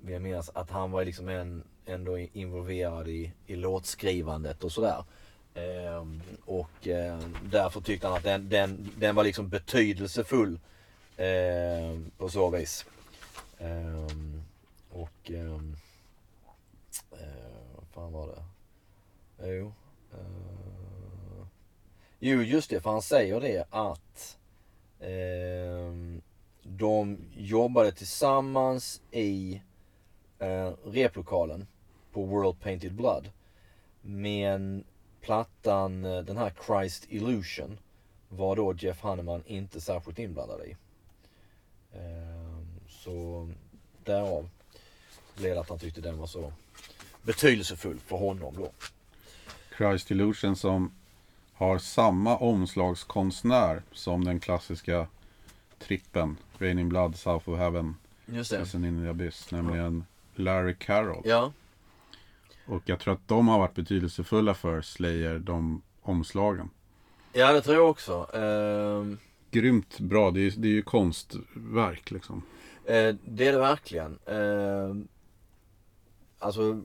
vill 0.00 0.12
jag 0.12 0.22
minnas, 0.22 0.50
att 0.54 0.70
han 0.70 0.90
var 0.90 1.04
liksom 1.04 1.28
en, 1.28 1.64
ändå 1.86 2.18
involverad 2.18 3.08
i, 3.08 3.32
i 3.46 3.56
låtskrivandet 3.56 4.64
och 4.64 4.72
sådär. 4.72 5.04
Ehm, 5.54 6.22
och 6.44 6.88
eh, 6.88 7.18
därför 7.50 7.80
tyckte 7.80 8.06
han 8.06 8.16
att 8.16 8.24
den, 8.24 8.48
den, 8.48 8.90
den 8.96 9.14
var 9.14 9.24
liksom 9.24 9.48
betydelsefull 9.48 10.60
ehm, 11.16 12.10
på 12.18 12.28
så 12.28 12.50
vis. 12.50 12.86
Ehm, 13.58 14.42
och 14.90 15.30
ehm, 15.30 15.76
eh, 17.12 17.76
vad 17.76 17.86
fan 17.94 18.12
var 18.12 18.26
det? 18.26 18.42
Jo. 19.48 19.72
eh, 20.12 20.57
jo 22.18 22.42
just 22.42 22.70
det, 22.70 22.80
för 22.80 22.90
han 22.90 23.02
säger 23.02 23.40
det 23.40 23.66
att 23.70 24.38
eh, 25.00 26.20
de 26.62 27.18
jobbade 27.36 27.92
tillsammans 27.92 29.00
i 29.10 29.62
eh, 30.38 30.72
replokalen 30.84 31.66
på 32.12 32.24
World 32.24 32.60
Painted 32.60 32.94
Blood. 32.94 33.30
Men 34.02 34.84
plattan, 35.20 36.04
eh, 36.04 36.18
den 36.18 36.36
här 36.36 36.52
Christ 36.66 37.06
Illusion, 37.08 37.78
var 38.28 38.56
då 38.56 38.74
Jeff 38.74 39.00
Hanneman 39.00 39.42
inte 39.46 39.80
särskilt 39.80 40.18
inblandad 40.18 40.60
i. 40.66 40.76
Eh, 41.92 42.38
Så 42.88 43.48
därav 44.04 44.48
blev 45.36 45.54
det 45.54 45.60
att 45.60 45.68
han 45.68 45.78
tyckte 45.78 46.00
den 46.00 46.18
var 46.18 46.26
så 46.26 46.52
betydelsefull 47.22 47.98
för 47.98 48.16
honom 48.16 48.54
då. 48.56 48.70
Christ 49.76 50.10
Illusion 50.10 50.56
som 50.56 50.92
har 51.58 51.78
samma 51.78 52.36
omslagskonstnär 52.36 53.82
som 53.92 54.24
den 54.24 54.40
klassiska 54.40 55.06
trippen 55.78 56.36
Raining 56.58 56.88
Blood, 56.88 57.16
South 57.16 57.48
of 57.48 57.58
Heaven, 57.58 57.94
Just 58.26 58.52
Listen 58.52 58.84
in 58.84 59.02
the 59.02 59.08
Abyss, 59.08 59.50
nämligen 59.50 60.04
Larry 60.34 60.74
Carroll. 60.78 61.22
Ja, 61.24 61.52
Och 62.66 62.82
jag 62.84 63.00
tror 63.00 63.14
att 63.14 63.28
de 63.28 63.48
har 63.48 63.58
varit 63.58 63.74
betydelsefulla 63.74 64.54
för 64.54 64.82
Slayer, 64.82 65.38
de 65.38 65.82
omslagen. 66.02 66.70
ja 67.32 67.52
det 67.52 67.60
tror 67.60 67.76
jag 67.76 67.90
också. 67.90 68.30
Ehm, 68.34 69.18
Grymt 69.50 70.00
bra, 70.00 70.30
det 70.30 70.40
är, 70.40 70.52
det 70.56 70.68
är 70.68 70.72
ju 70.72 70.82
konstverk 70.82 72.10
liksom. 72.10 72.42
Eh, 72.84 73.14
det 73.24 73.46
är 73.46 73.52
det 73.52 73.58
verkligen. 73.58 74.18
Eh, 74.26 74.96
alltså, 76.38 76.84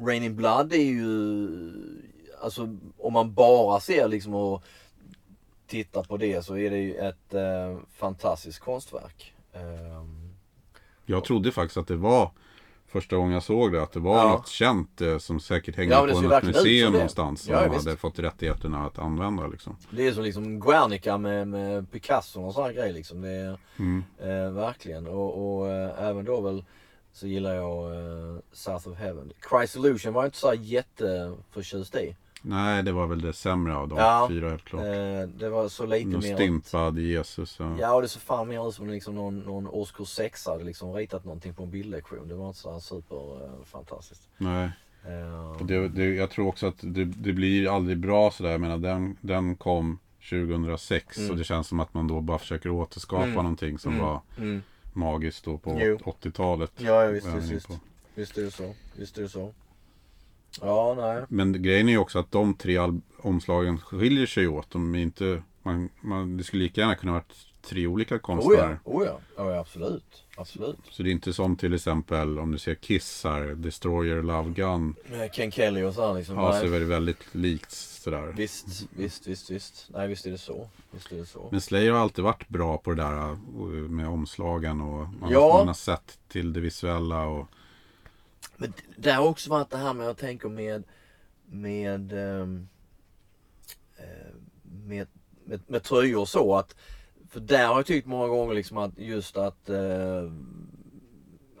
Rain 0.00 0.22
in 0.22 0.36
Blood 0.36 0.72
är 0.72 0.76
ju, 0.76 1.02
alltså 2.40 2.76
om 2.98 3.12
man 3.12 3.34
bara 3.34 3.80
ser 3.80 4.08
liksom 4.08 4.34
och 4.34 4.62
tittar 5.66 6.02
på 6.02 6.16
det 6.16 6.44
så 6.44 6.56
är 6.56 6.70
det 6.70 6.78
ju 6.78 6.94
ett 6.94 7.34
eh, 7.34 7.76
fantastiskt 7.96 8.58
konstverk. 8.58 9.34
Eh, 9.52 9.60
Jag 11.06 11.24
trodde 11.24 11.52
faktiskt 11.52 11.76
att 11.76 11.88
det 11.88 11.96
var 11.96 12.30
första 12.86 13.16
gången 13.16 13.32
jag 13.32 13.42
såg 13.42 13.72
det, 13.72 13.82
att 13.82 13.92
det 13.92 14.00
var 14.00 14.16
Ja. 14.16 14.28
något 14.28 14.48
känt 14.48 15.00
eh, 15.00 15.18
som 15.18 15.40
säkert 15.40 15.76
hängde 15.76 15.94
Ja, 15.94 16.00
på 16.12 16.20
något 16.20 16.42
museum 16.42 16.92
någonstans. 16.92 17.42
Som 17.42 17.54
Ja, 17.54 17.68
visst. 17.68 17.84
hade 17.84 17.96
fått 17.96 18.18
rättigheterna 18.18 18.86
att 18.86 18.98
använda 18.98 19.46
liksom. 19.46 19.76
det 19.90 20.06
är 20.06 20.12
som 20.12 20.22
liksom 20.24 20.60
Guernica 20.60 21.18
med, 21.18 21.48
med 21.48 21.90
Picasso 21.90 22.42
och 22.42 22.54
sådana 22.54 22.72
grejer 22.72 22.92
liksom. 22.92 23.20
Det 23.20 23.28
är 23.30 23.58
Mm. 23.78 24.04
eh, 24.18 24.50
verkligen. 24.52 25.06
Och, 25.06 25.58
och 25.58 25.68
eh, 25.68 26.04
även 26.08 26.24
då 26.24 26.40
väl 26.40 26.64
så 27.12 27.26
gillar 27.26 27.54
jag 27.54 27.94
eh, 27.94 28.38
South 28.52 28.88
of 28.88 28.98
Heaven. 28.98 29.32
Christ 29.50 29.76
Illusion 29.76 30.12
var 30.12 30.22
jag 30.22 30.28
inte 30.28 30.38
så 30.38 30.54
jätteförtjust 30.56 31.94
i. 31.94 32.16
Nej, 32.42 32.82
det 32.82 32.92
var 32.92 33.06
väl 33.06 33.20
det 33.20 33.32
sämre 33.32 33.76
av 33.76 33.88
de 33.88 33.98
Ja, 33.98 34.26
fyra 34.30 34.50
helt 34.50 34.64
klart. 34.64 34.82
Eh, 34.84 35.28
det 35.38 35.48
var 35.48 35.68
så 35.68 35.86
lite 35.86 36.06
Någon 36.08 36.20
mer 36.20 36.32
åt- 36.34 36.38
stympad 36.38 36.98
Jesus. 36.98 37.56
Ja. 37.58 37.76
Ja 37.80 37.94
och 37.94 38.02
det 38.02 38.08
såg 38.08 38.22
fan 38.22 38.48
mer 38.48 38.68
ut 38.68 38.74
som 38.74 38.90
liksom 38.90 39.14
någon, 39.14 39.38
någon 39.40 39.66
årskurs 39.68 40.08
sexa 40.08 40.50
hade 40.50 40.64
liksom 40.64 40.92
ritat 40.94 41.24
någonting 41.24 41.54
på 41.54 41.62
en 41.62 41.70
bildlektion. 41.70 42.28
Det 42.28 42.34
var 42.34 42.46
inte 42.48 42.58
så 42.60 42.72
här 42.72 42.78
super 42.80 43.44
eh. 43.44 43.50
Nej. 44.38 44.70
Eh, 45.06 45.66
det, 45.66 45.88
det, 45.88 46.04
jag 46.04 46.30
tror 46.30 46.46
också 46.48 46.66
att 46.66 46.76
det, 46.80 47.04
det 47.04 47.32
blir 47.32 47.74
aldrig 47.76 47.98
bra 47.98 48.30
sådär. 48.30 48.50
Jag 48.50 48.60
menar, 48.60 48.78
den, 48.78 49.16
den 49.20 49.56
kom 49.56 49.98
2006 50.30 51.18
Mm. 51.18 51.30
och 51.30 51.36
det 51.36 51.44
känns 51.44 51.66
som 51.66 51.80
att 51.80 51.94
man 51.94 52.06
då 52.08 52.20
bara 52.20 52.38
försöker 52.38 52.70
återskapa 52.70 53.22
Mm. 53.22 53.34
någonting 53.34 53.78
som 53.78 53.92
Mm. 53.92 54.04
var 54.04 54.20
mm. 54.38 54.62
magiskt 54.92 55.44
då 55.44 55.58
på 55.58 55.78
Jo. 55.80 55.98
80-talet. 56.04 56.72
Ja, 56.76 57.04
ja 57.04 57.10
visst, 57.10 57.26
visst, 57.26 57.50
visst. 57.50 57.68
Visst 58.14 58.38
är 58.38 58.42
det 58.42 58.50
så. 58.50 58.74
Visst 58.96 59.18
är 59.18 59.22
det 59.22 59.28
så. 59.28 59.52
Ja, 60.60 60.94
nej. 60.98 61.24
Men 61.28 61.62
grejen 61.62 61.88
är 61.88 61.92
ju 61.92 61.98
också 61.98 62.18
att 62.18 62.30
de 62.32 62.54
tre 62.54 62.78
omslagen 63.18 63.78
skiljer 63.78 64.26
sig 64.26 64.48
åt. 64.48 64.70
De 64.70 64.94
är 64.94 64.98
inte, 64.98 65.42
man, 65.62 65.88
man, 66.00 66.36
det 66.36 66.44
skulle 66.44 66.62
lika 66.62 66.80
gärna 66.80 66.94
kunna 66.94 67.12
varit 67.12 67.34
tre 67.62 67.86
olika 67.86 68.14
Oh 68.14 68.20
konstnärer. 68.20 68.78
ja, 68.84 68.90
oh 68.90 69.06
ja. 69.06 69.42
Oh, 69.44 69.52
ja 69.52 69.60
absolut. 69.60 70.24
Absolut. 70.36 70.78
Så 70.90 71.02
det 71.02 71.10
är 71.10 71.12
inte 71.12 71.32
som 71.32 71.56
till 71.56 71.74
exempel 71.74 72.38
om 72.38 72.52
du 72.52 72.58
ser 72.58 72.74
Kiss 72.74 73.24
här, 73.24 73.40
Destroyer 73.54 74.22
Love 74.22 74.50
Gun. 74.50 74.94
Med 75.10 75.32
Ken 75.34 75.50
Kelly 75.50 75.82
och 75.82 75.94
så 75.94 76.06
här 76.06 76.14
liksom. 76.14 76.36
Ja, 76.36 76.60
så 76.60 76.66
är 76.66 76.80
det 76.80 76.86
väldigt 76.86 77.34
likt 77.34 77.70
sådär. 77.72 78.34
Visst, 78.36 78.86
visst, 78.90 79.26
visst, 79.26 79.50
visst. 79.50 79.88
Nej, 79.94 80.08
visst 80.08 80.26
är 80.26 80.30
det 80.30 80.38
så. 80.38 80.68
Visst 80.90 81.12
är 81.12 81.16
det 81.16 81.26
så. 81.26 81.48
Men 81.50 81.60
Slayer 81.60 81.92
har 81.92 81.98
alltid 82.00 82.24
varit 82.24 82.48
bra 82.48 82.78
på 82.78 82.90
det 82.90 83.02
där 83.02 83.30
uh, 83.30 83.88
med 83.88 84.08
omslagen 84.08 84.80
och 84.80 85.08
man, 85.20 85.30
Ja. 85.32 85.56
man 85.58 85.66
har 85.66 85.74
sett 85.74 86.18
till 86.28 86.52
det 86.52 86.60
visuella 86.60 87.26
och 87.26 87.46
Men 88.58 88.72
det 88.96 89.10
har 89.12 89.24
också 89.24 89.50
varit 89.50 89.70
det 89.70 89.76
här 89.76 89.94
med, 89.94 90.06
jag 90.06 90.16
tänker 90.16 90.48
med, 90.48 90.84
med, 91.46 92.12
ehm, 92.12 92.68
eh, 93.96 94.34
med, 94.62 95.06
med, 95.44 95.60
med 95.66 95.82
tröjor 95.82 96.20
och 96.20 96.28
så 96.28 96.56
att, 96.56 96.74
för 97.30 97.40
där 97.40 97.66
har 97.66 97.76
jag 97.76 97.86
tyckt 97.86 98.06
många 98.06 98.28
gånger 98.28 98.54
liksom 98.54 98.78
att 98.78 98.98
just 98.98 99.36
att, 99.36 99.68
eh, 99.68 100.32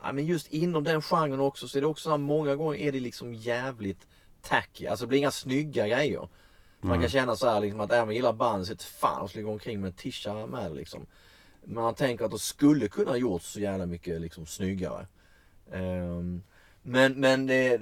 ja 0.02 0.12
men 0.12 0.26
just 0.26 0.52
inom 0.52 0.84
den 0.84 1.02
genren 1.02 1.40
också 1.40 1.68
så 1.68 1.78
är 1.78 1.80
det 1.80 1.86
också 1.86 2.02
så 2.02 2.10
här, 2.10 2.18
många 2.18 2.56
gånger 2.56 2.78
är 2.78 2.92
det 2.92 3.00
liksom 3.00 3.34
jävligt 3.34 4.06
tacky, 4.42 4.86
alltså 4.86 5.04
det 5.04 5.08
blir 5.08 5.18
inga 5.18 5.30
snygga 5.30 5.88
grejer. 5.88 6.28
Man 6.80 7.00
kan 7.00 7.08
känna 7.08 7.36
så 7.36 7.48
här 7.48 7.60
liksom 7.60 7.80
att 7.80 7.90
även 7.90 8.02
om 8.02 8.08
jag 8.08 8.16
gillar 8.16 8.32
bandet 8.32 8.66
så 8.66 8.72
är 8.72 8.76
det 8.76 8.82
fan 8.84 9.24
att 9.24 9.30
skulle 9.30 9.44
gå 9.44 9.52
omkring 9.52 9.80
med 9.80 9.88
en 9.88 9.94
tisha 9.94 10.46
med 10.46 10.74
liksom. 10.74 11.06
Men 11.64 11.82
man 11.82 11.94
tänker 11.94 12.24
att 12.24 12.30
det 12.30 12.38
skulle 12.38 12.88
kunna 12.88 13.10
ha 13.10 13.16
gjorts 13.16 13.52
så 13.52 13.60
jävla 13.60 13.86
mycket 13.86 14.20
liksom 14.20 14.46
snyggare. 14.46 15.06
Ehm, 15.72 16.42
men 16.82 17.12
men 17.20 17.46
det, 17.46 17.80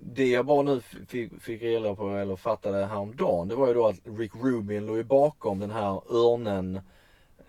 det 0.00 0.26
jag 0.28 0.46
bara 0.46 0.62
nu 0.62 0.80
fick, 1.08 1.42
fick 1.42 1.62
reda 1.62 1.94
på 1.94 2.08
eller 2.10 2.36
fattade 2.36 2.86
häromdagen 2.86 3.48
det 3.48 3.54
var 3.54 3.68
ju 3.68 3.74
då 3.74 3.86
att 3.86 4.00
Rick 4.18 4.32
Rubin 4.34 4.86
låg 4.86 5.06
bakom 5.06 5.58
den 5.58 5.70
här 5.70 6.00
örnen 6.14 6.80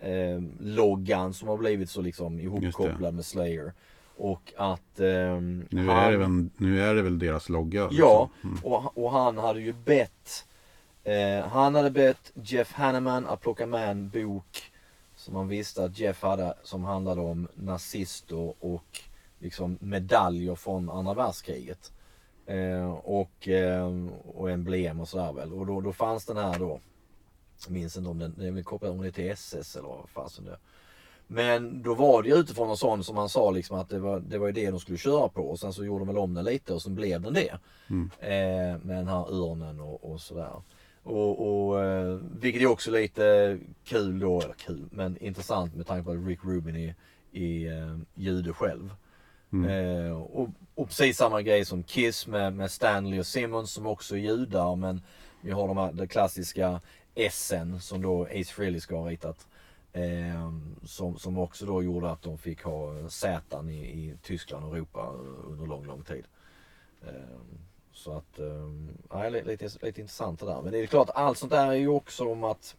eh, 0.00 0.42
loggan 0.60 1.34
som 1.34 1.48
har 1.48 1.56
blivit 1.56 1.90
så 1.90 2.00
liksom 2.00 2.40
ihopkopplad 2.40 3.14
med 3.14 3.24
Slayer. 3.24 3.72
Och 4.18 4.52
att 4.56 5.00
ehm, 5.00 5.66
nu, 5.70 5.86
han- 5.88 5.96
är 6.04 6.10
det 6.10 6.16
väl, 6.18 6.48
nu 6.56 6.82
är 6.82 6.94
det 6.94 7.02
väl 7.02 7.18
deras 7.18 7.48
logga. 7.48 7.88
liksom. 7.88 7.98
Ja, 8.08 8.30
och, 8.62 8.98
och 9.04 9.12
han 9.12 9.38
hade 9.38 9.60
ju 9.60 9.72
bett 9.72 10.46
eh, 11.04 11.46
Han 11.48 11.74
hade 11.74 11.90
bett 11.90 12.32
Jeff 12.34 12.72
Hanneman 12.72 13.26
att 13.26 13.40
plocka 13.40 13.66
med 13.66 13.90
en 13.90 14.08
bok 14.08 14.72
som 15.16 15.34
man 15.34 15.48
visste 15.48 15.84
att 15.84 15.98
Jeff 15.98 16.22
hade 16.22 16.54
som 16.62 16.84
handlade 16.84 17.20
om 17.20 17.48
nazister 17.54 18.54
och 18.64 19.00
liksom 19.38 19.78
medaljer 19.80 20.54
från 20.54 20.90
andra 20.90 21.14
världskriget. 21.14 21.92
Eh, 22.46 22.90
och, 22.90 23.48
eh, 23.48 24.06
och 24.34 24.50
emblem 24.50 25.00
och 25.00 25.08
sådär 25.08 25.32
väl. 25.32 25.52
Och 25.52 25.66
då, 25.66 25.80
då 25.80 25.92
fanns 25.92 26.24
den 26.24 26.36
här 26.36 26.58
då. 26.58 26.80
Jag 27.64 27.72
minns 27.72 27.96
inte 27.96 28.10
om 28.10 28.18
den, 28.18 28.34
den 28.36 28.46
är 28.46 28.52
väl 28.52 28.64
kopplad 28.64 28.92
om 28.92 29.02
det 29.02 29.08
är 29.08 29.12
till 29.12 29.30
SS 29.30 29.76
eller 29.76 29.88
vad 29.88 30.08
fasen 30.08 30.44
det. 30.44 30.58
Men 31.26 31.82
då 31.82 31.94
var 31.94 32.22
det 32.22 32.28
ju 32.28 32.34
utifrån 32.34 32.70
en 32.70 32.76
sån 32.76 33.04
som 33.04 33.16
han 33.16 33.28
sa 33.28 33.50
liksom 33.50 33.78
att 33.78 33.88
det 33.88 33.98
var, 33.98 34.20
det 34.20 34.38
var 34.38 34.46
ju 34.46 34.52
det 34.52 34.70
de 34.70 34.80
skulle 34.80 34.98
köra 34.98 35.28
på 35.28 35.42
och 35.42 35.58
sen 35.58 35.72
så 35.72 35.84
gjorde 35.84 36.04
de 36.04 36.08
väl 36.08 36.18
om 36.18 36.34
den 36.34 36.44
lite 36.44 36.74
och 36.74 36.82
sen 36.82 36.94
blev 36.94 37.20
den 37.20 37.34
det. 37.34 37.58
Eh, 38.20 38.78
med 38.82 38.96
den 38.96 39.08
här 39.08 39.34
örnen 39.34 39.80
och, 39.80 40.12
och 40.12 40.20
sådär. 40.20 40.62
Och, 41.02 41.68
och, 41.68 41.84
eh, 41.84 42.18
vilket 42.40 42.62
är 42.62 42.66
också 42.66 42.90
lite 42.90 43.58
kul 43.84 44.18
då, 44.18 44.40
eller 44.40 44.54
kul, 44.54 44.88
men 44.90 45.18
intressant 45.18 45.74
med 45.74 45.86
tanke 45.86 46.04
på 46.04 46.10
att 46.10 46.26
Rick 46.26 46.44
Rubin 46.44 46.76
är, 46.76 46.94
är 47.32 47.82
eh, 47.82 47.98
jude 48.14 48.52
själv. 48.52 48.90
Mm. 49.64 50.06
Eh, 50.06 50.22
och, 50.22 50.48
och 50.74 50.88
precis 50.88 51.16
samma 51.16 51.42
grej 51.42 51.64
som 51.64 51.82
Kiss 51.82 52.26
med, 52.26 52.52
med 52.52 52.70
Stanley 52.70 53.20
och 53.20 53.26
Simmons 53.26 53.72
som 53.72 53.86
också 53.86 54.14
är 54.14 54.20
judar 54.20 54.76
men 54.76 55.02
vi 55.40 55.50
har 55.50 55.68
de 55.68 55.76
här, 55.76 55.92
det 55.92 56.06
klassiska 56.06 56.80
S'en 57.14 57.78
som 57.80 58.02
då 58.02 58.24
Ace 58.24 58.52
Frehley 58.52 58.80
ska 58.80 58.96
ha 58.96 59.10
ritat. 59.10 59.46
Eh, 59.92 60.52
som, 60.84 61.18
som 61.18 61.38
också 61.38 61.66
då 61.66 61.82
gjorde 61.82 62.10
att 62.10 62.22
de 62.22 62.38
fick 62.38 62.62
ha 62.62 63.08
Z 63.08 63.62
i, 63.70 63.72
i 63.72 64.16
Tyskland 64.22 64.64
och 64.64 64.76
Europa 64.76 65.12
under 65.46 65.66
lång, 65.66 65.86
lång 65.86 66.02
tid. 66.02 66.24
Eh, 67.02 67.38
så 67.92 68.12
att, 68.16 68.38
eh, 68.38 68.70
ja, 69.10 69.28
lite, 69.28 69.46
lite, 69.46 69.64
lite 69.64 70.00
intressant 70.00 70.40
det 70.40 70.46
där. 70.46 70.62
Men 70.62 70.72
det 70.72 70.78
är 70.78 70.86
klart, 70.86 71.10
allt 71.14 71.38
sånt 71.38 71.52
där 71.52 71.66
är 71.66 71.72
ju 71.72 71.88
också 71.88 72.32
om 72.32 72.44
att 72.44 72.76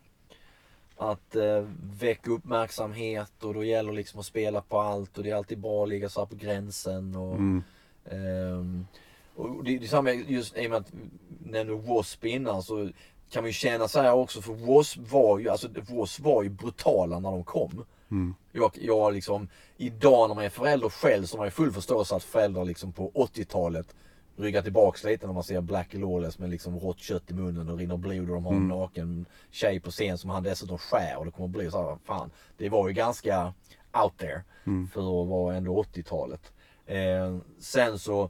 att 0.98 1.36
eh, 1.36 1.66
väcka 2.00 2.32
uppmärksamhet 2.32 3.43
och 3.43 3.54
då 3.54 3.64
gäller 3.64 3.93
liksom 3.93 4.20
att 4.20 4.26
spela 4.26 4.62
på 4.62 4.80
allt 4.80 5.18
och 5.18 5.24
det 5.24 5.30
är 5.32 5.36
alltid 5.36 5.60
bra 5.60 5.84
att 5.84 5.89
ligga 5.89 6.10
så 6.10 6.20
här 6.22 6.26
på 6.26 6.36
gränsen. 6.36 7.16
Och, 7.16 7.36
Mm. 7.36 7.64
ehm, 8.12 8.88
och 9.36 9.64
det, 9.64 9.78
det 9.78 9.86
är 9.86 9.89
samma 9.89 10.12
just 10.12 10.58
i 10.58 10.66
och 10.66 10.70
med 10.70 10.80
att 10.80 10.91
vi 10.93 11.52
nämnde 11.52 11.74
W.A.S.P. 11.74 12.30
innan 12.30 12.64
så 12.64 12.89
kan 13.30 13.43
man 13.43 13.50
ju 13.50 13.54
känna 13.54 13.88
så 13.88 14.02
här 14.02 14.14
också 14.14 14.41
för 14.41 14.54
W.A.S.P. 14.54 15.02
var 15.12 15.39
ju, 15.39 15.50
alltså 15.50 15.68
W.A.S.P. 15.68 16.24
var 16.24 16.43
ju 16.43 16.50
brutala 16.50 17.20
när 17.20 17.32
de 17.32 17.43
kom. 17.43 17.86
Mm. 18.12 18.36
Jag, 18.52 18.72
jag 18.82 19.14
liksom, 19.14 19.48
idag 19.78 20.28
när 20.30 20.36
man 20.36 20.45
är 20.45 20.50
förälder 20.50 20.89
själv 20.89 21.26
så 21.26 21.36
har 21.36 21.38
man 21.38 21.48
ju 21.48 21.52
full 21.52 21.72
förståelse 21.72 22.16
att 22.16 22.24
föräldrar 22.24 22.66
liksom 22.66 22.91
på 22.93 23.12
80-talet 23.16 23.95
rygga 24.38 24.62
tillbaks 24.62 25.04
lite 25.04 25.28
när 25.28 25.34
man 25.34 25.44
ser 25.44 25.62
Black 25.62 25.94
Lawless 25.94 26.40
med 26.40 26.50
liksom 26.50 26.80
rått 26.80 27.00
kött 27.00 27.32
i 27.32 27.34
munnen 27.34 27.70
och 27.70 27.78
rinner 27.78 27.98
blod 27.98 28.30
och 28.30 28.36
de 28.36 28.46
har 28.46 28.54
en 28.54 28.68
naken 28.68 29.26
tjej 29.52 29.80
på 29.80 29.92
scen 29.92 30.18
som 30.18 30.30
han 30.30 30.44
dessutom 30.44 30.78
skär 30.78 31.18
och 31.18 31.26
det 31.26 31.32
kommer 31.32 31.48
bli 31.48 31.72
så 31.72 31.90
här, 31.90 31.98
fan. 32.06 32.32
Det 32.58 32.70
var 32.70 32.88
ju 32.88 32.94
ganska 32.94 33.54
out 34.04 34.18
there 34.18 34.44
för 34.94 35.22
att 35.22 35.28
vara 35.28 35.56
ändå 35.56 35.84
80-talet. 35.84 36.52
Eh, 36.86 37.38
sen 37.60 38.00
så 38.00 38.30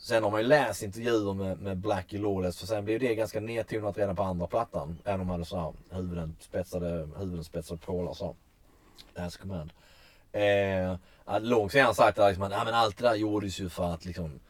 Sen 0.00 0.22
har 0.22 0.30
man 0.30 0.40
ju 0.40 0.46
läst 0.46 0.82
intervjuer 0.82 1.34
med, 1.34 1.58
med 1.60 1.78
Blackie 1.78 2.20
Lawless 2.20 2.58
för 2.58 2.66
sen 2.66 2.84
blev 2.84 3.00
det 3.00 3.14
ganska 3.14 3.40
nedtonat 3.40 3.98
redan 3.98 4.16
på 4.16 4.22
andra 4.22 4.46
plattan. 4.46 4.98
Även 5.04 5.20
om 5.20 5.26
han 5.26 5.34
hade 5.34 5.44
så 5.44 5.56
här 5.60 5.72
huvuden 5.96 6.36
spetsade, 6.40 7.08
huvuden 7.16 7.44
spetsade 7.44 7.80
pålar 7.80 8.12
så. 8.12 8.36
That's 9.14 9.40
command. 9.40 9.72
Eh, 10.32 10.96
långt 11.40 11.72
senare 11.72 11.94
sagt 11.94 12.18
att 12.18 12.28
liksom, 12.28 12.48
men 12.48 12.74
allt 12.74 12.96
det 12.96 13.04
där 13.04 13.14
gjordes 13.14 13.60
ju 13.60 13.68
för 13.68 13.94
att 13.94 14.04
liksom 14.04 14.40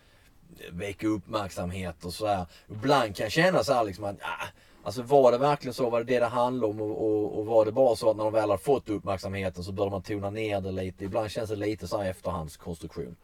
väcka 0.70 1.07
uppmärksamhet 1.07 2.05
och 2.05 2.14
sådär. 2.14 2.46
Ibland 2.68 3.16
kan 3.16 3.24
jag 3.24 3.32
känna 3.32 3.64
så 3.64 3.72
här 3.72 3.84
liksom 3.84 4.05
att 4.05 4.16
ah, 4.22 4.46
Alltså 4.82 5.03
var 5.03 5.32
det 5.32 5.38
verkligen 5.38 5.74
så? 5.74 5.90
Var 5.90 5.98
det 5.98 6.05
det 6.05 6.20
det 6.20 6.26
handlade 6.26 6.72
om? 6.72 6.80
Och, 6.80 7.07
och, 7.07 7.38
och 7.38 7.46
var 7.46 7.64
det 7.64 7.72
bara 7.72 7.96
så 7.96 8.11
att 8.11 8.16
när 8.16 8.24
de 8.24 8.32
väl 8.32 8.51
har 8.51 8.57
fått 8.57 8.88
uppmärksamheten 8.88 9.64
så 9.64 9.72
bör 9.72 9.90
man 9.90 10.03
tona 10.03 10.30
ner 10.30 10.61
det 10.61 10.72
lite? 10.72 11.05
Ibland 11.05 11.30
känns 11.30 11.51
det 11.51 11.57
lite 11.57 11.88
så 11.88 11.98
här 11.98 12.11
efterhandskonstruktion. 12.11 13.16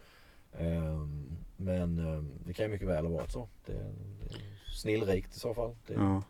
Um, 0.58 1.26
men 1.56 1.98
um, 1.98 2.30
det 2.46 2.52
kan 2.52 2.64
ju 2.64 2.70
mycket 2.70 2.88
väl 2.88 3.06
ha 3.06 3.12
varit 3.12 3.32
så. 3.32 3.48
Det, 3.66 3.72
det 3.72 4.34
är 4.34 4.72
snillrikt 4.74 5.36
i 5.36 5.38
så 5.38 5.54
fall. 5.54 5.76
Det, 5.86 5.94
Ja. 5.94 6.22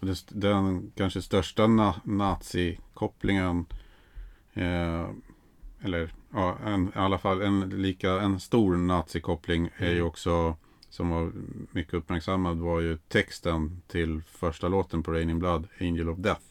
Det, 0.00 0.26
den 0.28 0.92
kanske 0.94 1.22
största 1.22 1.66
na, 1.66 1.94
nazi-kopplingen 2.04 3.66
eh, 4.54 5.08
eller 5.84 6.10
ja, 6.32 6.58
en, 6.64 6.88
i 6.88 6.98
alla 6.98 7.18
fall 7.18 7.42
en 7.42 7.60
lika 7.82 8.20
en 8.20 8.40
stor 8.40 8.76
nazi-koppling 8.76 9.70
är 9.76 9.90
ju 9.90 10.02
också 10.02 10.56
som 10.88 11.10
var 11.10 11.32
mycket 11.70 11.94
uppmärksammad 11.94 12.58
var 12.58 12.80
ju 12.80 12.96
texten 12.96 13.82
till 13.86 14.22
första 14.26 14.68
låten 14.68 15.02
på 15.02 15.12
Rain 15.12 15.30
in 15.30 15.38
Blood, 15.38 15.68
Angel 15.80 16.08
of 16.08 16.18
Death. 16.18 16.42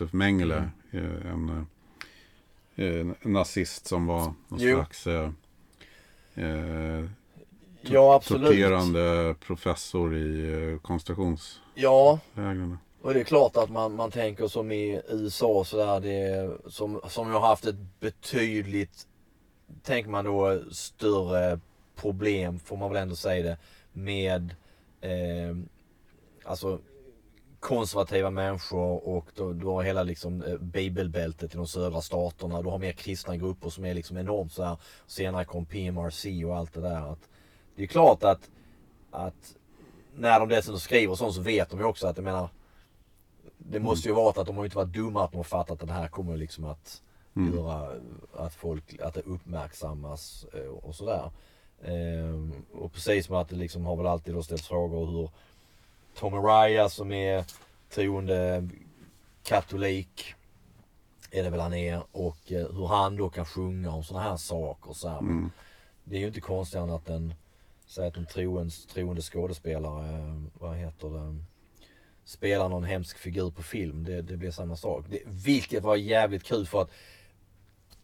Josef 0.00 0.12
Mengele. 0.12 0.70
Eh, 0.90 1.30
en, 1.32 1.66
eh, 2.76 3.00
en 3.00 3.32
nazist 3.32 3.86
som 3.86 4.06
var 4.06 4.34
någon 4.48 4.60
Jo. 4.60 4.76
slags 4.76 5.06
eh, 5.06 5.30
eh, 6.34 7.04
ja 7.82 8.14
absolut. 8.14 8.46
torterande 8.48 9.34
professor 9.40 10.16
i 10.16 10.52
eh, 10.72 10.80
koncentrationslägren. 10.80 11.60
Ja, 11.74 12.18
Och 13.02 13.14
det 13.14 13.20
är 13.20 13.24
klart 13.24 13.56
att 13.56 13.70
man, 13.70 13.94
man 13.94 14.10
tänker 14.10 14.48
som 14.48 14.72
i 14.72 15.02
USA 15.08 15.64
så 15.64 15.76
där, 15.76 16.00
det, 16.00 16.50
som, 16.66 17.00
som 17.08 17.30
har 17.30 17.40
haft 17.40 17.66
ett 17.66 18.00
betydligt, 18.00 19.06
tänker 19.82 20.10
man 20.10 20.24
då 20.24 20.62
större 20.70 21.60
problem 21.96 22.58
får 22.58 22.76
man 22.76 22.92
väl 22.92 23.02
ändå 23.02 23.16
säga 23.16 23.42
det, 23.42 23.56
med 23.92 24.54
eh, 25.00 25.56
alltså 26.44 26.80
konservativa 27.60 28.30
människor 28.30 29.08
och 29.08 29.26
då, 29.34 29.52
du 29.52 29.66
har 29.66 29.82
hela 29.82 30.02
liksom 30.02 30.42
eh, 30.42 30.58
bibelbältet 30.58 31.54
i 31.54 31.56
de 31.56 31.66
södra 31.66 32.00
staterna. 32.00 32.62
Du 32.62 32.68
har 32.68 32.78
mer 32.78 32.92
kristna 32.92 33.36
grupper 33.36 33.70
som 33.70 33.84
är 33.84 33.94
liksom 33.94 34.16
enormt 34.16 34.52
så 34.52 34.64
här. 34.64 34.76
Senare 35.06 35.44
kom 35.44 35.66
PMRC 35.66 36.44
och 36.44 36.56
allt 36.56 36.72
det 36.72 36.80
där. 36.80 37.12
Att, 37.12 37.28
det 37.76 37.82
är 37.82 37.86
klart 37.86 38.24
att, 38.24 38.50
att 39.10 39.54
när 40.14 40.40
de 40.40 40.48
dessutom 40.48 40.80
skriver 40.80 41.14
sånt 41.14 41.34
så 41.34 41.40
vet 41.40 41.70
de 41.70 41.78
ju 41.78 41.84
också 41.84 42.06
att 42.06 42.16
jag 42.16 42.24
menar 42.24 42.48
det 43.58 43.80
måste 43.80 44.08
ju 44.08 44.14
vara 44.14 44.40
att 44.40 44.46
de 44.46 44.56
har 44.56 44.64
inte 44.64 44.76
varit 44.76 44.92
dumma 44.92 45.24
att 45.24 45.30
de 45.30 45.36
har 45.36 45.44
fattat 45.44 45.82
att 45.82 45.88
det 45.88 45.94
här 45.94 46.08
kommer 46.08 46.36
liksom 46.36 46.64
att 46.64 47.02
göra 47.34 47.88
att 48.36 48.54
folk, 48.54 49.00
att 49.00 49.14
det 49.14 49.20
uppmärksammas 49.20 50.46
eh, 50.54 50.70
och 50.70 50.94
sådär. 50.94 51.30
Ehm, 51.84 52.52
och 52.72 52.92
precis 52.92 53.26
som 53.26 53.36
att 53.36 53.48
det 53.48 53.56
liksom 53.56 53.84
har 53.84 53.96
väl 53.96 54.06
alltid 54.06 54.34
då 54.34 54.42
ställts 54.42 54.68
frågor 54.68 55.06
hur 55.06 55.30
Tom 56.14 56.34
Araya 56.34 56.88
som 56.88 57.12
är 57.12 57.44
troende 57.88 58.68
katolik 59.42 60.34
är 61.30 61.42
det 61.42 61.50
väl 61.50 61.60
han 61.60 61.74
är 61.74 62.02
och 62.12 62.52
eh, 62.52 62.72
hur 62.72 62.86
han 62.86 63.16
då 63.16 63.28
kan 63.28 63.46
sjunga 63.46 63.90
om 63.90 64.04
sådana 64.04 64.28
här 64.28 64.36
saker. 64.36 64.92
Så 64.92 65.08
här. 65.08 65.20
Men 65.20 65.52
Det 66.04 66.16
är 66.16 66.20
ju 66.20 66.26
inte 66.26 66.40
konstigare 66.40 66.84
än 66.84 66.90
att 66.90 67.08
en, 67.08 67.34
säg 67.86 68.06
att 68.06 68.16
en 68.16 68.26
troende, 68.26 68.74
troende 68.92 69.22
skådespelare, 69.22 70.18
eh, 70.18 70.42
vad 70.54 70.76
heter 70.76 71.08
det, 71.08 71.44
spelar 72.24 72.68
någon 72.68 72.84
hemsk 72.84 73.18
figur 73.18 73.50
på 73.50 73.62
film. 73.62 74.04
Det, 74.04 74.22
det 74.22 74.36
blir 74.36 74.50
samma 74.50 74.76
sak. 74.76 75.04
Det, 75.08 75.22
vilket 75.26 75.82
var 75.82 75.96
jävligt 75.96 76.44
kul 76.44 76.66
för 76.66 76.82
att 76.82 76.90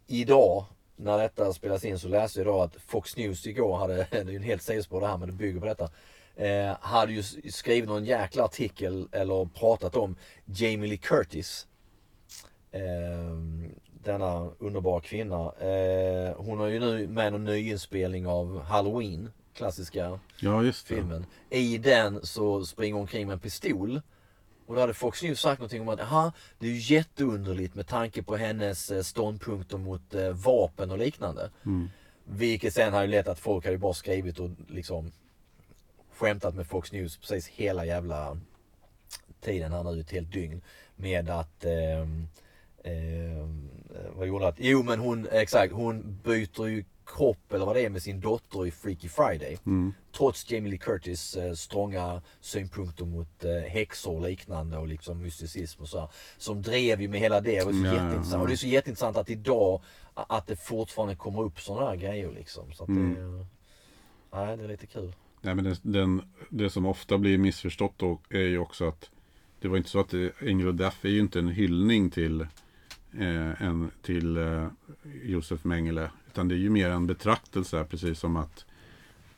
idag 0.07 0.65
när 0.97 1.19
detta 1.19 1.53
spelas 1.53 1.85
in 1.85 1.99
så 1.99 2.09
läste 2.09 2.41
jag 2.41 2.45
idag 2.45 2.61
att 2.61 2.77
Fox 2.77 3.17
News 3.17 3.47
igår 3.47 3.77
hade, 3.77 3.95
det 4.11 4.19
är 4.19 4.25
ju 4.25 4.37
en 4.37 4.43
helt 4.43 4.63
sidospår 4.63 5.01
det 5.01 5.07
här 5.07 5.19
men 5.19 5.29
det 5.29 5.35
bygger 5.35 5.61
på 5.61 5.67
detta. 5.67 5.91
Eh, 6.37 6.77
hade 6.81 7.13
ju 7.13 7.23
skrivit 7.51 7.89
någon 7.89 8.05
jäkla 8.05 8.45
artikel 8.45 9.09
eller 9.13 9.45
pratat 9.45 9.97
om 9.97 10.17
Jamie 10.45 10.89
Lee 10.89 10.97
Curtis. 10.99 11.67
Eh, 12.71 12.81
denna 14.05 14.51
underbara 14.59 15.01
kvinna. 15.01 15.53
Eh, 15.53 16.35
hon 16.37 16.59
har 16.59 16.67
ju 16.67 16.81
nu 16.81 17.09
med 17.09 17.35
en 17.35 17.45
nyinspelning 17.45 18.27
av 18.27 18.63
Halloween. 18.63 19.31
Klassiska 19.55 20.19
Ja, 20.41 20.73
filmen. 20.73 21.27
I 21.51 21.79
den 21.79 22.27
så 22.27 22.65
springer 22.65 22.95
hon 22.95 23.01
omkring 23.01 23.27
med 23.27 23.35
en 23.35 23.41
pistol. 23.41 24.01
Och 24.67 24.75
då 24.75 24.81
hade 24.81 24.95
Fox 24.95 25.23
News 25.23 25.41
sagt 25.41 25.61
någonting 25.61 25.83
om 25.83 25.89
att 25.89 26.01
aha, 26.01 26.33
det 26.59 26.67
är 26.67 26.71
ju 26.71 26.95
jätteunderligt 26.95 27.75
med 27.75 27.87
tanke 27.87 28.23
på 28.23 28.37
hennes 28.37 28.91
eh, 28.91 29.03
ståndpunkter 29.03 29.79
mot 29.79 30.15
eh, 30.15 30.31
vapen 30.31 30.91
och 30.91 30.99
liknande. 30.99 31.51
Vilket 32.25 32.75
sen 32.75 32.93
har 32.93 33.03
ju 33.03 33.09
lett 33.09 33.29
att 33.29 33.39
folk 33.39 33.65
hade 33.65 33.75
ju 33.75 33.79
bara 33.79 33.95
skrivit 33.95 34.39
och 34.39 34.51
liksom 34.69 35.13
skämtat 36.17 36.55
med 36.55 36.67
Fox 36.67 36.93
News 36.93 37.17
precis 37.17 37.49
hela 37.49 37.85
jävla 37.85 38.39
tiden 39.41 39.73
här 39.73 39.83
nu, 39.85 40.01
ett 40.01 40.11
helt 40.11 40.33
dygn. 40.33 40.63
Med 40.97 41.31
att 41.31 41.65
ehm, 41.65 42.29
eh, 42.85 43.49
vad 44.17 44.27
gjorde 44.27 44.49
att? 44.49 44.55
Jo 44.59 44.83
men 44.83 45.01
hon, 45.01 45.29
exakt, 45.33 45.73
hon 45.73 46.21
byter 46.25 46.67
ju 46.69 46.85
kropp 47.07 47.53
eller 47.53 47.67
vad 47.67 47.77
det 47.77 47.85
är 47.85 47.91
med 47.91 48.03
sin 48.03 48.21
dotter 48.21 48.67
i 48.67 48.71
Freaky 48.71 49.09
Friday. 49.09 49.59
Trots 50.17 50.51
Jamie 50.51 50.71
Lee 50.71 50.79
Curtis 50.79 51.37
eh, 51.37 51.53
strånga 51.53 52.23
synpunkter 52.41 53.05
mot 53.05 53.45
eh, 53.45 53.51
häxor 53.53 54.15
och 54.17 54.23
liknande 54.23 54.79
och 54.79 54.87
liksom 54.89 55.23
mysticism 55.23 55.83
och 55.83 55.89
så 55.89 56.01
här, 56.01 56.09
Som 56.39 56.63
drev 56.63 57.01
ju 57.01 57.09
med 57.09 57.21
hela 57.21 57.41
det 57.41 57.63
och 57.63 57.73
det 57.73 57.79
är 57.79 57.83
så 57.83 57.95
jätteintressant. 57.95 58.33
ja. 58.33 58.41
Och 58.41 58.47
det 58.47 58.55
är 58.55 58.57
så 58.57 58.67
jätteintressant 58.67 59.17
att 59.17 59.31
idag 59.31 59.83
att 60.15 60.47
det 60.47 60.57
fortfarande 60.57 61.17
kommer 61.17 61.43
upp 61.43 61.61
sådana 61.61 61.87
här 61.89 61.97
grejer 61.97 62.33
liksom. 62.33 62.73
Så 62.73 62.83
att 62.85 62.89
det, 62.89 62.95
är- 63.21 63.47
nej, 64.33 64.57
det 64.57 64.65
är 64.65 64.69
lite 64.69 64.87
kul. 64.87 65.13
Nej, 65.41 65.55
men 65.55 65.65
det, 65.65 65.79
den, 65.83 66.23
det 66.49 66.71
som 66.71 66.87
ofta 66.87 67.19
blir 67.19 67.39
missförstått 67.39 67.95
då 67.97 68.21
är 68.31 68.41
ju 68.41 68.59
också 68.59 68.89
att 68.89 69.11
det 69.61 69.69
var 69.69 69.77
inte 69.77 69.89
så 69.91 70.01
att 70.01 70.15
Angel 70.41 70.69
of 70.69 70.75
Death 70.75 70.97
är 71.03 71.09
ju 71.11 71.21
inte 71.21 71.39
en 71.39 71.49
hyllning 71.49 72.11
till, 72.11 72.41
eh, 73.19 73.63
en, 73.63 73.91
till 74.03 74.37
eh, 74.37 74.67
Josef 75.25 75.65
Mengele. 75.65 76.11
Utan 76.27 76.49
det 76.49 76.55
är 76.55 76.59
ju 76.59 76.71
mer 76.71 76.91
en 76.91 77.07
betraktelse, 77.07 77.85
precis 77.85 78.19
som 78.19 78.37
att 78.37 78.65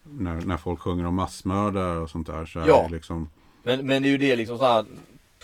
när, 0.02 0.40
när 0.40 0.56
folk 0.56 0.80
sjunger 0.80 1.06
om 1.06 1.14
massmördare 1.14 1.98
och 1.98 2.10
sånt 2.10 2.26
där 2.26 2.46
så 2.46 2.60
är 2.60 2.68
Ja. 2.68 2.86
det 2.88 2.94
liksom 2.94 3.28
Men, 3.62 3.86
men 3.86 4.02
det 4.02 4.08
är 4.08 4.10
ju 4.10 4.18
det 4.18 4.36
liksom 4.36 4.58
så 4.58 4.64
här 4.64 4.84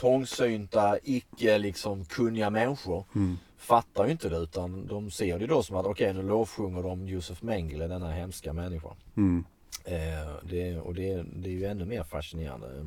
trångsynta, 0.01 0.99
icke 1.05 1.59
liksom 1.59 2.05
kunniga 2.05 2.51
människor. 2.51 3.05
fattar 3.59 4.05
ju 4.07 4.11
inte 4.13 4.29
det 4.29 4.37
utan 4.39 4.87
de 4.87 5.11
ser 5.11 5.39
det 5.39 5.47
då 5.47 5.63
som 5.63 5.77
att 5.77 5.87
okej 5.87 6.15
nu 6.15 6.23
lovsjunger 6.23 6.83
de 6.83 7.09
Josef 7.09 7.43
Mengele, 7.43 7.87
denna 7.89 8.13
hemska 8.13 8.53
människa. 8.53 8.89
Mm. 9.17 9.45
Eh, 9.85 10.37
det, 10.43 10.77
och 10.77 10.95
det, 10.95 11.25
det 11.37 11.49
är 11.49 11.53
ju 11.53 11.65
ännu 11.65 11.85
mer 11.85 12.05
fascinerande. 12.05 12.87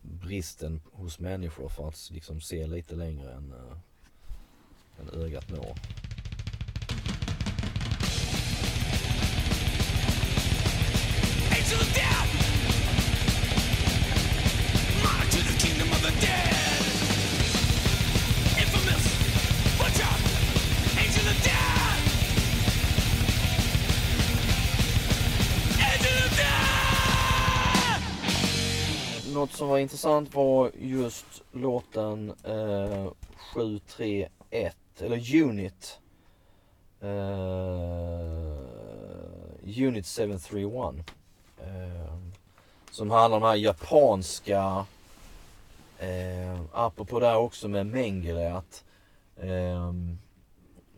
Bristen 0.00 0.80
hos 0.92 1.18
människor 1.18 1.68
för 1.68 1.88
att 1.88 2.10
liksom 2.12 2.40
se 2.40 2.66
lite 2.66 2.94
längre 2.94 3.32
än, 3.32 3.52
eh, 3.52 3.76
än 5.00 5.22
ögat 5.22 5.50
når. 5.50 5.74
Angel 11.50 11.80
of 11.80 11.94
death! 11.94 12.34
March 15.02 15.30
to 15.30 15.52
the 15.52 15.66
kingdom 15.66 15.88
of 15.90 16.02
the 16.02 16.26
dead! 16.26 16.57
Något 29.38 29.52
som 29.52 29.68
var 29.68 29.78
intressant 29.78 30.34
var 30.34 30.70
just 30.78 31.42
låten 31.52 32.34
eh, 32.44 33.10
731, 33.54 34.76
eller 34.98 35.42
Unit. 35.42 35.98
Eh, 37.00 37.08
Unit 39.86 40.06
731. 40.06 41.06
Eh, 41.60 42.16
som 42.90 43.10
handlar 43.10 43.36
om 43.36 43.42
den 43.42 43.50
här 43.50 43.56
japanska, 43.56 44.86
eh, 45.98 46.60
apropå 46.72 47.20
det 47.20 47.26
här 47.26 47.36
också 47.36 47.68
med 47.68 47.86
Mengele 47.86 48.52
att 48.52 48.84
eh, 49.36 49.92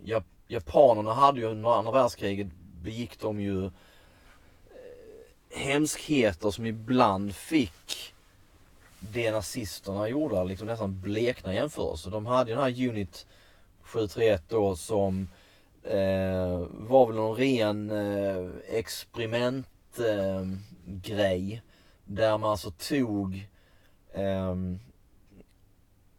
Jap- 0.04 0.24
japanerna 0.48 1.12
hade 1.14 1.40
ju 1.40 1.46
under 1.46 1.70
andra 1.78 1.92
världskriget 1.92 2.46
begick 2.82 3.20
de 3.20 3.40
ju 3.40 3.64
eh, 3.64 3.70
hemskheter 5.50 6.50
som 6.50 6.66
ibland 6.66 7.34
fick 7.34 8.14
det 9.00 9.30
nazisterna 9.30 10.08
gjorde, 10.08 10.44
liksom 10.44 10.66
nästan 10.66 11.00
blekna 11.00 11.54
jämförelser. 11.54 12.10
De 12.10 12.26
hade 12.26 12.50
den 12.50 12.60
här 12.60 12.88
Unit 12.88 13.26
731 13.82 14.42
då 14.48 14.76
som 14.76 15.28
eh, 15.82 16.58
var 16.70 17.06
väl 17.06 17.16
någon 17.16 17.36
ren 17.36 17.90
eh, 17.90 18.48
experimentgrej. 18.68 21.52
Eh, 21.54 21.60
där 22.04 22.38
man 22.38 22.50
alltså 22.50 22.70
tog 22.70 23.46
eh, 24.12 24.54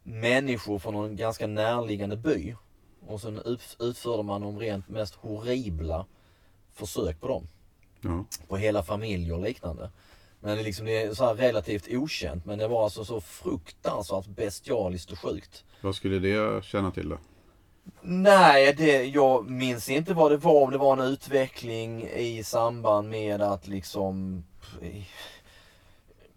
människor 0.02 0.78
från 0.78 0.94
någon 0.94 1.16
ganska 1.16 1.46
närliggande 1.46 2.16
by 2.16 2.54
och 3.06 3.20
sen 3.20 3.38
ut, 3.44 3.76
utförde 3.80 4.22
man 4.22 4.40
de 4.40 4.58
rent 4.58 4.88
mest 4.88 5.14
horribla 5.14 6.06
försök 6.72 7.20
på 7.20 7.28
dem 7.28 7.46
Ja. 8.00 8.24
på 8.48 8.56
hela 8.56 8.82
familjer 8.82 9.34
och 9.34 9.42
liknande. 9.42 9.90
Men 10.44 10.54
det 10.56 10.62
är, 10.62 10.64
liksom, 10.64 10.86
det 10.86 11.02
är 11.02 11.14
så 11.14 11.34
relativt 11.34 11.88
okänt 11.90 12.44
men 12.44 12.58
det 12.58 12.68
var 12.68 12.84
alltså 12.84 13.04
så 13.04 13.20
fruktansvärt 13.20 14.26
bestialiskt 14.26 15.12
och 15.12 15.18
sjukt. 15.18 15.64
Vad 15.80 15.94
skulle 15.94 16.18
det 16.18 16.64
känna 16.64 16.90
till 16.90 17.08
då? 17.08 17.18
Nej, 18.02 18.74
det, 18.78 19.04
jag 19.04 19.50
minns 19.50 19.88
inte 19.88 20.14
vad 20.14 20.30
det 20.30 20.36
var. 20.36 20.62
Om 20.62 20.70
det 20.70 20.78
var 20.78 20.92
en 20.92 21.12
utveckling 21.12 22.02
i 22.02 22.42
samband 22.44 23.08
med 23.08 23.42
att 23.42 23.68
liksom 23.68 24.44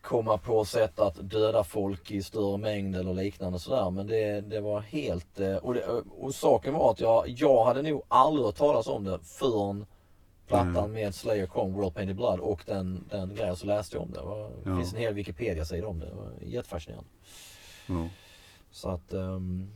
komma 0.01 0.37
på 0.37 0.65
sätt 0.65 0.99
att 0.99 1.29
döda 1.29 1.63
folk 1.63 2.11
i 2.11 2.23
större 2.23 2.57
mängd 2.57 2.95
eller 2.95 3.13
liknande 3.13 3.59
sådär. 3.59 3.91
Men 3.91 4.07
det, 4.07 4.41
det 4.41 4.61
var 4.61 4.79
helt... 4.79 5.39
eh, 5.39 5.55
Och, 5.55 5.73
det, 5.73 5.85
och 6.19 6.35
saken 6.35 6.73
var 6.73 6.91
att 6.91 6.99
jag, 6.99 7.23
jag 7.27 7.65
hade 7.65 7.81
nog 7.81 8.01
aldrig 8.07 8.45
hört 8.45 8.55
talas 8.55 8.87
om 8.87 9.03
det 9.03 9.19
förrän 9.23 9.85
plattan 10.47 10.75
Mm. 10.77 10.91
med 10.91 11.15
Slayer 11.15 11.45
kom, 11.47 11.73
World 11.73 11.93
Painted 11.95 12.15
Blood 12.15 12.39
och 12.39 12.61
den, 12.65 13.03
den 13.09 13.35
grejen 13.35 13.55
så 13.55 13.65
läste 13.65 13.95
jag 13.95 14.03
om 14.03 14.11
det. 14.11 14.19
Det, 14.19 14.69
Ja. 14.69 14.77
finns 14.77 14.93
en 14.93 14.99
hel 14.99 15.13
Wikipedia-sida 15.13 15.87
om 15.87 15.99
det. 15.99 16.05
Det 16.05 16.15
var 16.15 16.31
jättefascinerande. 16.41 17.09
Ja. 17.87 18.07
Så 18.71 18.89
att... 18.89 19.13
ehm, 19.13 19.67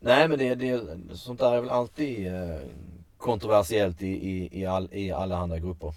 nej 0.00 0.28
men 0.28 0.38
det, 0.38 0.54
det, 0.54 0.80
sånt 1.16 1.40
där 1.40 1.52
är 1.52 1.60
väl 1.60 1.70
alltid 1.70 2.26
eh, 2.34 2.58
kontroversiellt 3.16 4.02
i, 4.02 4.06
i, 4.06 4.60
i, 4.60 4.66
all, 4.66 4.88
i 4.92 5.10
alla 5.12 5.36
andra 5.36 5.58
grupper. 5.58 5.94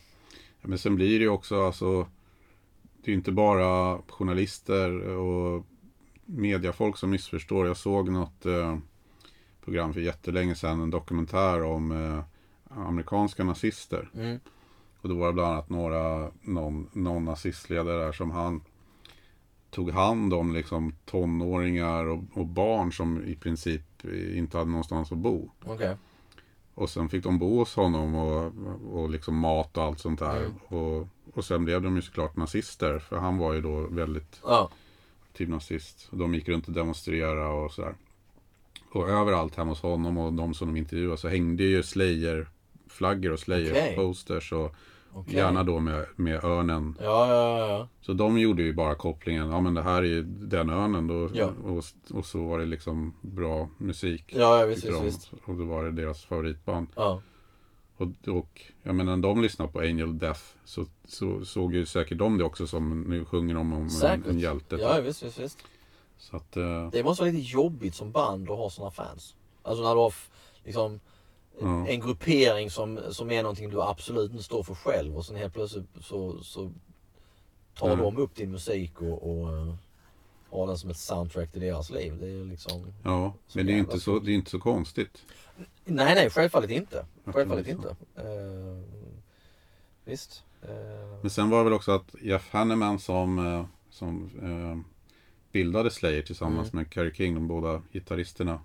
Ja, 0.62 0.68
Men 0.68 0.78
sen 0.78 0.96
blir 0.96 1.08
det 1.20 1.24
ju 1.24 1.30
också 1.30 1.66
alltså 1.66 2.08
Det 3.04 3.12
är 3.12 3.16
inte 3.16 3.32
bara 3.32 4.02
journalister 4.08 5.08
och 5.08 5.66
mediafolk 6.26 6.98
som 6.98 7.10
missförstår. 7.10 7.68
Jag 7.68 7.78
såg 7.78 8.10
något 8.12 8.46
eh, 8.46 8.78
program 9.64 9.94
för 9.94 10.02
jättelänge 10.02 10.56
sedan, 10.56 10.82
en 10.82 10.90
dokumentär 10.90 11.64
om 11.64 11.92
eh, 11.92 12.24
amerikanska 12.70 13.44
nazister. 13.44 14.10
Mm. 14.14 14.40
Och 15.02 15.10
då 15.10 15.16
var 15.16 15.28
det 15.28 15.34
bland 15.34 15.54
annat 15.54 15.70
några, 15.70 16.32
någon, 16.42 16.90
någon 16.94 17.26
nazistledare 17.26 18.06
där 18.06 18.12
som 18.12 18.32
han 18.32 18.62
tog 19.70 19.92
hand 19.92 20.34
om 20.34 20.54
liksom 20.54 20.96
tonåringar 21.06 22.06
och, 22.06 22.24
och 22.34 22.46
barn 22.46 22.92
som 22.92 23.24
i 23.24 23.36
princip 23.36 24.06
inte 24.34 24.58
hade 24.58 24.70
någonstans 24.70 25.12
att 25.12 25.18
bo. 25.18 25.50
Okej. 25.66 25.98
Och 26.74 26.90
sen 26.90 27.10
fick 27.10 27.24
de 27.24 27.40
bo 27.40 27.58
hos 27.58 27.76
honom 27.76 28.16
och, 28.16 28.54
och 28.94 29.10
liksom 29.10 29.36
mat 29.36 29.78
och 29.78 29.84
allt 29.84 30.00
sånt 30.00 30.20
där. 30.20 30.38
Mm. 30.38 30.54
Och, 30.68 31.08
och 31.34 31.46
sen 31.46 31.66
blev 31.66 31.82
de 31.82 31.96
ju 31.96 32.02
såklart 32.02 32.36
nazister. 32.36 33.00
För 33.00 33.18
han 33.18 33.38
var 33.38 33.54
ju 33.54 33.62
då 33.62 33.88
väldigt 33.88 34.42
aktiv 35.30 35.50
nazist. 35.50 36.08
De 36.12 36.34
gick 36.34 36.48
runt 36.50 36.68
och 36.68 36.74
demonstrerade 36.74 37.46
och 37.46 37.72
sådär. 37.72 37.96
Och 38.92 39.10
överallt 39.10 39.56
hemma 39.56 39.72
hos 39.72 39.82
honom 39.82 40.18
och 40.18 40.34
de 40.34 40.54
som 40.54 40.68
de 40.68 40.78
intervjuade 40.78 41.18
så 41.18 41.28
hängde 41.28 41.64
ju 41.64 41.84
Slayer-flaggor 42.90 43.32
och 43.32 43.40
Slayer-posters. 43.40 44.54
Och 44.54 44.76
okej. 45.14 45.36
gärna 45.36 45.64
då 45.64 45.80
med, 45.80 46.06
med 46.16 46.44
örnen. 46.44 46.98
Ja, 47.02 47.28
ja, 47.28 47.68
ja. 47.68 47.88
Så 48.02 48.14
de 48.14 48.40
gjorde 48.40 48.64
ju 48.64 48.74
bara 48.74 48.96
kopplingen. 48.96 49.50
Ja 49.50 49.62
men 49.62 49.74
det 49.74 49.82
här 49.82 49.98
är 49.98 50.08
ju 50.08 50.24
den 50.24 50.70
örnen 50.70 51.08
då. 51.08 51.30
Ja. 51.34 51.52
Och, 51.64 51.84
och 52.18 52.26
så 52.26 52.44
var 52.44 52.60
det 52.60 52.66
liksom 52.66 53.14
bra 53.22 53.70
musik. 53.78 54.24
Ja, 54.28 54.60
ja 54.60 54.66
visst, 54.66 54.86
visst, 54.86 55.02
visst. 55.02 55.32
Och 55.46 55.56
då 55.56 55.66
var 55.66 55.84
det 55.84 55.92
deras 55.92 56.26
favoritband. 56.26 56.88
Ja. 56.96 57.22
Och, 57.98 58.28
och 58.28 58.62
jag 58.84 58.96
menar, 58.96 59.16
när 59.16 59.24
de 59.24 59.42
lyssnar 59.42 59.68
på 59.68 59.80
Angel 59.80 60.20
Death 60.20 60.42
så, 60.66 60.86
så 61.06 61.46
såg 61.46 61.74
ju 61.74 61.86
säkert 61.86 62.18
de 62.18 62.38
det 62.38 62.44
också 62.44 62.68
som 62.68 63.02
nu 63.02 63.26
sjunger 63.26 63.56
de 63.56 63.74
om 63.74 63.90
en, 64.04 64.24
en 64.30 64.40
hjälte. 64.40 64.76
Ja, 64.76 65.02
visst, 65.02 65.24
visst, 65.24 65.40
visst. 65.40 65.60
Så 66.18 66.36
att, 66.36 66.58
eh, 66.58 66.90
Det 66.92 67.04
måste 67.04 67.24
vara 67.24 67.32
lite 67.32 67.52
jobbigt 67.52 67.96
som 67.96 68.12
band 68.12 68.50
att 68.50 68.58
ha 68.58 68.70
såna 68.70 68.92
fans. 68.92 69.36
Alltså 69.64 69.84
när 69.84 69.96
du 69.96 70.02
har 70.02 70.14
liksom 70.64 71.00
Ja. 71.62 71.88
en 71.88 72.00
gruppering 72.00 72.70
som, 72.72 73.00
som 73.12 73.32
är 73.32 73.44
någonting 73.44 73.70
du 73.70 73.82
absolut 73.82 74.32
inte 74.32 74.44
står 74.44 74.64
för 74.64 74.76
själv 74.76 75.18
och 75.18 75.26
sen 75.26 75.36
helt 75.36 75.54
plötsligt 75.54 75.86
så, 76.02 76.44
så 76.44 76.72
tar 77.76 77.88
Mm. 77.94 78.00
de 78.00 78.18
upp 78.18 78.36
din 78.36 78.52
musik 78.52 79.02
och, 79.02 79.30
och 79.32 79.54
eh, 79.58 79.74
har 80.52 80.68
den 80.68 80.78
som 80.78 80.90
ett 80.90 80.98
soundtrack 80.98 81.52
till 81.52 81.62
deras 81.62 81.90
liv. 81.90 82.18
Det 82.20 82.28
är 82.30 82.46
liksom... 82.46 82.94
ja, 83.04 83.34
men 83.54 83.66
det 83.66 83.74
är 83.74 83.78
inte 83.78 84.00
så, 84.00 84.20
det 84.20 84.32
är 84.32 84.36
inte 84.36 84.52
så 84.52 84.60
konstigt. 84.60 85.26
Nej, 85.86 86.16
nej, 86.16 86.30
självfallet 86.30 86.70
inte. 86.70 87.06
Självfallet 87.26 87.68
inte. 87.68 87.90
Eh, 88.16 88.24
visst. 90.06 90.44
Eh, 90.62 90.70
Men 91.22 91.30
sen 91.30 91.50
var 91.50 91.58
det 91.58 91.64
väl 91.64 91.74
också 91.74 91.92
att 91.92 92.16
Jeff 92.22 92.50
Hanneman 92.52 93.00
som, 93.00 93.66
som 93.90 94.30
eh, 94.42 94.92
bildade 95.52 95.92
Slayer 95.92 96.22
tillsammans 96.22 96.74
Mm. 96.74 96.84
med 96.84 96.94
Kerry 96.94 97.14
King, 97.14 97.36
de 97.36 97.48
båda 97.48 97.82
gitarristerna. 97.92 98.60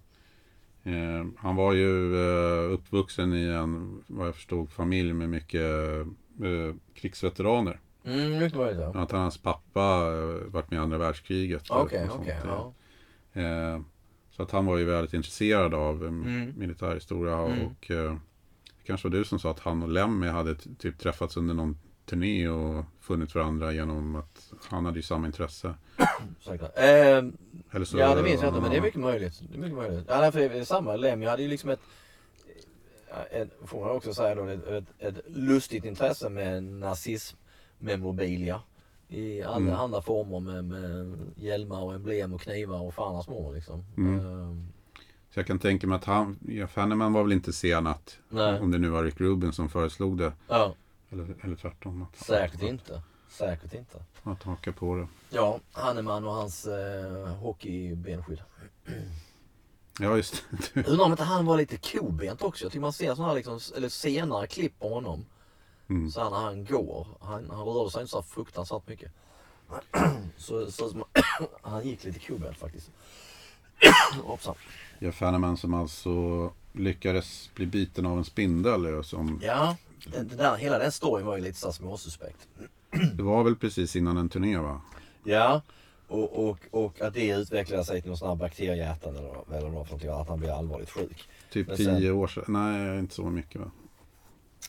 Eh, 0.85 1.27
han 1.37 1.57
var 1.57 1.73
ju 1.73 2.15
eh, 2.17 2.73
uppvuxen 2.73 3.35
i 3.35 3.45
en, 3.47 4.03
vad 4.07 4.27
jag 4.27 4.35
förstod, 4.35 4.71
familj 4.71 5.13
med 5.13 5.29
mycket 5.29 5.63
eh, 6.43 6.75
krigsveteraner. 6.95 7.81
mm, 8.05 8.39
mycket 8.39 8.59
möjligt 8.59 8.81
ja. 8.95 9.01
Att 9.03 9.11
hans 9.13 9.39
pappa 9.39 9.81
eh, 10.13 10.51
varit 10.53 10.71
med 10.71 10.77
i 10.77 10.81
andra 10.81 10.99
världskriget. 10.99 11.71
Okej, 11.71 12.07
sånt. 12.09 12.21
okej. 12.21 12.37
ja. 12.45 12.73
Eh, 13.43 13.81
så 14.31 14.43
att 14.43 14.51
han 14.51 14.67
var 14.67 14.77
ju 14.79 14.85
väldigt 14.85 15.15
intresserad 15.15 15.75
av 15.75 16.05
Mm. 16.05 16.53
militärhistoria. 16.59 17.39
Mm. 17.39 17.67
Och 17.67 17.85
det 17.89 18.19
kanske 18.87 19.09
var 19.09 19.17
du 19.17 19.25
som 19.25 19.39
sa 19.39 19.51
att 19.51 19.61
han 19.61 19.83
och 19.83 19.89
Lemmy 19.89 20.27
hade 20.27 20.55
typ 20.55 20.99
träffats 20.99 21.37
under 21.37 21.55
någon 21.55 21.79
turné 22.07 22.49
och 22.49 22.85
funnit 23.01 23.35
varandra 23.35 23.73
genom 23.73 24.17
att 24.17 24.53
han 24.71 24.85
hade 24.85 24.97
ju 24.99 25.03
samma 25.03 25.27
intresse. 25.27 25.75
Säkert. 26.41 26.79
Eh, 26.79 26.85
Eller 27.71 27.85
så, 27.85 27.99
ja 27.99 28.15
det 28.15 28.23
minns 28.23 28.43
jag 28.43 28.49
inte 28.51 28.61
men 28.61 28.71
det 28.71 28.77
är 28.77 28.81
mycket 28.83 29.01
möjligt. 29.01 29.43
Det 29.51 29.57
är 29.57 29.61
mycket 29.61 29.77
möjligt. 29.77 30.05
Ja, 30.09 30.21
nej, 30.21 30.33
för 30.33 30.39
det 30.41 30.59
är 30.59 30.65
samma. 30.65 30.97
Lemmy 30.97 31.27
hade 31.27 31.43
ju 31.43 31.49
liksom 31.49 31.71
ett, 31.71 31.81
ett 33.31 33.49
får 33.65 33.81
man 33.81 33.91
också 33.91 34.15
säga 34.15 34.35
då, 34.35 34.45
ett, 34.47 34.67
ett, 34.67 34.85
ett 34.99 35.15
lustigt 35.27 35.85
intresse 35.85 36.29
med 36.29 36.63
nazismmemorabilia. 36.65 38.61
I 39.09 39.43
alla 39.43 39.57
Mm. 39.57 39.75
andra 39.75 40.03
former 40.03 40.41
med, 40.41 40.65
med 40.65 41.19
hjälmar 41.37 41.83
och 41.83 41.95
emblem 41.95 42.33
och 42.35 42.41
knivar 42.41 42.81
och 42.81 42.95
fan 42.95 43.15
hans 43.15 43.29
mor 43.29 43.55
liksom. 43.55 43.85
Mm. 43.97 44.19
Eh, 44.19 44.57
Så 45.31 45.39
jag 45.41 45.47
kan 45.47 45.59
tänka 45.59 45.87
mig 45.87 45.97
att 45.97 46.05
han, 46.05 46.39
Jeff 46.49 46.77
Hanneman 46.77 47.13
var 47.13 47.23
väl 47.23 47.33
inte 47.33 47.53
sen 47.53 47.87
att, 47.87 48.19
nej. 48.29 48.61
om 48.61 48.71
det 48.71 48.79
nu 48.79 48.89
var 48.89 49.05
Rick 49.05 49.21
Rubin 49.21 49.53
som 49.53 49.69
föreslog 49.69 50.19
det. 50.19 50.33
Ja, 50.49 50.75
Eller, 51.15 51.35
eller 51.43 51.57
tvärtom. 51.57 52.03
Att, 52.03 52.17
säkert 52.17 52.63
inte. 52.63 53.03
Säkert 53.29 53.75
inte. 53.75 54.03
Att 54.23 54.43
haka 54.43 54.73
på 54.73 54.97
det. 54.97 55.09
Ja, 55.31 55.61
Hanneman 55.73 56.25
och 56.25 56.33
hans 56.33 56.67
eh, 56.67 57.27
hockeybenskydd. 57.27 58.43
Ja, 60.01 60.17
just 60.17 60.45
det. 60.75 60.87
Undrar 60.87 61.05
om 61.05 61.11
inte 61.11 61.25
han 61.25 61.47
var 61.47 61.57
lite 61.57 61.77
kobent 61.77 62.43
också. 62.43 62.65
Jag 62.65 62.73
tycker 62.73 62.81
man 62.81 62.93
ser 62.93 63.15
sådana 63.15 63.29
här 63.29 63.37
liksom, 63.37 63.61
eller 63.77 63.89
senare 63.89 64.47
klipp 64.47 64.79
på 64.81 64.95
honom. 64.95 65.27
Mm. 65.89 66.11
Så 66.11 66.23
här 66.23 66.31
när 66.31 66.37
han 66.41 66.65
går. 66.65 67.07
Han, 67.21 67.51
han 67.51 67.67
rörde 67.67 67.91
sig 67.91 68.01
inte 68.01 68.11
så 68.11 68.23
fruktansvärt 68.23 68.89
mycket. 68.89 69.13
Så 70.37 70.71
som 70.71 71.05
han 71.63 71.87
gick 71.87 72.05
lite 72.05 72.19
kobent 72.19 72.57
faktiskt. 72.59 72.91
Hoppsan. 74.23 74.55
Jeff 74.99 75.21
Hanneman 75.21 75.57
som 75.57 75.75
alltså 75.75 76.53
lyckades 76.73 77.51
bli 77.55 77.67
biten 77.67 78.07
av 78.07 78.19
en 78.19 78.25
spindel. 78.25 78.85
ja, 78.85 79.03
Som, 79.03 79.41
Ja, 79.43 79.77
den, 80.07 80.29
där, 80.37 80.57
hela 80.57 80.79
den 80.79 80.93
storyn 80.93 81.27
var 81.27 81.37
ju 81.37 81.43
lite 81.43 81.59
så 81.59 81.73
småsuspekt. 81.73 82.49
det 83.17 83.23
var 83.23 83.45
väl 83.45 83.57
precis 83.57 83.97
innan 83.97 84.17
en 84.17 84.29
turné 84.29 84.59
va? 84.59 84.81
Ja, 85.25 85.63
och, 86.09 86.49
och, 86.49 86.59
och 86.71 87.01
att 87.01 87.15
det 87.15 87.29
utvecklade 87.29 87.85
sig 87.85 88.01
till 88.03 88.09
någon 88.11 88.19
sån 88.19 88.29
här 88.29 88.37
bakteriehjärtan 88.37 89.17
eller, 89.17 89.29
vad- 89.29 89.45
vad 89.49 89.61
för 89.63 89.69
någonting. 89.71 90.11
Att 90.11 90.29
han 90.29 90.39
blev 90.39 90.51
allvarligt 90.51 90.91
sjuk. 90.91 91.29
Typ 91.53 91.69
Men 91.69 91.77
tio 91.77 91.87
sen- 92.01 92.13
år 92.13 92.27
sedan. 92.27 92.45
Nej, 92.49 92.99
inte 92.99 93.15
så 93.15 93.23
mycket 93.25 93.61
va? 93.61 93.71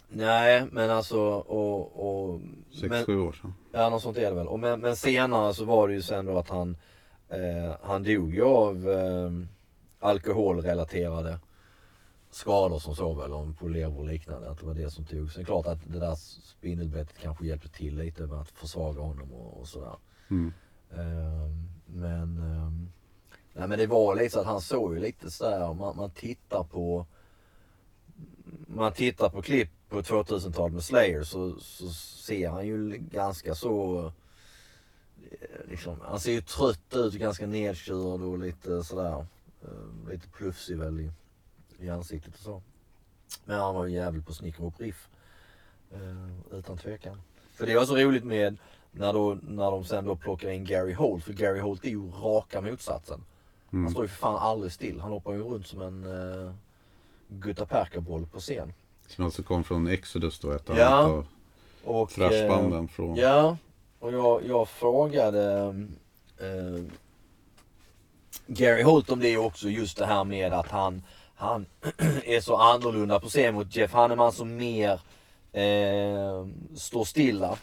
Nej, 0.09 0.65
men 0.71 0.89
alltså 0.89 1.19
och... 1.31 2.05
och 2.31 2.41
Sex, 2.71 2.89
men, 2.89 3.05
sju 3.05 3.19
år 3.19 3.31
sedan. 3.31 3.53
Ja, 3.71 3.89
något 3.89 4.01
sånt 4.01 4.17
är 4.17 4.29
det 4.29 4.35
väl. 4.35 4.47
Och 4.47 4.59
men, 4.59 4.79
men 4.79 4.95
senare 4.95 5.53
så 5.53 5.65
var 5.65 5.87
det 5.87 5.93
ju 5.93 6.01
sen 6.01 6.25
då 6.25 6.37
att 6.37 6.49
han, 6.49 6.77
eh, 7.29 7.75
han 7.83 8.03
dog 8.03 8.33
ju 8.35 8.43
av 8.43 8.89
eh, 8.91 9.31
alkoholrelaterade 10.09 11.39
skador 12.35 12.79
som 12.79 12.95
så 12.95 13.13
väl, 13.13 13.33
om 13.33 13.53
på 13.53 13.67
lever 13.67 13.99
och 13.99 14.05
liknande. 14.05 14.49
Att 14.49 14.59
det 14.59 14.65
var 14.65 14.73
det 14.73 14.91
som 14.91 15.05
tog. 15.05 15.31
Sen 15.31 15.39
är 15.39 15.43
det 15.43 15.45
klart 15.45 15.65
att 15.65 15.79
det 15.87 15.99
där 15.99 16.15
spindelbettet 16.15 17.17
kanske 17.17 17.45
hjälpte 17.45 17.69
till 17.69 17.97
lite 17.97 18.27
med 18.27 18.39
att 18.39 18.51
försvaga 18.51 19.01
honom 19.01 19.33
och, 19.33 19.59
och 19.59 19.67
sådär. 19.67 19.95
Mm. 20.29 20.53
Eh, 20.91 21.49
men, 21.85 22.37
eh, 22.37 22.71
nej, 23.53 23.67
men 23.67 23.79
det 23.79 23.87
var 23.87 24.15
lite 24.15 24.29
så 24.29 24.39
att 24.39 24.45
han 24.45 24.61
såg 24.61 24.93
ju 24.93 24.99
lite 24.99 25.31
sådär, 25.31 25.73
man, 25.73 25.97
man 25.97 26.09
tittar 26.09 26.63
på 26.63 27.05
man 28.67 28.93
tittar 28.93 29.29
på 29.29 29.41
klipp 29.41 29.69
på 29.89 30.01
2000-talet 30.01 30.73
med 30.73 30.83
Slayer 30.83 31.23
så, 31.23 31.59
så 31.59 31.89
ser 31.89 32.49
han 32.49 32.67
ju 32.67 32.97
ganska 33.11 33.55
så 33.55 34.05
eh, 35.31 35.69
liksom, 35.69 36.01
han 36.01 36.19
ser 36.19 36.31
ju 36.31 36.41
trött 36.41 36.95
ut, 36.95 37.13
ganska 37.13 37.47
nedkörd 37.47 38.21
och 38.21 38.39
lite 38.39 38.83
sådär 38.83 39.25
eh, 39.61 40.09
lite 40.09 40.27
plufsig 40.27 40.77
väl 40.77 41.11
i, 41.79 41.89
ansiktet 41.89 42.33
och 42.33 42.39
så. 42.39 42.61
Men 43.45 43.59
han 43.59 43.75
var 43.75 43.85
ju 43.85 43.93
jävligt 43.95 44.25
på 44.25 44.33
snickra 44.33 44.65
upp 44.65 44.79
riff. 44.81 45.07
Eh, 45.93 46.57
utan 46.57 46.77
tvekan. 46.77 47.21
För 47.53 47.65
det 47.65 47.75
var 47.75 47.85
så 47.85 47.95
roligt 47.95 48.23
med 48.23 48.57
när, 48.91 49.13
då, 49.13 49.37
när 49.43 49.71
de 49.71 49.83
sen 49.83 50.05
då 50.05 50.15
plockar 50.15 50.49
in 50.49 50.65
Gary 50.65 50.93
Holt. 50.93 51.23
För 51.23 51.33
Gary 51.33 51.59
Holt 51.59 51.85
är 51.85 51.89
ju 51.89 52.11
raka 52.11 52.61
motsatsen. 52.61 53.23
Han 53.71 53.79
Mm. 53.79 53.91
står 53.91 54.03
ju 54.03 54.07
för 54.07 54.15
fan 54.17 54.35
aldrig 54.35 54.71
still. 54.71 54.99
Han 55.01 55.11
hoppar 55.11 55.33
ju 55.33 55.43
runt 55.43 55.67
som 55.67 55.81
en 55.81 56.03
uh, 56.05 56.53
Gutta 57.27 57.65
Perka-boll 57.65 58.27
på 58.27 58.39
scen. 58.39 58.73
Som 59.07 59.25
alltså 59.25 59.43
kom 59.43 59.63
från 59.63 59.87
Exodus 59.87 60.39
då, 60.39 60.51
ett 60.51 60.69
Ja. 60.69 61.03
av 61.03 61.25
Och, 61.83 62.09
thrashbanden 62.09 62.87
från... 62.87 63.13
eh, 63.13 63.19
Ja, 63.23 63.57
och 63.99 64.13
jag, 64.13 64.45
jag 64.47 64.69
frågade 64.69 65.65
eh, 66.37 66.83
Gary 68.47 68.83
Holt 68.83 69.09
om 69.11 69.19
det 69.19 69.37
också 69.37 69.69
just 69.69 69.97
det 69.97 70.05
här 70.05 70.23
med 70.23 70.53
att 70.53 70.67
han, 70.69 71.03
han 71.35 71.65
är 72.25 72.41
så 72.41 72.55
annorlunda 72.55 73.19
på 73.19 73.27
scen 73.27 73.55
mot 73.55 73.75
Jeff 73.75 73.93
Hanneman 73.93 74.31
som 74.31 74.55
mer 74.55 74.99
eh, 75.51 76.47
står 76.75 77.03
stilla. 77.03 77.57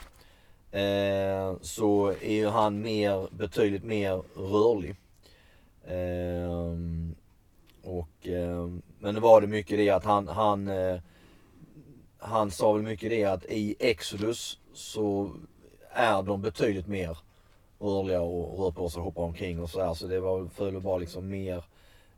Eh, 0.70 1.56
så 1.60 2.08
är 2.08 2.32
ju 2.32 2.48
han 2.48 2.80
mer, 2.80 3.28
betydligt 3.30 3.84
mer 3.84 4.22
rörlig. 4.36 4.96
Eh, 5.84 6.62
och, 7.84 8.28
eh, 8.28 8.68
men 8.98 9.14
det 9.14 9.20
var 9.20 9.40
det 9.40 9.46
mycket 9.46 9.78
det 9.78 9.90
att 9.90 10.04
han, 10.04 10.28
han, 10.28 10.68
eh, 10.68 11.00
han 12.18 12.50
sa 12.50 12.72
väl 12.72 12.82
mycket 12.82 13.10
det 13.10 13.24
att 13.24 13.44
i 13.44 13.76
Exodus 13.78 14.58
så 14.74 15.30
är 15.90 16.22
de 16.22 16.42
betydligt 16.42 16.86
mer 16.86 17.18
rörliga 17.78 18.20
och 18.20 18.64
rör 18.64 18.70
på 18.70 18.88
sig 18.88 18.98
och 18.98 19.04
hoppar 19.04 19.22
omkring 19.22 19.60
och 19.60 19.70
sådär. 19.70 19.94
Så 19.94 20.06
det 20.06 20.20
var 20.20 20.64
väl 20.70 20.80
bara 20.80 20.98
liksom 20.98 21.28
mer 21.28 21.64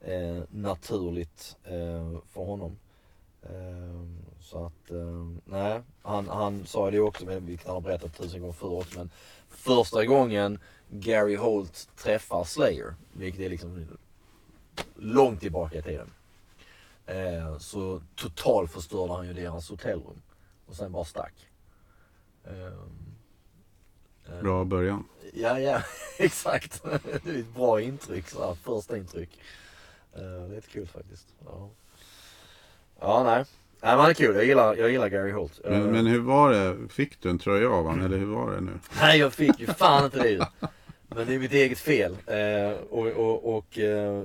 eh, 0.05 0.43
naturligt 0.51 1.57
eh, 1.65 2.19
för 2.33 2.45
honom. 2.45 2.77
Ehm, 3.43 4.17
så 4.41 4.67
att, 4.67 4.91
eh, 4.91 5.27
nej, 5.45 5.83
han, 6.03 6.29
han 6.29 6.67
sa 6.67 6.91
det 6.91 7.01
också, 7.01 7.41
vilket 7.41 7.67
han 7.67 7.75
har 7.75 7.81
berättat 7.81 8.17
tusen 8.17 8.41
gånger 8.41 8.53
förr 8.53 8.73
också. 8.73 8.99
Men 8.99 9.11
första 9.49 10.05
gången 10.05 10.59
Gary 10.91 11.37
Holt 11.37 11.89
träffar 11.97 12.45
Slayer, 12.45 12.95
vilket 13.13 13.41
är 13.41 13.51
liksom 13.51 13.87
långt 14.95 15.41
tillbaka 15.41 15.79
i 15.79 15.83
tiden. 15.83 16.11
Eh, 17.07 17.59
så 17.59 18.03
total 18.15 18.69
förstörde 18.69 19.13
han 19.13 19.27
ju 19.27 19.33
deras 19.33 19.71
hotellrum. 19.71 20.23
Och 20.67 20.75
sen 20.75 20.93
bara 20.93 21.05
stack. 21.05 21.35
Ehm, 22.45 23.15
eh, 24.29 24.43
Bra 24.43 24.65
början. 24.65 25.09
Ja, 25.33 25.61
ja, 25.61 25.83
exakt. 26.19 26.83
Det 27.25 27.31
är 27.31 27.39
ett 27.41 27.55
bra 27.55 27.81
intryck, 27.81 28.29
så 28.29 28.47
här, 28.47 28.55
första 28.55 28.97
intryck. 28.97 29.31
Det 30.17 30.21
är 30.25 30.49
lite 30.55 30.69
kul 30.69 30.87
faktiskt. 30.87 31.27
Ja, 31.45 31.71
ja 33.01 33.23
nej. 33.25 33.45
Nej 33.83 33.93
men 33.93 34.01
han 34.01 34.11
är 34.11 34.15
kul, 34.15 34.35
jag 34.37 34.45
gillar, 34.45 34.77
jag 34.77 34.91
gillar 34.91 35.09
Gary 35.09 35.31
Holt. 35.33 35.61
Men, 35.65 35.83
men 35.83 36.07
hur 36.07 36.21
var 36.21 36.51
det? 36.53 36.89
Fick 36.89 37.23
du 37.23 37.31
en 37.31 37.39
tröja 37.39 37.69
av 37.71 37.85
honom? 37.85 38.05
Eller 38.05 38.19
hur 38.19 38.27
var 38.27 38.53
det 38.53 38.61
nu? 38.61 38.73
Nej 39.01 39.19
jag 39.19 39.33
fick 39.33 39.61
ju 39.61 39.67
fan 39.67 40.05
inte 40.05 40.19
det 40.23 40.49
Men 41.09 41.27
det 41.27 41.35
är 41.35 41.39
mitt 41.39 41.53
eget 41.53 41.79
fel. 41.79 42.17
Eh, 42.27 42.79
och 42.91 43.07
och, 43.07 43.57
och 43.57 43.79
eh, 43.79 44.23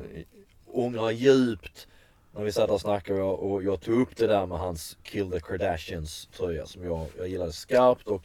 ångrar 0.67 1.11
djupt 1.11 1.87
när 2.35 2.43
vi 2.43 2.51
satt 2.51 2.69
och 2.69 2.81
snackade 2.81 3.21
och, 3.21 3.51
och 3.51 3.63
jag 3.63 3.81
tog 3.81 4.01
upp 4.01 4.17
det 4.17 4.27
där 4.27 4.45
med 4.45 4.57
hans 4.59 4.97
Kill 5.03 5.31
the 5.31 5.39
Kardashians 5.39 6.29
tröja 6.37 6.65
som 6.65 6.83
jag, 6.83 7.05
jag 7.17 7.27
gillade 7.27 7.51
skarpt 7.51 8.07
och 8.07 8.23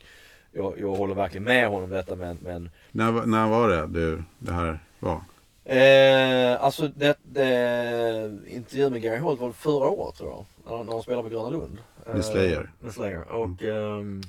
jag, 0.52 0.74
jag 0.80 0.94
håller 0.94 1.14
verkligen 1.14 1.44
med 1.44 1.68
honom 1.68 1.90
detta 1.90 2.16
men, 2.16 2.38
men 2.42 2.70
När, 2.92 3.12
var- 3.12 3.26
när 3.26 3.48
var 3.48 3.68
det 3.68 3.86
du, 3.86 4.22
det 4.38 4.52
här 4.52 4.78
var? 4.98 5.20
Eh, 5.64 6.64
alltså 6.64 6.88
det, 6.88 7.18
det 7.22 8.38
intervjun 8.46 8.92
med 8.92 9.02
Gary 9.02 9.18
Holt 9.18 9.40
var 9.40 9.52
förra 9.52 9.88
året 9.88 10.16
tror 10.16 10.30
jag. 10.30 10.44
När, 10.64 10.84
när 10.84 10.92
de 10.92 11.02
spelade 11.02 11.22
på 11.22 11.34
Gröna 11.34 11.50
Lund. 11.50 11.78
Eh, 12.06 12.14
Med 12.14 12.24
Slayer. 12.24 12.72
Med 12.80 12.92
Slayer. 12.92 13.32
Och, 13.32 13.62
ehm, 13.62 14.22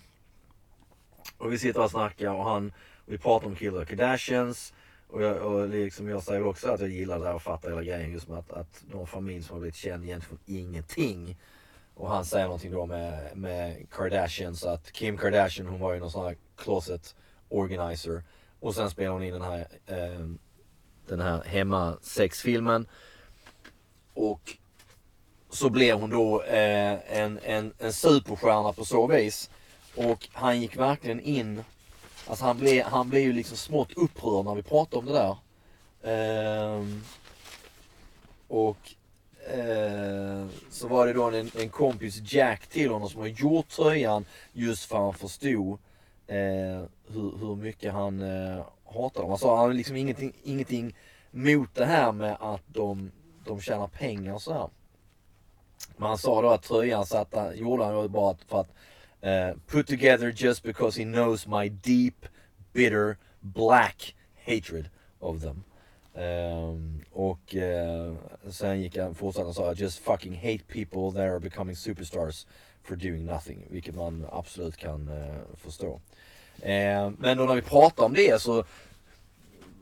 och 1.37 1.53
vi 1.53 1.59
sitter 1.59 1.83
och 1.83 1.91
snackar 1.91 2.33
och 2.33 2.43
han, 2.43 2.73
och 3.05 3.13
vi 3.13 3.17
pratar 3.17 3.47
om 3.47 3.55
Kill 3.55 3.73
the 3.73 3.85
Kardashians. 3.85 4.73
Och 5.07 5.21
jag, 5.21 5.37
och 5.37 5.69
liksom 5.69 6.09
jag 6.09 6.23
säger 6.23 6.45
också 6.47 6.71
att 6.71 6.79
jag 6.79 6.89
gillar 6.89 7.19
det 7.19 7.25
här 7.25 7.35
och 7.35 7.41
fattar 7.41 7.69
hela 7.69 7.83
grejen 7.83 8.11
just 8.11 8.27
med 8.27 8.37
att, 8.37 8.51
att 8.51 8.83
någon 8.91 9.07
familj 9.07 9.43
som 9.43 9.53
har 9.53 9.59
blivit 9.59 9.75
känd 9.75 10.03
egentligen 10.03 10.39
ingenting. 10.45 11.37
Och 11.95 12.09
han 12.09 12.25
säger 12.25 12.45
någonting 12.45 12.71
då 12.71 12.85
med, 12.85 13.37
med 13.37 13.89
Kardashians 13.91 14.65
att 14.65 14.91
Kim 14.91 15.17
Kardashian 15.17 15.67
hon 15.67 15.79
var 15.79 15.93
ju 15.93 15.99
någon 15.99 16.11
sån 16.11 16.25
här 16.25 16.37
closet 16.55 17.15
organizer. 17.49 18.23
Och 18.59 18.75
sen 18.75 18.89
spelar 18.89 19.11
hon 19.11 19.23
in 19.23 19.33
den 19.33 19.41
här 19.41 19.67
ehm, 19.87 20.37
den 21.07 21.19
här 21.19 21.43
hemma 21.43 21.97
sexfilmen. 22.01 22.87
Och 24.13 24.57
så 25.49 25.69
blev 25.69 25.99
hon 25.99 26.09
då 26.09 26.43
eh, 26.43 27.19
en, 27.19 27.39
en, 27.43 27.73
en 27.79 27.93
superstjärna 27.93 28.73
på 28.73 28.85
så 28.85 29.07
vis. 29.07 29.49
Och 29.95 30.27
han 30.33 30.61
gick 30.61 30.77
verkligen 30.77 31.19
in, 31.19 31.63
alltså 32.27 32.45
han 32.45 32.57
blev, 32.57 32.83
han 32.83 33.09
blev 33.09 33.21
ju 33.21 33.33
liksom 33.33 33.57
smått 33.57 33.93
upprörd 33.93 34.45
när 34.45 34.55
vi 34.55 34.63
pratade 34.63 34.97
om 34.97 35.05
det 35.05 35.13
där. 35.13 35.37
Eh, 36.03 36.83
och 38.47 38.77
eh, 39.57 40.45
så 40.69 40.87
var 40.87 41.07
det 41.07 41.13
då 41.13 41.23
en, 41.23 41.51
en 41.59 41.69
kompis 41.69 42.33
Jack 42.33 42.67
till 42.67 42.91
honom 42.91 43.09
som 43.09 43.21
har 43.21 43.27
gjort 43.27 43.67
tröjan 43.67 44.25
just 44.53 44.85
för 44.85 44.95
att 44.95 45.01
han 45.01 45.13
förstod 45.13 45.79
eh, 46.27 46.83
hur, 47.07 47.37
hur 47.39 47.55
mycket 47.55 47.93
han 47.93 48.21
eh, 48.21 48.65
hatar 48.85 49.21
dem. 49.21 49.31
Alltså 49.31 49.45
sa 49.47 49.57
han 49.57 49.65
har 49.65 49.73
liksom 49.73 49.95
ingenting, 49.95 50.33
ingenting 50.43 50.95
mot 51.31 51.75
det 51.75 51.85
här 51.85 52.11
med 52.11 52.37
att 52.39 52.63
de, 52.67 53.11
de 53.45 53.61
tjänar 53.61 53.87
pengar 53.87 54.33
och 54.33 54.41
sådär. 54.41 54.69
Men 55.97 56.07
han 56.07 56.17
sa 56.17 56.41
då 56.41 56.49
att 56.49 56.63
tröjan 56.63 57.05
satt, 57.05 57.35
gjorde 57.55 57.83
han 57.83 57.93
då 57.93 58.07
bara 58.07 58.37
för 58.47 58.59
att 58.59 58.69
uh, 59.25 59.57
put 59.67 59.87
together 59.87 60.33
just 60.35 60.63
because 60.63 61.03
he 61.03 61.05
knows 61.05 61.47
my 61.47 61.69
deep, 61.69 62.25
bitter, 62.73 63.17
black 63.39 64.15
hatred 64.45 64.89
of 65.19 65.41
them. 65.41 65.63
Um, 66.13 67.03
och 67.11 67.55
uh, 67.55 68.15
sen 68.49 68.81
gick 68.81 68.97
han 68.97 69.15
fortsatte 69.15 69.47
och 69.47 69.55
sa 69.55 69.71
I 69.71 69.75
just 69.75 69.99
fucking 69.99 70.35
hate 70.35 70.63
people 70.67 71.11
that 71.11 71.29
are 71.29 71.39
becoming 71.39 71.75
superstars 71.75 72.47
for 72.83 72.95
doing 72.95 73.25
nothing. 73.25 73.67
Vilket 73.69 73.95
man 73.95 74.25
absolut 74.31 74.77
kan 74.77 75.09
uh, 75.09 75.35
förstå. 75.55 76.01
Eh, 76.65 77.11
men 77.17 77.37
då 77.37 77.43
när 77.43 77.55
vi 77.55 77.61
pratade 77.61 78.05
om 78.05 78.13
det 78.13 78.41
så 78.41 78.63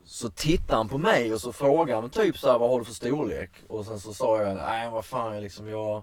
så 0.04 0.30
tittade 0.30 0.76
han 0.76 0.88
på 0.88 0.98
mig 0.98 1.34
och 1.34 1.40
så 1.40 1.52
frågade 1.52 2.00
han 2.00 2.10
typ 2.10 2.38
så 2.38 2.50
här, 2.50 2.58
vad 2.58 2.70
har 2.70 2.78
du 2.78 2.84
för 2.84 2.92
storlek? 2.92 3.50
Och 3.68 3.86
sen 3.86 4.00
så 4.00 4.14
sa 4.14 4.42
jag, 4.42 4.56
nej 4.56 4.90
vad 4.90 5.04
fan 5.04 5.34
jag 5.34 5.42
liksom 5.42 5.68
jag 5.68 6.02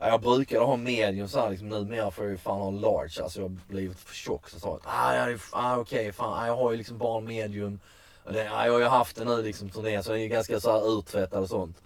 jag 0.00 0.20
brukade 0.20 0.64
ha 0.64 0.76
medium 0.76 1.28
så 1.28 1.40
här 1.40 1.50
liksom 1.50 1.68
numera 1.68 2.10
får 2.10 2.24
jag 2.24 2.32
ju 2.32 2.38
fan 2.38 2.60
ha 2.60 2.70
large. 2.70 3.22
Alltså 3.22 3.40
jag 3.40 3.48
har 3.48 3.56
blivit 3.68 3.98
för 3.98 4.14
tjock. 4.14 4.48
Så 4.48 4.60
sa 4.60 4.68
jag, 4.68 4.80
ah, 4.84 5.14
ja, 5.14 5.38
ah, 5.52 5.76
okej 5.76 6.12
fan, 6.12 6.42
ah, 6.42 6.46
jag 6.46 6.56
har 6.56 6.70
ju 6.70 6.76
liksom 6.76 6.98
bara 6.98 7.20
medium. 7.20 7.80
Det, 8.32 8.44
ja, 8.44 8.66
jag 8.66 8.72
har 8.72 8.80
ju 8.80 8.86
haft 8.86 9.16
den 9.16 9.26
nu 9.26 9.42
liksom 9.42 9.70
turnén 9.70 10.02
så 10.02 10.10
den 10.10 10.18
är 10.18 10.22
ju 10.22 10.28
ganska 10.28 10.60
så 10.60 10.72
här 10.72 10.98
urtvättad 10.98 11.42
och 11.42 11.48
sånt. 11.48 11.82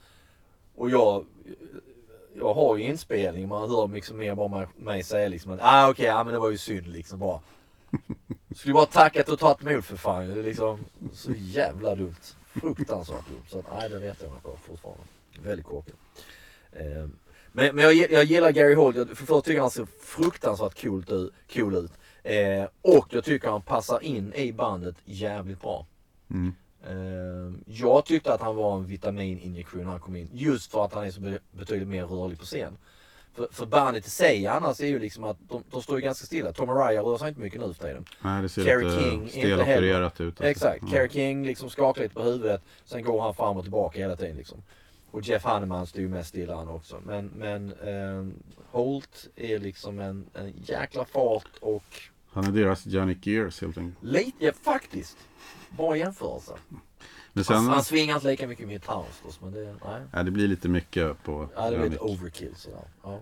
Och 0.75 0.91
jag, 0.91 1.25
jag 2.35 2.55
har 2.55 2.77
ju 2.77 2.85
inspelning, 2.85 3.49
man 3.49 3.71
hör 3.71 3.89
liksom 3.89 4.19
mer 4.19 4.35
bara 4.35 4.49
mig, 4.49 4.67
mig 4.77 5.03
säga 5.03 5.29
liksom 5.29 5.53
att 5.53 5.61
ah, 5.63 5.91
okej, 5.91 6.07
ja, 6.07 6.25
men 6.25 6.33
det 6.33 6.41
var 6.41 6.51
ju 6.51 6.59
synd 6.59 6.87
liksom 6.87 7.19
bara. 7.19 7.41
Skulle 8.57 8.75
bara 8.75 8.87
tackat 8.87 9.29
och 9.29 9.39
tagit 9.39 9.67
emot 9.67 9.85
för 9.85 9.97
fan. 9.97 10.29
Det 10.29 10.41
är 10.41 10.43
liksom 10.43 10.79
så 11.13 11.33
jävla 11.37 11.95
dumt. 11.95 12.15
Fruktansvärt 12.61 13.29
dumt. 13.29 13.43
Så 13.49 13.59
att, 13.59 13.65
nej, 13.79 13.89
det 13.89 13.99
retar 13.99 14.25
jag 14.25 14.33
mig 14.33 14.43
på 14.43 14.57
fortfarande. 14.67 15.03
Väldigt 15.43 15.67
korkat. 15.67 15.95
Eh, 16.73 17.09
men, 17.53 17.77
men 17.77 17.79
jag, 17.85 17.95
jag 17.95 18.25
gillar 18.25 18.51
Gary 18.51 18.75
Holt. 18.75 18.97
Jag, 18.97 19.09
för 19.09 19.27
först 19.27 19.45
tycker 19.45 19.61
han 19.61 19.71
ser 19.71 19.87
fruktansvärt 20.01 20.83
coolt 20.83 21.11
ut, 21.11 21.33
cool 21.55 21.75
ut. 21.75 21.93
Eh, 22.23 22.65
och 22.83 23.07
jag 23.11 23.25
tycker 23.25 23.49
han 23.49 23.63
passar 23.63 24.05
in 24.05 24.35
i 24.35 24.53
bandet 24.53 24.97
jävligt 25.05 25.61
bra. 25.61 25.87
Mm. 26.31 26.55
Eh, 26.87 27.55
jag 27.67 28.05
tyckte 28.05 28.35
att 28.35 28.41
han 28.41 28.57
var 28.57 28.77
en 28.77 28.87
vitamininjektion 28.87 29.85
när 29.85 29.91
han 29.91 30.01
kom 30.01 30.17
in. 30.17 30.29
Just 30.33 30.71
för 30.73 30.85
att 30.85 30.95
han 30.95 31.05
är 31.05 31.11
så 31.11 31.21
be- 31.21 31.39
betydligt 31.51 31.89
mer 31.89 32.05
rörlig 32.05 32.39
på 32.39 32.45
scen. 32.45 32.79
För, 33.35 33.49
för 33.53 33.67
bandet 33.67 34.07
i 34.07 34.11
sig 34.11 34.47
annars 34.47 34.81
är 34.81 34.87
ju 34.87 34.99
liksom 34.99 35.25
att 35.25 35.37
de, 35.49 35.65
de 35.71 35.83
står 35.83 35.97
ju 35.97 36.03
ganska 36.05 36.27
stilla. 36.27 36.53
Tom 36.53 36.71
Araya 36.71 37.03
rör 37.03 37.19
sig 37.19 37.29
inte 37.29 37.41
mycket 37.41 37.61
nu 37.61 37.75
för 37.75 37.85
tiden. 37.87 38.05
Nej, 38.21 38.43
det 38.43 38.49
ser 38.49 38.65
Carrie 38.65 38.89
lite 38.89 39.03
King, 39.03 39.21
inte 39.23 39.31
stelopererat 39.33 40.21
ut. 40.21 40.27
alltså. 40.29 40.45
Exakt. 40.45 40.83
Ja. 40.83 40.89
Carrie 40.91 41.09
King 41.09 41.47
liksom 41.47 41.71
skakar 41.71 42.03
lite 42.03 42.15
på 42.15 42.23
huvudet. 42.23 42.63
Sen 42.85 43.03
går 43.05 43.23
han 43.23 43.35
fram 43.35 43.57
och 43.57 43.63
tillbaka 43.63 43.99
hela 43.99 44.17
tiden 44.17 44.37
liksom. 44.37 44.63
Och 45.11 45.23
Jeff 45.23 45.45
Hanneman 45.45 45.87
står 45.87 46.01
ju 46.03 46.09
mest 46.09 46.29
stilla 46.29 46.57
han 46.57 46.69
också. 46.69 47.01
Men, 47.07 47.27
men 47.27 47.73
eh, 47.73 48.35
Holt 48.71 49.29
är 49.37 49.59
liksom 49.59 49.99
en, 50.01 50.27
en 50.35 50.53
jäkla 50.65 51.05
fart 51.05 51.49
och 51.61 51.85
Han 52.33 52.45
är 52.45 52.51
deras 52.53 52.87
Johnny 52.87 53.17
Gears 53.23 53.61
helt 53.61 53.79
enkelt. 53.79 54.05
lite, 54.05 54.45
ja, 54.45 54.53
faktiskt. 54.63 55.17
Bra 55.77 55.97
jämförelse. 55.97 56.53
Men 57.33 57.45
Han, 57.49 57.65
sen, 57.65 57.73
han 57.75 57.85
svingar 57.85 58.15
inte 58.15 58.29
lika 58.29 58.47
mycket 58.47 58.67
med 58.67 58.73
gitarr 58.73 59.05
förstås, 59.11 59.41
men 59.41 59.53
det, 59.53 59.77
nej. 59.85 60.03
ja, 60.13 60.23
det 60.23 60.31
blir 60.31 60.49
lite 60.49 60.69
mycket 60.69 61.23
på 61.23 61.49
Ja, 61.57 61.71
det 61.71 61.79
blir 61.79 61.91
lite 61.91 62.03
overkill 62.03 62.55
sådär. 62.57 62.85
Ja, 63.03 63.21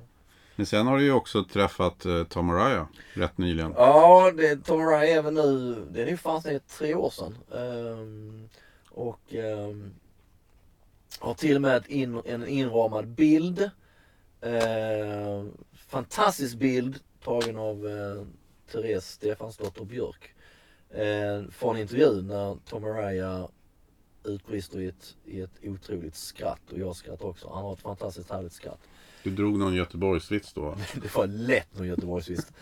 Men 0.56 0.66
sen 0.66 0.86
har 0.86 0.98
du 0.98 1.04
ju 1.04 1.12
också 1.12 1.44
träffat 1.44 2.06
uh, 2.06 2.24
Tom 2.24 2.50
Araya 2.50 2.88
rätt 3.14 3.38
nyligen. 3.38 3.74
ja 3.76 4.32
det, 4.36 4.64
Tom 4.64 4.80
Araya 4.80 5.18
är 5.18 5.22
väl 5.22 5.34
nu, 5.34 5.86
det 5.90 6.02
är 6.02 6.06
ju 6.06 6.16
fan 6.16 6.42
snart 6.42 6.66
tre 6.66 6.94
år 6.94 7.10
sedan. 7.10 7.36
Ehm, 7.54 8.48
och 8.90 9.34
ehm, 9.34 9.94
har 11.18 11.34
till 11.34 11.56
och 11.56 11.62
med 11.62 11.84
in, 11.86 12.22
en 12.24 12.46
inramad 12.48 13.08
bild. 13.08 13.70
Ehm, 14.40 15.52
fantastisk 15.72 16.56
bild 16.56 16.98
tagen 17.24 17.56
av 17.56 17.84
uh, 17.84 18.22
Therese 18.72 19.04
Stefansdotter 19.04 19.84
Björk. 19.84 20.34
Uh, 20.98 21.50
från 21.50 21.78
intervjun 21.78 22.26
när 22.26 22.56
Tom 22.68 22.84
Araya 22.84 23.48
utbrister 24.24 24.80
i 24.80 24.88
ett, 24.88 25.16
i 25.24 25.40
ett 25.40 25.50
otroligt 25.62 26.16
skratt 26.16 26.72
och 26.72 26.78
jag 26.78 26.96
skrattar 26.96 27.26
också. 27.26 27.50
Han 27.54 27.64
har 27.64 27.72
ett 27.72 27.80
fantastiskt 27.80 28.30
härligt 28.30 28.52
skratt. 28.52 28.80
Du 29.22 29.30
drog 29.30 29.58
någon 29.58 29.74
Göteborgsvits 29.74 30.52
då? 30.52 30.76
Det 31.02 31.14
var 31.14 31.26
lätt 31.26 31.76
någon 31.76 31.86
Göteborgsvist. 31.86 32.52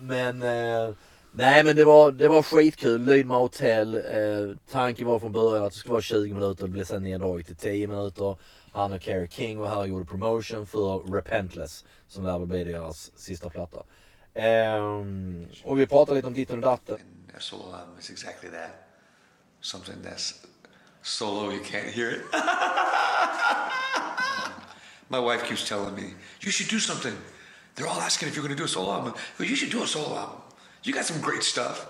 men 0.00 0.42
eh, 0.42 0.94
nej 1.32 1.64
men 1.64 1.76
det 1.76 1.84
var, 1.84 2.12
det 2.12 2.28
var 2.28 2.42
skitkul. 2.42 3.04
Lydma 3.04 3.38
hotell. 3.38 3.94
Eh, 3.94 4.56
tanken 4.70 5.06
var 5.06 5.18
från 5.18 5.32
början 5.32 5.64
att 5.64 5.72
det 5.72 5.78
skulle 5.78 5.92
vara 5.92 6.02
20 6.02 6.34
minuter. 6.34 6.64
Det 6.64 6.70
blev 6.70 6.84
sen 6.84 7.02
neddraget 7.02 7.46
till 7.46 7.56
10 7.56 7.86
minuter. 7.86 8.36
Han 8.72 8.92
och 8.92 9.00
Carrie 9.00 9.28
King 9.28 9.58
var 9.58 9.68
här 9.68 9.78
och 9.78 9.88
gjorde 9.88 10.04
promotion 10.04 10.66
för 10.66 11.12
Repentless. 11.12 11.84
Som 12.08 12.24
lär 12.24 12.38
väl 12.38 12.48
bli 12.48 12.64
deras 12.64 13.12
sista 13.16 13.50
platta. 13.50 13.82
Ehm, 14.34 15.46
och 15.64 15.80
vi 15.80 15.86
pratade 15.86 16.16
lite 16.16 16.26
om 16.28 16.34
ditten 16.34 16.56
och 16.56 16.62
datten. 16.62 16.98
A 17.36 17.40
solo 17.40 17.62
album 17.62 17.98
is 17.98 18.10
exactly 18.10 18.50
that. 18.50 18.70
Something 19.60 19.96
that's 20.04 20.46
solo, 21.04 21.50
you 21.50 21.60
can't 21.60 21.86
hear 21.86 22.10
it. 22.10 22.24
My 25.10 25.20
wife 25.20 25.44
keeps 25.46 25.68
telling 25.68 25.94
me, 25.94 26.14
you 26.40 26.50
should 26.50 26.66
do 26.68 26.80
something. 26.80 27.16
They're 27.76 27.86
all 27.86 28.00
asking 28.00 28.28
if 28.28 28.34
you're 28.34 28.42
going 28.42 28.56
to 28.56 28.60
do 28.60 28.64
a 28.64 28.68
solo 28.68 28.92
album. 28.92 29.14
But 29.38 29.48
you 29.48 29.54
should 29.54 29.70
do 29.70 29.82
a 29.82 29.86
solo 29.86 30.16
album. 30.16 30.40
You 30.82 30.92
got 30.92 31.04
some 31.04 31.20
great 31.20 31.42
stuff. 31.42 31.86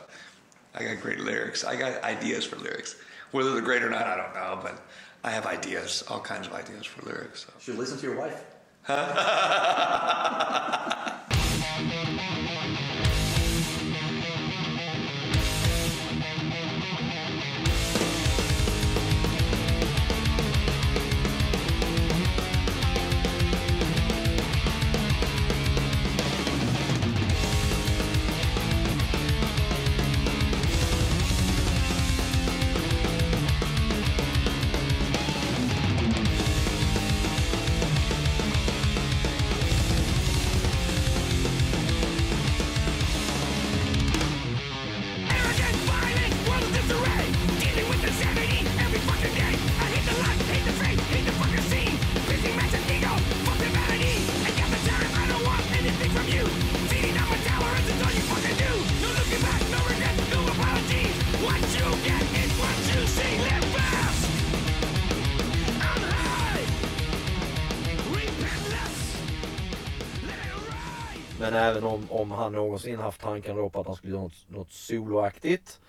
I 0.74 0.84
got 0.84 1.00
great 1.00 1.20
lyrics. 1.20 1.64
I 1.64 1.76
got 1.76 2.02
ideas 2.02 2.44
for 2.44 2.56
lyrics. 2.56 2.96
Whether 3.30 3.52
they're 3.52 3.62
great 3.62 3.82
or 3.82 3.90
not, 3.90 4.02
I 4.02 4.16
don't 4.16 4.34
know. 4.34 4.58
But 4.62 4.82
I 5.22 5.30
have 5.30 5.46
ideas, 5.46 6.02
all 6.08 6.20
kinds 6.20 6.46
of 6.48 6.52
ideas 6.52 6.84
for 6.84 7.02
lyrics. 7.06 7.46
So. 7.46 7.52
Should 7.60 7.78
listen 7.78 7.96
to 7.98 8.06
your 8.06 8.16
wife. 8.16 8.44
Arrogant, 8.88 9.16
även 71.76 71.84
om, 71.84 72.06
om 72.10 72.30
han 72.30 72.52
någonsin 72.52 72.98
haft 72.98 73.20
tankar 73.20 73.54
då 73.54 73.70
på 73.70 73.80
att 73.80 73.86
han 73.86 73.96
skulle 73.96 74.12
göra 74.12 74.22
något, 74.22 74.44
något 74.48 74.72
soloaktigt. 74.72 75.80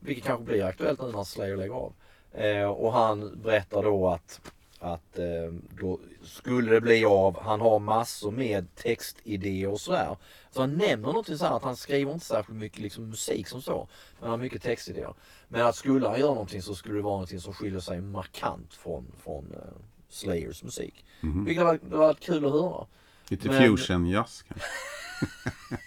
Vilket 0.00 0.24
kanske 0.24 0.44
blir 0.44 0.64
aktuellt 0.64 1.00
nu 1.02 1.12
när 1.12 1.24
Slayer 1.24 1.56
lägger 1.56 1.74
av. 1.74 1.92
Eh, 2.32 2.64
och 2.66 2.92
han 2.92 3.40
berättar 3.42 3.82
då 3.82 4.08
att, 4.08 4.40
att 4.78 5.18
eh, 5.18 5.52
då 5.80 6.00
skulle 6.22 6.70
det 6.70 6.80
bli 6.80 7.04
av. 7.04 7.40
Han 7.42 7.60
har 7.60 7.78
massor 7.78 8.30
med 8.30 8.74
textidéer 8.74 9.68
och 9.68 9.80
sådär. 9.80 10.16
Så 10.50 10.60
han 10.60 10.70
nämner 10.74 11.08
någonting 11.08 11.38
så 11.38 11.44
här 11.44 11.56
att 11.56 11.62
han 11.62 11.76
skriver 11.76 12.12
inte 12.12 12.26
särskilt 12.26 12.58
mycket 12.58 12.78
liksom, 12.78 13.08
musik 13.08 13.48
som 13.48 13.62
så. 13.62 13.88
Men 14.18 14.30
han 14.30 14.30
har 14.30 14.44
mycket 14.44 14.62
textidéer. 14.62 15.14
Men 15.48 15.66
att 15.66 15.76
skulle 15.76 16.08
han 16.08 16.20
göra 16.20 16.34
någonting 16.34 16.62
så 16.62 16.74
skulle 16.74 16.94
det 16.96 17.02
vara 17.02 17.14
någonting 17.14 17.40
som 17.40 17.54
skiljer 17.54 17.80
sig 17.80 18.00
markant 18.00 18.74
från, 18.74 19.12
från 19.24 19.52
eh, 19.52 19.72
Slayers 20.08 20.62
musik. 20.62 21.04
Vilket 21.46 21.64
var, 21.64 21.78
det 21.90 21.96
var 21.96 22.14
kul 22.14 22.46
att 22.46 22.52
höra. 22.52 22.86
Lite 23.28 23.48
Men- 23.48 23.62
fusion 23.76 24.06
jazz 24.06 24.42
kanske? 24.42 24.66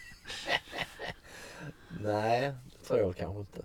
Nej, 2.01 2.53
det 2.65 2.88
tror 2.88 2.99
jag 2.99 3.15
kanske 3.15 3.39
inte. 3.39 3.61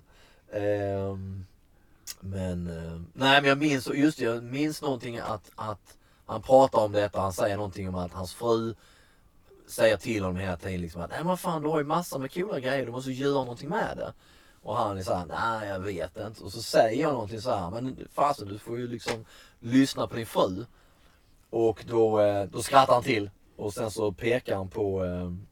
Um, 0.58 1.46
men, 2.20 2.66
eh, 2.66 3.00
nej 3.12 3.40
men 3.40 3.48
jag 3.48 3.58
minns, 3.58 3.88
just 3.94 4.18
det, 4.18 4.24
jag 4.24 4.42
minns 4.42 4.82
någonting 4.82 5.18
att, 5.18 5.50
att 5.54 5.96
han 6.26 6.42
pratar 6.42 6.78
om 6.78 6.92
detta, 6.92 7.20
han 7.20 7.32
säger 7.32 7.56
någonting 7.56 7.88
om 7.88 7.94
att 7.94 8.12
hans 8.12 8.34
fru 8.34 8.74
säger 9.66 9.96
till 9.96 10.24
honom 10.24 10.40
hela 10.40 10.56
tiden 10.56 10.80
liksom 10.80 11.02
att 11.02 11.10
nej 11.10 11.24
men 11.24 11.36
fan 11.36 11.62
du 11.62 11.68
har 11.68 11.78
ju 11.78 11.84
massor 11.84 12.18
med 12.18 12.34
coola 12.34 12.60
grejer, 12.60 12.86
du 12.86 12.92
måste 12.92 13.12
göra 13.12 13.32
någonting 13.32 13.68
med 13.68 13.96
det. 13.96 14.12
Och 14.62 14.76
han 14.76 14.98
är 14.98 15.02
såhär, 15.02 15.26
nej 15.26 15.68
jag 15.68 15.80
vet 15.80 16.16
inte. 16.16 16.44
Och 16.44 16.52
så 16.52 16.62
säger 16.62 17.02
jag 17.02 17.12
någonting 17.12 17.40
så 17.40 17.50
här, 17.50 17.70
men 17.70 18.08
fasen 18.14 18.48
du 18.48 18.58
får 18.58 18.78
ju 18.78 18.88
liksom 18.88 19.24
lyssna 19.60 20.06
på 20.06 20.16
din 20.16 20.26
fru. 20.26 20.64
Och 21.50 21.84
då, 21.88 22.20
eh, 22.20 22.44
då 22.44 22.62
skrattar 22.62 22.94
han 22.94 23.02
till. 23.02 23.30
Och 23.56 23.74
sen 23.74 23.90
så 23.90 24.12
pekar 24.12 24.56
han 24.56 24.68
på, 24.68 25.04
ehm, 25.04 25.46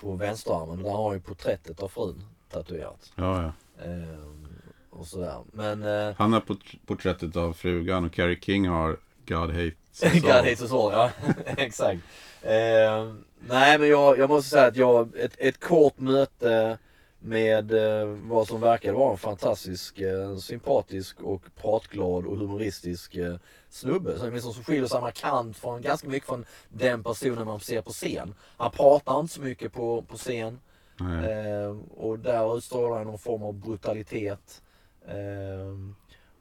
på 0.00 0.12
vänsterarmen. 0.16 0.82
Där 0.82 0.90
har 0.90 1.14
ju 1.14 1.20
porträttet 1.20 1.82
av 1.82 1.88
frun 1.88 2.24
tatuerat. 2.50 3.12
Ja, 3.16 3.42
ja. 3.42 3.52
Ehm, 3.84 4.48
och 4.90 5.06
sådär. 5.06 5.38
Men 5.52 5.82
eh, 5.82 6.14
Han 6.18 6.32
har 6.32 6.40
port- 6.40 6.74
porträttet 6.86 7.36
av 7.36 7.52
frugan 7.52 8.04
och 8.04 8.12
Carrie 8.12 8.38
King 8.40 8.68
har 8.68 8.96
God 9.26 9.50
Hates 9.50 10.02
Us 10.02 10.22
God 10.22 10.30
All. 10.30 10.44
hates 10.44 10.62
us 10.62 10.72
all, 10.72 10.92
ja. 10.92 11.10
Exakt. 11.56 12.00
Ehm, 12.42 13.24
nej 13.48 13.78
men 13.78 13.88
jag, 13.88 14.18
jag 14.18 14.30
måste 14.30 14.50
säga 14.50 14.66
att 14.66 14.76
jag, 14.76 15.16
ett, 15.16 15.34
ett 15.38 15.60
kort 15.60 15.98
möte 15.98 16.78
med 17.20 17.72
eh, 17.72 18.06
vad 18.06 18.48
som 18.48 18.60
verkade 18.60 18.94
vara 18.94 19.12
en 19.12 19.18
fantastisk, 19.18 19.98
eh, 19.98 20.36
sympatisk 20.36 21.20
och 21.20 21.42
pratglad 21.56 22.26
och 22.26 22.38
humoristisk 22.38 23.14
eh, 23.14 23.36
snubbe. 23.68 24.18
Som, 24.18 24.32
liksom, 24.32 24.52
som 24.52 24.64
skiljer 24.64 24.86
sig 24.86 25.00
markant 25.00 25.56
från, 25.56 25.82
ganska 25.82 26.08
mycket 26.08 26.28
från 26.28 26.44
den 26.68 27.02
personen 27.02 27.46
man 27.46 27.60
ser 27.60 27.82
på 27.82 27.90
scen. 27.90 28.34
Han 28.56 28.70
pratar 28.70 29.20
inte 29.20 29.34
så 29.34 29.40
mycket 29.40 29.72
på, 29.72 30.02
på 30.02 30.16
scen. 30.16 30.60
Eh, 31.00 31.76
och 31.96 32.18
där 32.18 32.56
utstrålar 32.56 32.96
han 32.96 33.06
någon 33.06 33.18
form 33.18 33.42
av 33.42 33.54
brutalitet. 33.54 34.62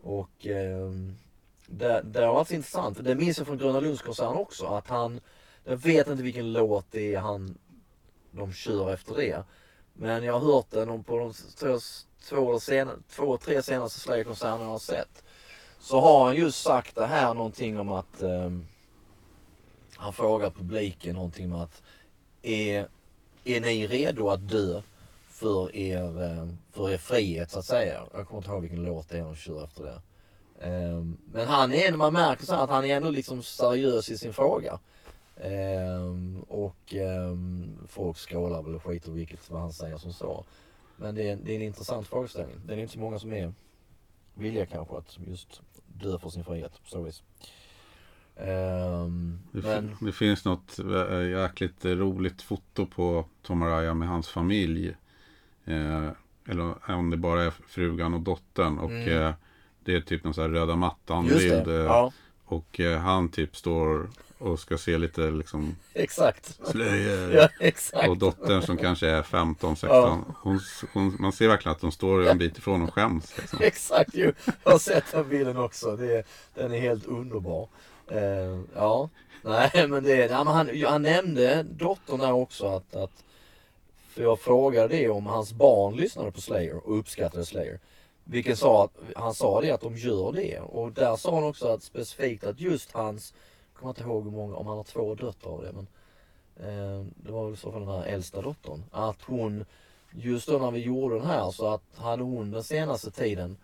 Och 0.02 0.48
det, 1.68 2.02
det 2.04 2.26
har 2.26 2.34
varit 2.34 2.52
intressant, 2.52 3.04
det 3.04 3.16
minns 3.16 3.38
jag 3.38 3.48
från 3.48 3.58
Gröna 3.58 3.80
Lundskonserten 3.80 4.38
också, 4.38 4.66
att 4.66 4.88
han, 4.88 5.20
jag 5.64 5.78
vet 5.78 6.08
inte 6.08 6.24
vilken 6.24 6.54
låt 6.54 6.92
det 6.92 7.16
är 7.16 7.20
han, 7.20 7.58
de 8.32 8.54
kör 8.54 8.94
efter 8.94 9.16
det. 9.16 9.44
Men 10.00 10.24
jag 10.24 10.34
har 10.40 10.54
hört 10.54 10.70
den 10.70 11.04
på 11.04 11.18
de 11.18 11.34
två, 11.34 11.80
två, 12.30 12.60
sena, 12.60 12.92
två 13.10 13.38
tre 13.38 13.64
senaste 13.64 14.00
Slayer-konserterna 14.00 14.64
jag 14.64 14.70
har 14.70 14.80
sett. 14.80 15.24
Så 15.80 16.00
har 16.00 16.26
han 16.26 16.36
just 16.36 16.64
sagt 16.64 16.96
det 16.96 17.06
här 17.06 17.34
någonting 17.34 17.80
om 17.80 17.92
att 17.92 18.22
ehm, 18.22 18.66
han 19.96 20.14
frågar 20.14 20.50
publiken 20.50 21.16
någonting 21.16 21.54
om 21.54 21.62
att 21.62 21.82
är, 22.42 22.88
är 23.44 23.62
ni 23.62 23.88
redo 23.88 24.30
att 24.30 24.50
dö 24.50 24.82
för 25.30 25.76
er, 25.76 26.24
ehm, 26.24 26.58
för 26.72 26.90
er 26.90 26.98
frihet 26.98 27.52
så 27.52 27.60
att 27.60 27.66
säga? 27.66 28.04
Jag 28.14 28.28
kommer 28.28 28.42
inte 28.42 28.52
ihåg 28.52 28.62
vilken 28.62 28.84
låt 28.84 29.10
det 29.10 29.18
är 29.18 29.24
de 29.24 29.36
kör 29.36 29.64
efter 29.64 29.84
det. 29.84 30.02
Ehm, 30.66 31.18
Men 31.32 31.48
han 31.48 31.74
är 31.74 31.92
man 31.92 32.14
märker 32.14 32.46
så 32.46 32.56
här 32.56 32.64
att 32.64 32.70
han 32.70 32.86
är 32.86 32.96
ändå 32.98 33.10
liksom 33.10 33.44
seriös 33.44 34.10
i 34.10 34.18
sin 34.18 34.34
fråga. 34.34 34.80
Ehm, 35.42 36.40
och 36.48 36.94
ehm, 36.94 37.78
folk 37.88 38.18
skålar 38.18 38.62
väl 38.64 38.76
och 38.76 38.84
skiter 38.84 39.12
vilket 39.12 39.50
vad 39.52 39.62
han 39.62 39.74
säger 39.74 39.98
som 39.98 40.14
så. 40.14 40.46
Men 40.98 41.16
det 41.16 41.30
är, 41.30 41.36
det 41.44 41.52
är 41.52 41.56
en 41.56 41.62
intressant 41.62 42.08
frågeställning. 42.08 42.56
Det 42.66 42.74
är 42.74 42.78
inte 42.78 42.94
så 42.94 43.00
många 43.00 43.20
som 43.20 43.34
är 43.34 43.54
villiga 44.34 44.66
kanske 44.66 44.98
att 44.98 45.18
just 45.28 45.62
dö 45.88 46.20
för 46.20 46.30
sin 46.30 46.44
frihet 46.44 46.72
på 46.84 46.90
så 46.90 47.02
vis. 47.02 47.24
Ehm, 48.36 49.40
Det, 49.52 49.62
men, 49.62 49.96
det 50.02 50.12
finns 50.12 50.46
något 50.46 50.80
eh, 50.80 51.30
jäkligt 51.30 51.86
roligt 51.86 52.42
foto 52.42 52.86
på 52.86 53.26
Tom 53.42 53.62
Araya 53.62 53.94
med 53.94 54.08
hans 54.08 54.28
familj. 54.30 54.96
Eh, 55.66 56.10
eller 56.50 56.92
om 56.92 57.10
det 57.10 57.18
bara 57.18 57.44
är 57.44 57.52
frugan 57.52 58.14
och 58.14 58.22
dottern. 58.22 58.78
Och 58.80 58.92
Mm. 58.92 59.24
eh, 59.24 59.34
det 59.84 59.96
är 59.96 60.02
typ 60.02 60.24
någon 60.24 60.34
sån 60.34 60.44
här 60.44 60.50
röda 60.52 60.76
mattan-bild. 60.76 61.68
eh, 61.68 61.74
Ja, 61.74 62.12
Och 62.48 62.80
eh, 62.80 63.00
han 63.00 63.30
typ 63.30 63.56
står 63.56 64.10
och 64.38 64.60
ska 64.60 64.78
se 64.78 64.98
lite 64.98 65.32
liksom 65.32 65.76
exakt. 65.94 66.60
Slayer. 66.64 67.32
Ja, 67.36 67.50
exakt. 67.60 68.10
Och 68.10 68.18
dottern 68.18 68.62
som 68.62 68.78
kanske 68.78 69.08
är 69.08 69.24
15, 69.24 69.76
16. 69.76 69.90
Ja. 69.92 70.36
Hon, 70.42 70.60
hon, 70.94 71.18
man 71.20 71.32
ser 71.32 71.48
verkligen 71.48 71.76
att 71.76 71.82
de 71.82 71.92
står 71.92 72.28
en 72.28 72.38
bit 72.38 72.58
ifrån 72.58 72.82
och 72.82 72.94
skäms. 72.94 73.38
Liksom. 73.38 73.60
Exakt 73.64 74.16
ju. 74.16 74.34
Jag 74.64 74.72
har 74.72 74.80
sett 74.80 75.12
den 75.12 75.30
bilden 75.30 75.58
också. 75.58 75.96
Det, 75.96 76.28
den 76.56 76.74
är 76.74 76.80
helt 76.80 77.06
underbar. 77.06 77.70
Eh, 78.12 78.60
ja, 78.76 79.10
nej 79.42 79.88
men 79.88 80.04
det 80.04 80.16
ja, 80.16 80.44
men 80.44 80.54
han, 80.54 80.84
han 80.86 81.02
nämnde 81.02 81.64
dottern 81.64 82.20
där 82.20 82.32
också 82.32 82.68
att, 82.68 82.96
att 82.96 83.24
för 84.10 84.24
jag 84.24 84.40
frågade 84.40 84.88
det 84.88 85.10
om 85.10 85.26
hans 85.26 85.54
barn 85.54 85.96
lyssnade 85.96 86.32
på 86.32 86.42
Slayer 86.42 86.88
och 86.88 87.00
uppskattade 87.00 87.46
Slayer. 87.46 87.80
Vilken 88.30 88.58
sa 88.58 88.84
att, 88.84 88.92
han 89.16 89.34
sa 89.34 89.62
det 89.62 89.72
att 89.72 89.82
de 89.82 89.98
gör 89.98 90.32
det 90.32 90.60
och 90.60 90.92
där 90.92 91.16
sa 91.16 91.36
han 91.36 91.44
också 91.44 91.68
att 91.68 91.84
specifikt 91.84 92.44
att 92.44 92.60
just 92.60 92.92
hans, 92.92 93.34
jag 93.74 93.80
kommer 93.80 93.90
inte 93.90 94.04
ihåg 94.04 94.24
hur 94.24 94.32
många, 94.32 94.56
om 94.56 94.68
han 94.68 94.78
har 94.78 94.84
två 94.84 95.16
döttrar 95.16 95.52
av 95.52 95.64
det 95.64 95.72
men 95.72 95.88
eh, 96.56 97.06
det 97.16 97.32
var 97.32 97.46
väl 97.46 97.54
i 97.54 97.58
så 97.58 97.72
fall 97.72 97.82
den 97.82 97.90
här 97.90 98.04
äldsta 98.04 98.42
dottern. 98.42 98.84
Att 98.92 99.22
hon, 99.22 99.66
just 100.12 100.48
då 100.48 100.58
när 100.58 100.72
vi 100.72 100.80
gjorde 100.80 101.16
den 101.16 101.28
här 101.28 101.52
så 101.52 101.68
att 101.68 101.84
hade 101.96 102.24
hon 102.24 102.52
den 102.52 102.64
senaste 102.64 103.12
tiden 103.12 103.58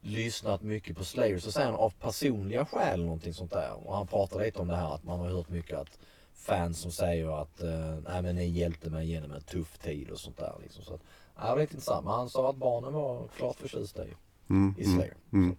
lyssnat 0.00 0.62
mycket 0.62 0.96
på 0.96 1.04
Slayer 1.04 1.38
så 1.38 1.52
säger 1.52 1.66
han 1.66 1.76
av 1.76 1.90
personliga 1.90 2.66
skäl 2.66 2.94
eller 2.94 3.04
någonting 3.04 3.34
sånt 3.34 3.52
där. 3.52 3.86
Och 3.86 3.96
han 3.96 4.06
pratar 4.06 4.40
lite 4.40 4.58
om 4.58 4.68
det 4.68 4.76
här 4.76 4.94
att 4.94 5.04
man 5.04 5.20
har 5.20 5.28
hört 5.28 5.48
mycket 5.48 5.78
att 5.78 5.98
fans 6.34 6.80
som 6.80 6.92
säger 6.92 7.42
att 7.42 7.62
eh, 7.62 7.96
nej 8.08 8.22
men 8.22 8.34
ni 8.34 8.46
hjälpte 8.46 8.90
mig 8.90 9.06
genom 9.06 9.32
en 9.32 9.40
tuff 9.40 9.78
tid 9.78 10.10
och 10.10 10.18
sånt 10.18 10.36
där 10.36 10.54
liksom. 10.62 10.84
Så 10.84 10.94
att, 10.94 11.00
ja, 11.36 11.42
det 11.44 11.50
är 11.50 11.56
lite 11.60 11.74
intressant. 11.74 12.04
Men 12.04 12.14
han 12.14 12.30
sa 12.30 12.50
att 12.50 12.56
barnen 12.56 12.92
var 12.92 13.28
klart 13.36 13.56
förtjusta 13.56 14.04
i, 14.06 14.08
Mm, 14.50 14.74
i 14.78 14.84
mm, 14.84 14.96
Slayer. 14.96 15.14
mm. 15.32 15.56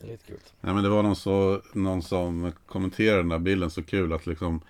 Det 0.00 0.06
är 0.06 0.10
lite 0.12 0.26
kul. 0.26 0.38
Ja, 0.60 0.72
men 0.74 0.82
det 0.82 0.88
var 0.88 1.02
någon, 1.02 1.16
så, 1.16 1.62
någon 1.72 2.02
som 2.02 2.52
kommenterade 2.66 3.18
den 3.18 3.28
där 3.28 3.38
bilden 3.38 3.70
så 3.70 3.82
kul 3.82 4.12
att 4.12 4.26
liksom 4.26 4.60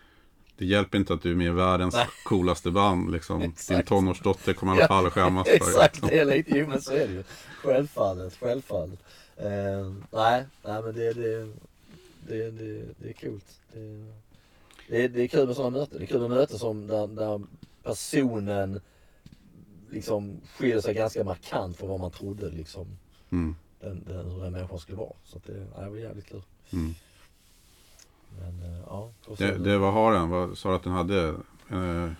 det 0.58 0.64
hjälper 0.66 0.98
inte 0.98 1.14
att 1.14 1.22
du 1.22 1.30
är 1.30 1.34
med 1.34 1.46
i 1.46 1.50
världens 1.50 1.94
Nej. 1.94 2.06
coolaste 2.24 2.70
band. 2.70 3.12
Liksom. 3.12 3.40
Din 3.68 3.82
tonårsdotter 3.82 4.52
kommer 4.52 4.72
i 4.72 4.78
alla 4.78 4.88
fall 4.88 5.06
att 5.06 5.12
skämmas 5.12 5.48
för 5.48 5.54
Exakt, 5.54 5.94
Liksom. 5.94 6.08
det 6.08 6.18
är 6.18 6.24
lite, 6.24 6.58
jo 6.58 6.66
men 6.68 6.82
så 6.82 6.92
är 6.92 7.06
det 7.08 7.12
ju. 7.12 7.24
Självfallet, 7.62 8.36
självfallet. 8.36 8.98
Eh, 9.36 9.92
nej, 10.10 10.44
nej 10.64 10.82
men 10.82 10.94
det, 10.94 11.12
det, 11.12 11.52
det, 12.28 12.50
det, 12.50 12.84
det 12.98 13.08
är 13.08 13.12
coolt. 13.12 13.60
Det, 13.72 14.06
det, 14.88 15.08
det 15.08 15.22
är 15.22 15.28
kul 15.28 15.46
med 15.46 15.56
sådana 15.56 15.78
möten. 15.78 15.98
Det 15.98 16.04
är 16.04 16.06
kul 16.06 16.20
med 16.20 16.30
möten 16.30 16.58
som 16.58 16.86
där, 16.86 17.06
där 17.06 17.40
personen 17.82 18.80
liksom 19.92 20.40
skiljer 20.56 20.80
sig 20.80 20.94
ganska 20.94 21.24
markant 21.24 21.76
från 21.76 21.88
vad 21.88 22.00
man 22.00 22.10
trodde 22.10 22.50
liksom 22.50 22.86
Mm, 23.30 23.54
den, 23.80 24.04
den, 24.04 24.30
hur 24.30 24.42
den 24.42 24.52
människan 24.52 24.78
skulle 24.78 24.98
vara. 24.98 25.12
Så 25.24 25.36
att 25.36 25.44
det, 25.44 25.66
ja, 25.76 25.82
det 25.82 25.90
var 25.90 25.96
jävligt 25.96 26.26
kul. 26.26 26.42
mm. 26.72 26.94
Men 28.38 28.72
eh, 28.72 28.80
ja, 28.86 29.10
Det, 29.38 29.58
det, 29.58 29.78
vad 29.78 29.92
har 29.92 30.12
den? 30.12 30.28
Vad 30.28 30.58
sa 30.58 30.68
du 30.68 30.74
att 30.76 30.82
den 30.82 30.92
hade? 30.92 31.34
Eh, 31.70 32.10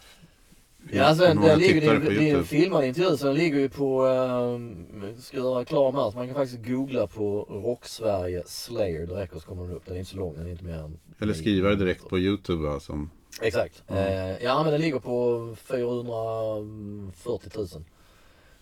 Ja, 0.90 1.04
alltså, 1.04 1.24
den, 1.24 1.40
den 1.40 1.58
ligger, 1.58 2.00
det, 2.00 2.14
det 2.14 2.30
är 2.30 2.38
en 2.38 2.44
filmad 2.44 2.84
intervju 2.84 3.16
så 3.16 3.26
den 3.26 3.34
ligger 3.34 3.58
ju 3.58 3.68
på, 3.68 4.04
um, 4.04 4.86
ska 5.18 5.36
jag 5.36 5.44
göra 5.46 5.64
klar 5.64 5.92
med. 5.92 6.14
Man 6.14 6.26
kan 6.26 6.34
faktiskt 6.34 6.66
googla 6.66 7.06
på 7.06 7.46
Rock-Sverige 7.50 8.42
Slayer, 8.46 9.06
det 9.06 9.14
räcker 9.14 9.38
så 9.38 9.46
kommer 9.46 9.62
den 9.62 9.76
upp. 9.76 9.82
Den 9.86 9.94
är 9.94 9.98
inte 9.98 10.10
så 10.10 10.16
lång, 10.16 10.34
den 10.34 10.46
är 10.46 10.50
inte 10.50 10.64
mer 10.64 10.78
än... 10.78 10.98
Eller 11.18 11.34
skriva 11.34 11.68
det 11.68 11.76
direkt 11.76 12.08
på 12.08 12.18
YouTube 12.18 12.68
va, 12.68 12.80
som, 12.80 13.10
Exakt. 13.40 13.82
Mm. 13.88 14.02
Eh, 14.04 14.42
ja 14.42 14.62
men 14.62 14.72
den 14.72 14.80
ligger 14.80 14.98
på 14.98 15.54
440 15.56 17.50
000 17.56 17.68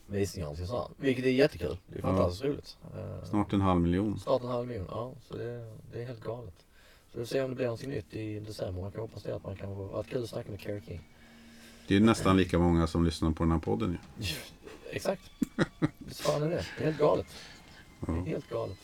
visningar 0.06 0.54
sånt. 0.54 0.90
Vilket 0.96 1.24
är 1.24 1.30
jättekul. 1.30 1.76
Det 1.86 1.94
är 1.98 2.02
Ja. 2.02 2.06
fantastiskt 2.08 2.44
roligt. 2.44 2.76
Eh, 2.96 3.24
snart 3.28 3.52
en 3.52 3.60
halv 3.60 3.80
miljon. 3.80 4.18
Snart 4.20 4.42
en 4.42 4.48
halv 4.48 4.66
miljon, 4.68 4.86
ja. 4.90 5.12
Så 5.28 5.36
det, 5.36 5.72
det 5.92 6.02
är 6.02 6.06
helt 6.06 6.20
galet. 6.24 6.54
Så 7.12 7.18
vi 7.18 7.24
får 7.24 7.28
se 7.28 7.42
om 7.42 7.50
det 7.50 7.56
blir 7.56 7.66
någonting 7.66 7.90
nytt 7.90 8.14
i 8.14 8.40
december. 8.40 8.82
Man 8.82 8.90
kan 8.92 9.00
hoppas 9.00 9.22
det 9.22 9.34
att 9.36 9.44
man 9.44 9.56
kan 9.56 9.74
få, 9.76 9.96
att 9.96 10.06
kul 10.06 10.22
att 10.22 10.28
snacka 10.30 10.50
med 10.50 10.60
Kerry 10.60 10.80
King. 10.86 11.00
Det 11.88 11.96
är 11.96 12.00
nästan 12.00 12.36
lika 12.36 12.58
många 12.58 12.86
som 12.86 13.04
lyssnar 13.04 13.30
på 13.30 13.42
den 13.44 13.52
här 13.52 13.58
podden 13.58 13.98
ju. 14.18 14.26
Exakt. 14.90 15.22
Visst 15.98 16.20
fan 16.20 16.42
är 16.42 16.50
det. 16.50 16.64
Det 16.78 16.82
är 16.82 16.86
helt 16.86 16.98
galet. 16.98 17.26
Det 18.00 18.12
är 18.12 18.16
Ja. 18.16 18.22
helt 18.24 18.50
galet. 18.50 18.76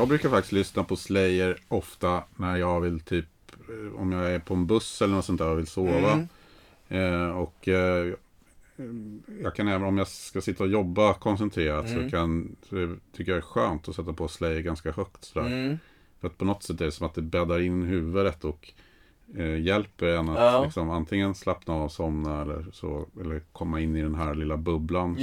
Jag 0.00 0.08
brukar 0.08 0.28
faktiskt 0.28 0.52
lyssna 0.52 0.84
på 0.84 0.96
Slayer 0.96 1.58
ofta 1.68 2.22
när 2.36 2.56
jag 2.56 2.80
vill 2.80 3.00
typ 3.00 3.26
eh, 3.68 4.00
om 4.00 4.12
jag 4.12 4.32
är 4.32 4.38
på 4.38 4.54
en 4.54 4.66
buss 4.66 5.02
eller 5.02 5.14
något 5.14 5.24
sånt 5.24 5.38
där 5.38 5.48
och 5.48 5.58
vill 5.58 5.66
sova. 5.66 6.12
Mm. 6.12 6.28
Eh, 6.88 7.30
och 7.30 7.68
eh, 7.68 8.12
jag 9.42 9.54
kan 9.54 9.68
även 9.68 9.82
om 9.88 9.98
jag 9.98 10.08
ska 10.08 10.40
sitta 10.40 10.64
och 10.64 10.70
jobba 10.70 11.14
koncentrerat 11.14 11.86
Mm. 11.86 12.04
så 12.04 12.10
kan 12.10 12.56
så 12.68 12.74
det 12.74 12.96
tycker 13.16 13.32
jag 13.32 13.36
är 13.38 13.42
skönt 13.42 13.88
att 13.88 13.94
sätta 13.96 14.12
på 14.12 14.28
Slayer 14.28 14.60
ganska 14.60 14.92
högt 14.92 15.24
sådär. 15.24 15.46
Mm. 15.46 15.78
För 16.20 16.26
att 16.28 16.38
på 16.38 16.44
något 16.44 16.62
sätt 16.62 16.80
är 16.80 16.84
det 16.84 16.92
som 16.92 17.06
att 17.06 17.14
det 17.14 17.22
bäddar 17.22 17.58
in 17.60 17.82
huvudet 17.82 18.44
och 18.44 18.72
eh, 19.36 19.60
hjälper 19.60 20.06
en 20.06 20.28
att 20.28 20.38
Ja. 20.38 20.64
liksom, 20.64 20.90
antingen 20.90 21.34
slappna 21.34 21.74
av 21.74 21.82
och 21.82 21.92
somna 21.92 22.42
eller, 22.42 22.66
så, 22.72 23.06
eller 23.20 23.40
komma 23.52 23.80
in 23.80 23.96
i 23.96 24.02
den 24.02 24.14
här 24.14 24.34
lilla 24.34 24.56
bubblan. 24.56 25.16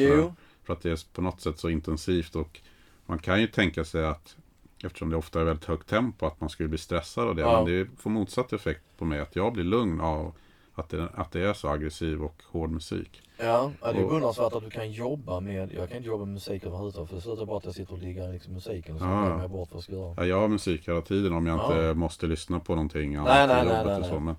För 0.64 0.74
att 0.74 0.82
det 0.82 0.92
är 0.92 1.14
på 1.14 1.22
något 1.22 1.42
sätt 1.42 1.60
så 1.60 1.70
intensivt 1.70 2.36
och 2.36 2.60
man 3.06 3.20
kan 3.20 3.42
ju 3.42 3.48
tänka 3.48 3.84
sig 3.84 4.06
att 4.06 4.36
eftersom 4.84 5.10
det 5.10 5.16
ofta 5.18 5.42
är 5.42 5.46
väldigt 5.46 5.66
högt 5.66 5.90
tempo 5.90 6.26
att 6.26 6.42
man 6.42 6.50
skulle 6.50 6.70
bli 6.70 6.78
stressad 6.78 7.28
av 7.28 7.36
det. 7.36 7.42
Ja. 7.42 7.64
Men 7.64 7.74
det 7.74 7.88
får 7.98 8.10
motsatt 8.10 8.54
effekt 8.54 8.82
på 8.98 9.06
mig 9.06 9.20
att 9.20 9.36
jag 9.36 9.54
blir 9.54 9.64
lugn 9.64 10.02
av 10.02 10.34
att 10.76 10.90
det, 10.90 11.10
att 11.14 11.32
det 11.32 11.42
är 11.42 11.54
så 11.54 11.68
aggressiv 11.70 12.24
och 12.24 12.42
hård 12.52 12.70
musik. 12.70 13.22
Ja, 13.38 13.72
det 13.82 13.88
är 13.88 13.94
beundransvärt 13.94 14.54
att 14.54 14.64
du 14.64 14.70
kan 14.70 14.92
jobba 14.92 15.40
med, 15.40 15.72
jag 15.74 15.88
kan 15.88 15.98
inte 15.98 16.08
jobba 16.08 16.26
med 16.26 16.34
musik 16.34 16.64
överhuvudtaget 16.64 17.10
för 17.10 17.16
det 17.16 17.22
slutar 17.22 17.46
bara 17.46 17.58
att 17.58 17.66
jag 17.66 17.76
sitter 17.76 17.94
och 17.94 18.00
diggar 18.00 18.34
liksom 18.34 18.54
musiken 18.54 18.94
och 18.96 19.00
så 19.02 19.06
Ja. 19.08 19.42
jag 19.42 19.52
bort 19.52 19.70
vad 19.72 19.78
jag 19.78 19.84
ska 19.84 19.94
göra. 19.94 20.14
Ja, 20.18 20.26
jag 20.26 20.40
har 20.42 20.48
musik 20.48 20.88
hela 20.88 21.02
tiden 21.02 21.34
om 21.34 21.48
jag 21.48 21.58
Ja. 21.60 21.64
inte 21.68 21.94
måste 21.94 22.28
lyssna 22.28 22.60
på 22.60 22.76
någonting 22.76 23.16
annat 23.16 23.28
Nej, 23.28 23.44
i 23.44 23.48
nej, 23.48 23.58
jobbet 23.58 23.86
nej, 23.86 24.00
nej, 24.00 24.00
och 24.00 24.06
så. 24.06 24.20
nej. 24.20 24.36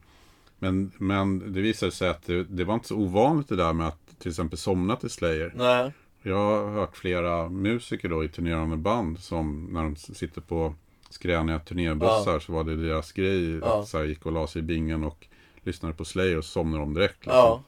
Men, 0.59 0.93
men, 0.99 1.39
men 1.39 1.53
det 1.53 1.61
visade 1.61 1.93
sig 1.93 2.09
att 2.09 2.23
det, 2.27 2.45
det 2.45 2.65
var 2.65 2.75
inte 2.75 2.89
så 2.89 2.97
ovanligt 2.97 3.49
det 3.49 3.57
där 3.57 3.73
med 3.73 3.87
att 3.89 4.19
till 4.19 4.31
exempel 4.31 4.59
somna 4.59 4.97
till 4.97 5.11
Slayer. 5.11 5.53
Nej, 5.57 5.93
Jag 6.23 6.37
har 6.37 6.71
hört 6.71 6.97
flera 6.97 7.49
musiker 7.49 8.09
då 8.09 8.25
i 8.25 8.29
turnerande 8.29 8.77
band 8.77 9.19
som 9.19 9.69
när 9.73 9.83
de 9.83 9.97
sitter 9.97 10.41
på 10.41 10.75
skräniga 11.11 11.59
turnébussar 11.59 12.39
så 12.39 12.53
var 12.53 12.65
det 12.65 12.77
deras 12.77 13.13
grej. 13.13 13.59
Ja. 13.59 13.81
Att 13.81 13.89
så 13.89 13.99
här, 13.99 14.05
gick 14.05 14.27
och 14.27 14.33
la 14.33 14.47
sig 14.47 14.59
i 14.59 14.63
bingen 14.63 15.05
och 15.05 15.27
lyssnade 15.63 15.95
på 15.95 16.05
Slayer 16.05 16.39
och 16.39 16.45
somnade 16.45 16.83
de 16.83 16.95
direkt. 16.95 17.17
Liksom. 17.27 17.35
Ja, 17.37 17.63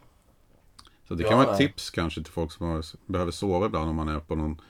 Så 1.08 1.14
det 1.14 1.22
Ja, 1.22 1.28
kan 1.28 1.38
vara 1.38 1.52
ett 1.52 1.58
nej. 1.58 1.68
tips 1.68 1.90
kanske 1.90 2.22
till 2.22 2.32
folk 2.32 2.52
som 2.52 2.66
har, 2.66 2.84
behöver 3.12 3.32
sova 3.32 3.66
ibland 3.66 3.90
om 3.90 3.96
man 3.96 4.08
är 4.08 4.20
på 4.20 4.34
någon 4.34 4.60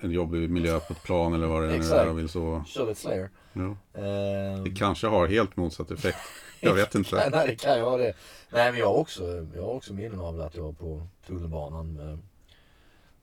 en 0.00 0.10
jobbig 0.10 0.50
miljö 0.50 0.80
på 0.80 0.92
ett 0.92 1.02
plan 1.02 1.32
eller 1.34 1.46
vad 1.46 1.62
det 1.62 1.68
nu 1.68 1.74
är 1.84 2.12
vill 2.12 2.28
sova. 2.28 2.64
kör 2.64 2.86
lite 2.86 3.00
Slayer. 3.00 3.30
Ja. 3.52 3.76
Ehm, 4.00 4.64
Det 4.64 4.70
kanske 4.70 5.06
har 5.06 5.26
helt 5.28 5.56
motsatt 5.56 5.90
effekt. 5.90 6.18
Jag 6.60 6.74
vet 6.74 6.94
Nej, 6.94 6.98
inte. 7.00 7.30
nej, 7.32 7.46
det 7.48 7.54
kan 7.56 7.76
ju 7.76 7.82
vara 7.82 7.96
det. 7.96 8.12
Nej, 8.50 8.70
men 8.72 8.80
jag 8.80 8.86
har 8.86 8.94
också, 8.94 9.46
jag 9.54 9.62
har 9.62 9.72
också 9.74 9.92
minnen 9.94 10.20
av 10.20 10.40
att 10.40 10.56
jag 10.56 10.78
på 10.78 11.06
tunnelbanan 11.26 11.98
eh, 12.12 12.18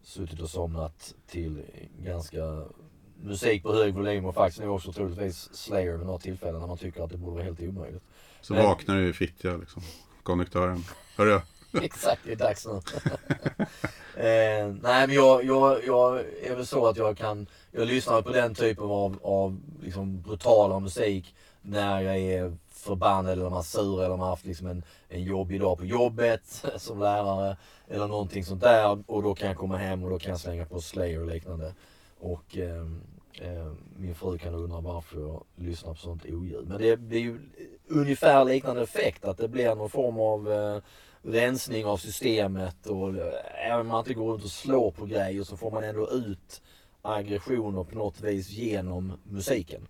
suttit 0.04 0.42
och 0.42 0.50
somnat 0.50 1.14
till 1.28 1.62
ganska 2.00 2.64
musik 3.22 3.64
på 3.64 3.74
hög 3.74 3.94
volym 3.94 4.26
och 4.26 4.36
faktiskt 4.36 4.62
nu 4.62 4.68
också 4.70 4.92
troligtvis 4.94 5.50
Slayer 5.54 5.98
vid 5.98 6.06
några 6.06 6.20
tillfällen 6.20 6.60
när 6.60 6.68
man 6.68 6.78
tycker 6.78 7.04
att 7.04 7.10
det 7.10 7.18
borde 7.18 7.34
vara 7.34 7.44
helt 7.44 7.62
omöjligt. 7.62 8.04
Så 8.42 8.54
Men- 8.54 8.64
vaknar 8.64 8.96
du 8.96 9.10
i 9.10 9.14
fittja 9.14 9.58
liksom. 9.58 9.82
Konduktören. 10.24 10.84
Hörru. 11.18 11.40
Exakt, 11.82 12.22
det 12.26 12.32
är 12.32 12.36
dags 12.36 12.66
nu. 12.66 12.72
eh, 14.24 14.68
nej 14.82 15.08
men 15.08 15.12
jag, 15.12 15.44
jag, 15.46 15.86
jag 15.86 16.20
är 16.44 16.56
väl 16.56 16.66
så 16.66 16.88
att 16.88 16.98
jag 16.98 17.18
kan, 17.18 17.48
jag 17.72 17.88
lyssnar 17.88 18.22
på 18.22 18.30
den 18.32 18.56
typen 18.56 18.84
av, 18.84 19.20
av 19.24 19.60
liksom 19.82 20.22
brutalare 20.22 20.80
musik 20.80 21.36
när 21.62 22.02
jag 22.02 22.18
är 22.18 22.58
förbannad 22.84 23.32
eller 23.32 23.50
man 23.50 23.60
är 23.60 23.64
sur 23.64 24.00
eller 24.00 24.10
man 24.10 24.20
har 24.20 24.30
haft 24.30 24.46
liksom 24.46 24.68
en, 24.68 24.84
en 25.10 25.24
jobbig 25.24 25.62
dag 25.62 25.78
på 25.78 25.86
jobbet 25.86 26.66
som 26.78 27.00
lärare 27.00 27.58
eller 27.88 28.08
någonting 28.08 28.46
sånt 28.46 28.62
där 28.62 29.04
och 29.08 29.24
då 29.24 29.36
kan 29.36 29.48
jag 29.48 29.58
komma 29.58 29.78
hem 29.78 30.04
och 30.04 30.10
då 30.10 30.20
kan 30.20 30.30
jag 30.30 30.40
slänga 30.40 30.66
på 30.66 30.82
Slayer 30.82 31.20
och 31.20 31.28
liknande. 31.28 31.74
Och 32.20 32.58
eh, 32.58 32.86
eh, 33.42 33.72
min 33.98 34.16
fru 34.16 34.38
kan 34.38 34.56
undra 34.56 34.82
varför 34.82 35.20
jag 35.20 35.44
lyssnar 35.56 35.94
på 35.94 36.00
sånt 36.00 36.26
oljud. 36.26 36.68
Men 36.68 36.82
det 36.82 36.98
blir 36.98 37.20
ju 37.20 37.40
ungefär 37.88 38.46
liknande 38.46 38.82
effekt 38.82 39.26
att 39.26 39.38
det 39.38 39.48
blir 39.48 39.76
någon 39.76 39.90
form 39.90 40.20
av 40.20 40.52
eh, 40.52 40.82
rensning 41.22 41.86
av 41.86 41.98
systemet 41.98 42.86
och 42.86 43.10
eh, 43.10 43.68
även 43.68 43.82
om 43.82 43.88
man 43.88 44.00
inte 44.00 44.14
går 44.14 44.32
runt 44.32 44.44
och 44.44 44.50
slår 44.50 44.92
på 44.92 45.06
grejer 45.06 45.44
så 45.44 45.58
får 45.58 45.72
man 45.72 45.84
ändå 45.84 46.10
ut 46.12 46.62
aggressioner 47.02 47.84
på 47.84 47.96
något 47.96 48.22
vis 48.22 48.50
genom 48.50 49.14
musiken. 49.24 49.88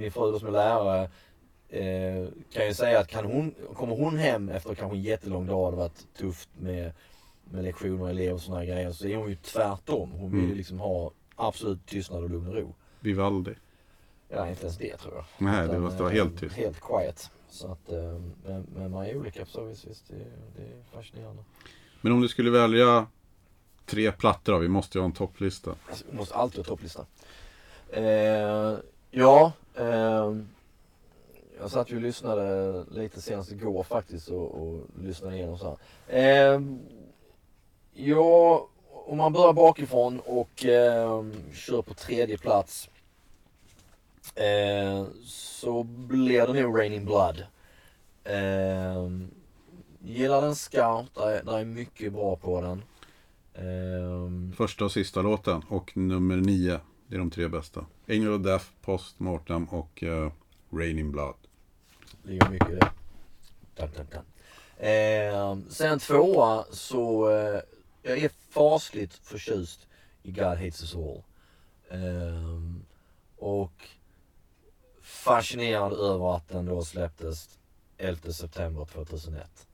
Min 0.00 0.12
fru 0.12 0.32
då 0.32 0.38
som 0.38 0.48
är 0.48 0.52
lärare 0.52 1.10
eh, 1.68 2.28
kan 2.52 2.66
ju 2.66 2.74
säga 2.74 2.98
att 3.00 3.08
kan 3.08 3.24
hon, 3.24 3.54
kommer 3.74 3.96
hon 3.96 4.16
hem 4.18 4.48
efter 4.48 4.74
kanske 4.74 4.96
en 4.96 5.02
jättelång 5.02 5.46
dag 5.46 5.72
det 5.72 5.76
har 5.76 5.82
varit 5.82 6.06
tufft 6.18 6.48
med, 6.58 6.92
med 7.44 7.64
lektioner 7.64 8.02
och 8.02 8.10
elever 8.10 8.32
och 8.34 8.40
sådana 8.40 8.64
grejer 8.64 8.92
så 8.92 9.06
är 9.06 9.16
hon 9.16 9.28
ju 9.28 9.36
tvärtom. 9.36 10.10
Hon 10.10 10.30
vill 10.30 10.40
ju 10.40 10.44
Mm. 10.46 10.56
liksom 10.56 10.78
ha 10.80 11.10
absolut 11.36 11.86
tystnad 11.86 12.22
och 12.22 12.30
lugn 12.30 12.46
och 12.48 12.54
ro. 12.54 12.74
Vivaldi. 13.00 13.54
Ja, 14.28 14.48
inte 14.48 14.62
ens 14.62 14.78
det 14.78 14.96
tror 14.96 15.14
jag. 15.14 15.24
Nej, 15.38 15.58
det 15.60 15.64
Utan, 15.64 15.80
måste 15.80 16.02
vara 16.02 16.12
eh, 16.12 16.16
helt 16.18 16.40
tyst. 16.40 16.56
Helt 16.56 16.80
quiet. 16.80 17.30
Så 17.48 17.72
att, 17.72 17.92
eh, 17.92 18.20
men, 18.44 18.66
men 18.76 18.90
man 18.90 19.06
är 19.06 19.16
olika 19.16 19.44
på 19.44 19.50
så 19.50 19.64
vis. 19.64 19.84
Visst, 19.88 20.08
det, 20.08 20.14
det 20.56 20.62
är 20.62 20.82
fascinerande. 20.96 21.42
Men 22.00 22.12
om 22.12 22.20
du 22.20 22.28
skulle 22.28 22.50
välja 22.50 23.06
tre 23.86 24.12
plattor 24.12 24.52
då? 24.52 24.58
Vi 24.58 24.68
måste 24.68 24.98
ju 24.98 25.02
ha 25.02 25.06
en 25.06 25.12
topplista. 25.12 25.74
Alltså, 25.88 26.04
vi 26.10 26.16
måste 26.16 26.34
alltid 26.34 26.58
ha 26.58 26.64
topplista. 26.64 27.06
Eh, 27.92 28.76
ja, 29.10 29.52
eh, 29.74 30.36
jag 31.60 31.70
satt 31.70 31.90
ju 31.90 31.96
och 31.96 32.02
lyssnade 32.02 32.84
lite 32.90 33.20
senast 33.20 33.52
igår 33.52 33.82
faktiskt 33.82 34.28
och, 34.28 34.62
och 34.62 34.86
lyssnade 35.02 35.36
igenom 35.36 35.58
så 35.58 35.76
här. 36.08 36.54
Eh, 36.54 36.60
ja, 37.92 38.68
om 39.06 39.18
man 39.18 39.32
börjar 39.32 39.52
bakifrån 39.52 40.20
och 40.20 40.64
eh, 40.64 41.24
kör 41.52 41.82
på 41.82 41.94
tredje 41.94 42.38
plats 42.38 42.90
eh, 44.34 45.06
så 45.24 45.82
blir 45.82 46.46
det 46.46 46.62
nog 46.62 46.78
Raining 46.78 47.04
Blood. 47.04 47.44
Eh, 48.24 49.08
gillar 50.04 50.42
den 50.42 50.56
skarpt, 50.56 51.14
där 51.14 51.30
är, 51.30 51.42
där 51.44 51.58
är 51.58 51.64
mycket 51.64 52.12
bra 52.12 52.36
på 52.36 52.60
den. 52.60 52.82
Eh, 53.54 54.56
Första 54.56 54.84
och 54.84 54.92
sista 54.92 55.22
låten 55.22 55.62
och 55.68 55.96
nummer 55.96 56.36
nio. 56.36 56.80
Det 57.10 57.16
är 57.16 57.18
de 57.18 57.30
tre 57.30 57.48
bästa. 57.48 57.86
Angel 58.08 58.32
of 58.32 58.42
Death, 58.42 58.64
Post 58.82 59.20
Mortem 59.20 59.64
och 59.64 60.02
eh, 60.02 60.24
uh, 60.24 60.32
Raining 60.72 61.12
Blood. 61.12 61.34
ligger 62.22 62.48
mycket 62.48 62.70
i 62.70 62.74
det. 62.74 62.90
Dun, 63.74 63.90
dun, 63.96 64.06
dun. 64.10 64.24
Eh, 64.88 65.58
sen 65.68 65.98
tvåa 65.98 66.64
så, 66.70 67.30
eh, 67.30 67.60
jag 68.02 68.18
är 68.18 68.30
fasligt 68.50 69.14
förtjust 69.14 69.86
i 70.22 70.32
God 70.32 70.44
Hates 70.44 70.82
Us 70.82 70.94
All. 70.94 71.22
Eh, 71.90 72.62
och 73.36 73.88
fascinerad 75.00 75.92
över 75.92 76.36
att 76.36 76.48
den 76.48 76.66
då 76.66 76.84
släpptes 76.84 77.58
11 77.98 78.32
september 78.32 78.84
2001. 78.84 79.66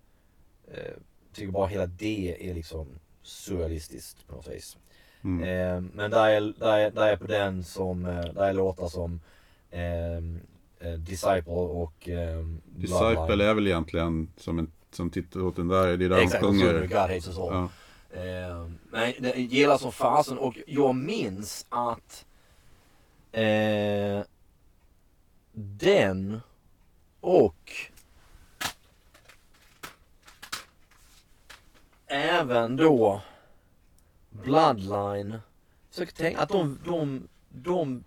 Eh, 0.68 0.92
tycker 1.32 1.52
bara 1.52 1.66
hela 1.66 1.86
det 1.86 2.50
är 2.50 2.54
liksom 2.54 2.86
surrealistiskt 3.22 4.26
på 4.26 4.34
något 4.34 4.48
vis. 4.48 4.76
Mm. 5.26 5.42
Eh, 5.42 5.90
men 5.94 6.10
där 6.10 6.28
är, 6.28 6.40
där, 6.40 6.78
är, 6.78 6.90
där 6.90 7.08
är 7.08 7.16
på 7.16 7.26
den 7.26 7.64
som, 7.64 8.06
eh, 8.06 8.24
där 8.24 8.48
är 8.48 8.52
låtar 8.52 8.88
som 8.88 9.20
ehm, 9.70 10.40
eh, 10.80 10.92
Disciple 10.92 11.52
och 11.52 12.08
eh, 12.08 12.44
Disciple 12.64 13.44
är 13.44 13.54
väl 13.54 13.66
egentligen 13.66 14.28
som, 14.36 14.58
en, 14.58 14.72
som 14.90 15.10
titellåten 15.10 15.68
där. 15.68 15.96
Det 15.96 16.04
är 16.04 16.08
där 16.08 16.18
Exakt, 16.18 16.44
och 16.44 16.50
sjunger 16.50 16.72
sjunger. 16.72 16.80
God 16.86 16.96
Hates 16.96 17.28
Us 17.28 17.38
All. 17.38 17.52
Ja. 17.52 17.68
Eh, 18.20 18.68
men 18.90 19.12
det 19.18 19.36
gillar 19.36 19.78
som 19.78 19.92
fasen 19.92 20.38
och 20.38 20.58
jag 20.66 20.94
minns 20.94 21.66
att 21.68 22.24
eh, 23.32 24.20
den 25.52 26.40
och 27.20 27.72
även 32.06 32.76
då 32.76 33.22
Bloodline. 34.42 35.38
Försöker 35.90 36.12
tänka 36.12 36.40
att 36.40 36.48
de, 36.48 36.78
de, 36.84 37.28
de 37.48 38.04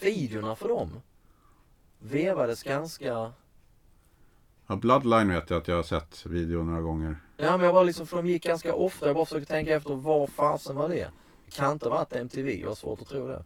videorna 0.00 0.56
för 0.56 0.68
dem 0.68 1.00
vevades 1.98 2.62
ganska 2.62 3.32
Ja, 4.66 4.76
Bloodline 4.76 5.28
vet 5.28 5.50
jag 5.50 5.58
att 5.58 5.68
jag 5.68 5.76
har 5.76 5.82
sett 5.82 6.26
video 6.26 6.62
några 6.62 6.80
gånger. 6.80 7.16
Ja 7.36 7.56
men 7.56 7.64
jag 7.66 7.74
bara 7.74 7.84
liksom, 7.84 8.06
för 8.06 8.16
de 8.16 8.26
gick 8.26 8.44
ganska 8.44 8.74
ofta. 8.74 9.06
Jag 9.06 9.14
bara 9.16 9.24
försöker 9.24 9.46
tänka 9.46 9.74
efter 9.74 9.94
vad 9.94 10.30
fasen 10.30 10.76
var 10.76 10.88
det? 10.88 11.10
Det 11.46 11.50
kan 11.56 11.72
inte 11.72 11.88
ha 11.88 11.96
varit 11.96 12.12
MTV, 12.12 12.60
jag 12.60 12.68
har 12.68 12.74
svårt 12.74 13.00
att 13.02 13.08
tro 13.08 13.26
det. 13.28 13.44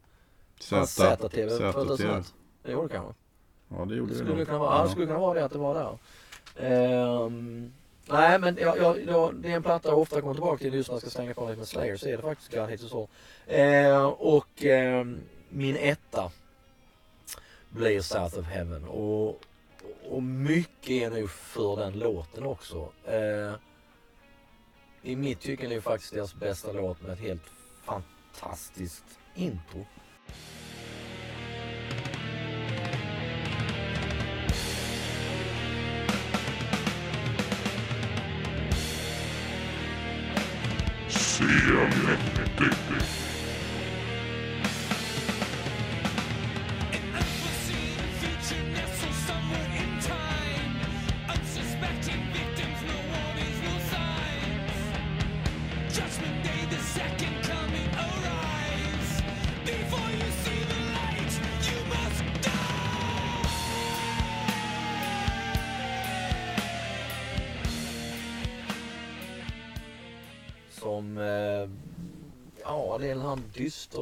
Z, 0.60 0.86
ZTV 0.86 1.48
ZTV. 1.50 1.72
2001. 1.72 2.34
Det 2.62 2.72
gjorde 2.72 2.88
det 2.88 2.94
kanske. 2.94 3.14
Ja, 3.68 3.84
det 3.84 3.94
gjorde 3.94 4.12
Det 4.12 4.14
det 4.18 4.24
skulle 4.24 4.36
nog. 4.38 4.46
kunna 4.46 4.58
vara, 4.58 4.76
ja. 4.76 4.82
det 4.84 4.90
skulle 4.90 5.06
kunna 5.06 5.18
vara 5.18 5.34
det 5.38 5.44
att 5.44 5.52
det 5.52 5.58
var 5.58 5.74
där. 5.74 5.98
Ehm, 7.26 7.72
nej 8.08 8.38
men 8.38 8.56
jag, 8.60 8.78
jag, 8.78 9.04
jag, 9.06 9.34
det 9.34 9.50
är 9.50 9.56
en 9.56 9.62
platta 9.62 9.88
jag 9.88 9.98
ofta 9.98 10.20
kommer 10.20 10.34
tillbaka 10.34 10.58
till 10.58 10.74
just 10.74 10.88
när 10.88 10.94
jag 10.94 11.00
ska 11.00 11.10
slänga 11.10 11.34
på 11.34 11.46
lite 11.46 11.58
med 11.58 11.68
Slayer 11.68 11.96
så 11.96 12.08
är 12.08 12.16
det 12.16 12.22
faktiskt 12.22 12.50
Gun 12.52 12.68
Hits 12.68 12.82
Us 12.82 13.08
eh, 13.46 14.04
och 14.06 14.64
eh, 14.64 15.06
min 15.48 15.76
etta 15.76 16.30
blir 17.70 18.00
South 18.00 18.38
of 18.38 18.46
Heaven. 18.46 18.84
Och, 18.84 19.40
och 20.10 20.22
mycket 20.22 20.90
är 20.90 21.10
nu 21.10 21.28
för 21.28 21.76
den 21.76 21.98
låten 21.98 22.44
också. 22.44 22.92
Eh, 23.04 23.54
I 25.02 25.16
mitt 25.16 25.40
tycke 25.40 25.66
är 25.66 25.70
det 25.70 25.80
faktiskt 25.80 26.14
deras 26.14 26.34
bästa 26.34 26.72
låt 26.72 27.02
med 27.02 27.10
ett 27.10 27.20
helt 27.20 27.50
fantastiskt 27.84 29.04
intro. 29.34 29.86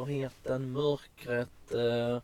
Dysterheten, 0.04 0.72
mörkret. 0.72 1.72
Eh, 1.74 2.22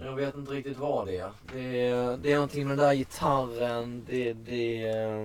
jag 0.00 0.16
vet 0.16 0.34
inte 0.34 0.52
riktigt 0.52 0.78
vad 0.78 1.06
det 1.06 1.16
är. 1.16 1.32
Det 1.52 1.88
är, 1.88 2.16
det 2.16 2.32
är 2.32 2.34
någonting 2.34 2.68
med 2.68 2.78
den 2.78 2.86
där 2.86 2.94
gitarren. 2.94 4.04
Det, 4.06 4.32
det 4.32 4.88
eh, 4.88 5.20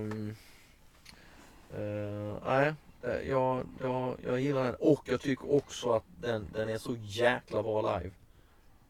eh 1.79 2.37
nej, 2.45 2.73
eh, 3.01 3.29
jag, 3.29 3.65
jag, 3.81 4.17
jag 4.25 4.39
gillar 4.39 4.63
den. 4.63 4.75
Och 4.75 5.01
jag 5.05 5.21
tycker 5.21 5.53
också 5.53 5.91
att 5.91 6.03
den, 6.21 6.47
den 6.53 6.69
är 6.69 6.77
så 6.77 6.95
jäkla 6.99 7.63
bra 7.63 7.99
live. 7.99 8.11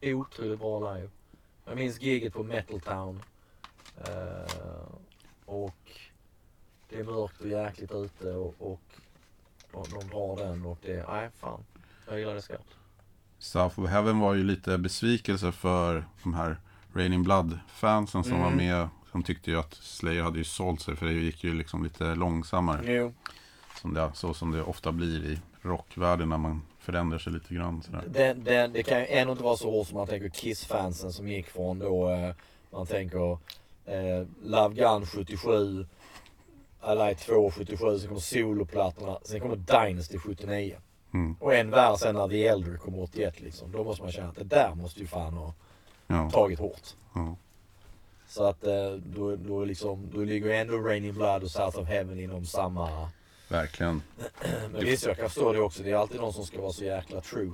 Otroligt 0.02 0.60
bra 0.60 0.94
live. 0.94 1.08
Jag 1.64 1.76
minns 1.76 2.00
giget 2.00 2.32
på 2.32 2.42
Metal 2.42 2.80
Town. 2.80 3.22
Eh, 3.98 4.86
och 5.44 5.90
det 6.88 6.98
är 6.98 7.04
mörkt 7.04 7.40
och 7.40 7.48
jäkligt 7.48 7.92
ute 7.92 8.30
och, 8.30 8.54
och 8.58 8.80
de, 9.74 9.84
de 10.00 10.08
drar 10.08 10.36
den 10.48 10.66
och 10.66 10.78
det, 10.82 11.04
nej 11.08 11.28
fan. 11.40 11.64
Jag 12.08 12.18
gillar 12.18 12.34
det 12.34 12.42
skarpt. 12.42 12.68
South 13.38 13.80
of 13.80 13.90
Heaven 13.90 14.18
var 14.18 14.34
ju 14.34 14.44
lite 14.44 14.78
besvikelse 14.78 15.52
för 15.52 16.04
de 16.22 16.34
här 16.34 16.56
Raining 16.94 17.22
Blood-fansen 17.24 18.22
som 18.24 18.32
Mm. 18.32 18.42
var 18.44 18.50
med. 18.50 18.88
Som 19.12 19.22
tyckte 19.22 19.50
ju 19.50 19.58
att 19.58 19.74
Slayer 19.74 20.22
hade 20.22 20.38
ju 20.38 20.44
sålt 20.44 20.80
sig 20.80 20.96
för 20.96 21.06
det 21.06 21.12
gick 21.12 21.44
ju 21.44 21.54
liksom 21.54 21.84
lite 21.84 22.14
långsammare. 22.14 22.92
Jo. 22.94 23.12
Som 23.80 23.94
det, 23.94 24.10
så 24.14 24.34
som 24.34 24.50
det 24.50 24.62
ofta 24.62 24.92
blir 24.92 25.24
i 25.24 25.40
rockvärlden 25.62 26.28
när 26.28 26.38
man 26.38 26.62
förändrar 26.78 27.18
sig 27.18 27.32
lite 27.32 27.54
grann. 27.54 27.82
Sådär. 27.82 28.04
Det, 28.08 28.32
det, 28.34 28.66
det 28.66 28.82
kan 28.82 28.98
ju 29.00 29.06
ändå 29.06 29.32
inte 29.32 29.44
vara 29.44 29.56
så 29.56 29.70
hårt 29.70 29.86
som 29.88 29.96
man 29.98 30.06
tänker 30.06 30.28
Kiss-fansen 30.28 31.12
som 31.12 31.28
gick 31.28 31.46
från 31.50 31.78
då, 31.78 32.10
eh, 32.10 32.34
man 32.70 32.86
tänker 32.86 33.32
eh, 33.84 34.26
Love 34.44 34.74
Gun 34.74 35.06
77, 35.06 35.86
Alive 36.84 37.14
2 37.14 37.50
77, 37.50 37.98
sen 37.98 38.08
kommer 38.08 38.20
soloplattorna, 38.20 39.18
sen 39.24 39.40
kommer 39.40 39.56
Dynasty 39.56 40.18
79. 40.18 40.76
Mm. 41.14 41.36
Och 41.40 41.54
än 41.54 41.70
värre 41.70 41.98
sen 41.98 42.14
när 42.14 42.28
The 42.28 42.46
Elder 42.46 42.76
kommer 42.76 43.02
81 43.02 43.40
liksom. 43.40 43.72
Då 43.72 43.84
måste 43.84 44.02
man 44.02 44.12
känna 44.12 44.28
att 44.28 44.36
det 44.36 44.44
där 44.44 44.74
måste 44.74 45.00
ju 45.00 45.06
fan 45.06 45.34
ha 45.34 45.54
Ja, 46.06 46.30
tagit 46.32 46.58
hårt. 46.58 46.94
ja. 47.14 47.36
Så 48.28 48.44
att 48.44 48.64
eh, 48.66 48.90
då, 48.92 49.36
då, 49.36 49.64
liksom, 49.64 50.10
då 50.14 50.20
ligger 50.20 50.46
ju 50.46 50.54
ändå 50.54 50.78
Raining 50.78 51.12
Blood 51.14 51.42
och 51.42 51.50
South 51.50 51.78
of 51.78 51.88
Heaven 51.88 52.20
inom 52.20 52.44
samma... 52.46 53.08
Verkligen. 53.48 54.02
Men 54.72 54.84
visst, 54.84 55.06
jag 55.06 55.16
kan 55.16 55.28
förstå 55.28 55.52
det 55.52 55.60
också. 55.60 55.82
Det 55.82 55.90
är 55.90 55.94
alltid 55.96 56.20
någon 56.20 56.32
som 56.32 56.44
ska 56.46 56.60
vara 56.60 56.72
så 56.72 56.84
jäkla 56.84 57.20
true. 57.20 57.52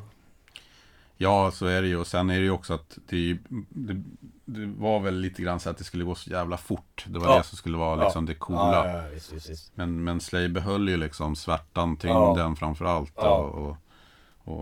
Ja, 1.22 1.50
så 1.50 1.66
är 1.66 1.82
det 1.82 1.88
ju. 1.88 1.96
Och 1.96 2.06
sen 2.06 2.30
är 2.30 2.38
det 2.38 2.44
ju 2.44 2.50
också 2.50 2.74
att 2.74 2.98
det, 3.08 3.38
det, 3.68 4.02
det 4.44 4.66
var 4.66 5.00
väl 5.00 5.14
lite 5.20 5.42
grann 5.42 5.60
så 5.60 5.70
att 5.70 5.78
det 5.78 5.84
skulle 5.84 6.04
gå 6.04 6.14
så 6.14 6.30
jävla 6.30 6.56
fort. 6.56 7.04
Det 7.08 7.18
var 7.18 7.26
Ja. 7.26 7.38
det 7.38 7.44
som 7.44 7.58
skulle 7.58 7.76
vara 7.78 8.04
liksom 8.04 8.26
det 8.26 8.34
coola. 8.34 8.86
Ja, 8.86 8.86
ja, 8.88 9.02
ja, 9.02 9.08
visst, 9.08 9.32
visst, 9.32 9.50
visst. 9.50 9.72
Men, 9.76 10.04
men 10.04 10.20
Slay 10.20 10.48
behöll 10.48 10.88
ju 10.88 10.96
liksom 10.96 11.36
svärtan, 11.36 11.96
tyngden 11.96 12.56
framför 12.56 12.84
allt. 12.84 13.12
Ja. 13.16 13.36
Och, 13.38 13.68
och, 13.68 13.76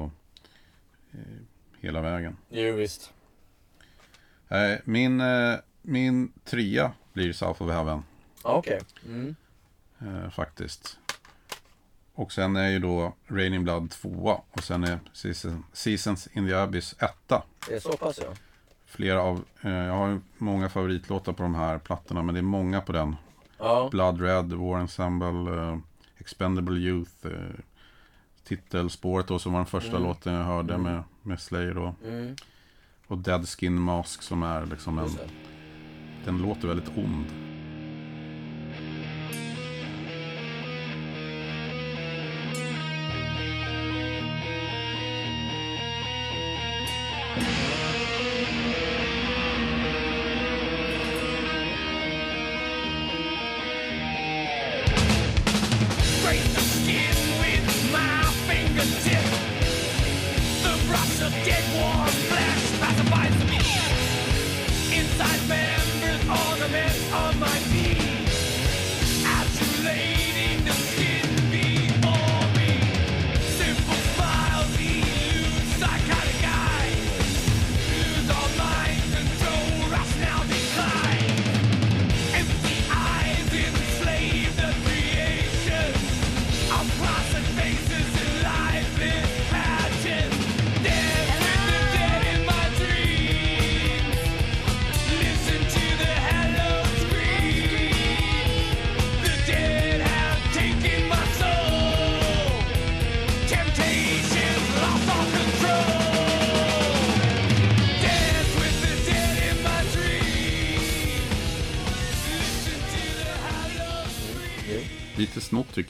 och 0.02 0.10
eh, 1.12 1.18
hela 1.80 2.01
vägen. 2.01 2.36
Jo, 2.51 2.74
visst. 2.76 3.12
Eh, 4.48 4.78
min, 4.85 5.20
eh, 5.20 5.55
min 5.82 6.32
trea 6.44 6.93
blir 7.12 7.32
South 7.32 7.62
of 7.62 7.70
Heaven. 7.70 8.02
Ja, 8.44 8.51
Okej. 8.55 8.80
Mm. 9.06 9.36
Eh, 10.01 10.30
faktiskt. 10.30 10.98
Och 12.19 12.32
sen 12.32 12.57
är 12.57 12.69
ju 12.69 12.78
då 12.78 13.12
Raining 13.28 13.65
Blood 13.65 13.90
tvåa. 13.90 14.40
Och 14.51 14.62
sen 14.65 14.85
är 14.85 14.99
Season, 15.12 15.65
Seasons 15.73 16.27
in 16.32 16.47
the 16.49 16.55
Abyss 16.55 16.95
etta. 16.99 17.43
Det 17.69 17.74
är 17.74 17.81
så 17.81 17.93
pass 17.93 18.19
ja. 18.23 18.32
Flera 18.86 19.23
av, 19.23 19.45
eh, 19.62 19.70
jag 19.70 19.93
har 19.93 20.20
många 20.39 20.69
favoritlåtar 20.69 21.32
på 21.32 21.43
de 21.43 21.55
här 21.55 21.78
plattorna. 21.78 22.23
Men 22.23 22.35
det 22.35 22.40
är 22.40 22.43
många 22.43 22.81
på 22.81 22.93
den. 22.93 23.16
Ja. 23.59 23.89
Blood 23.90 24.20
Red, 24.20 24.53
War 24.53 24.78
Ensemble, 24.81 25.57
eh, 25.62 25.78
Expendable 26.19 26.77
Youth. 26.78 27.27
Eh, 27.27 27.32
titelspåret 28.45 29.27
då 29.28 29.39
som 29.39 29.53
var 29.53 29.59
den 29.61 29.66
första 29.66 29.90
Mm. 29.97 30.03
låten 30.03 30.32
jag 30.35 30.45
hörde 30.45 30.74
Mm. 30.74 30.93
med, 30.93 31.03
med 31.23 31.40
Slayer 31.40 31.74
då. 31.74 31.95
Mm. 32.05 32.36
Och 33.07 33.19
Dead 33.19 33.49
Skin 33.49 33.81
Mask 33.81 34.23
som 34.23 34.43
är 34.43 34.66
liksom 34.66 34.99
en, 34.99 35.11
den 36.24 36.39
låter 36.39 36.69
väldigt 36.69 36.89
ond. 36.97 37.27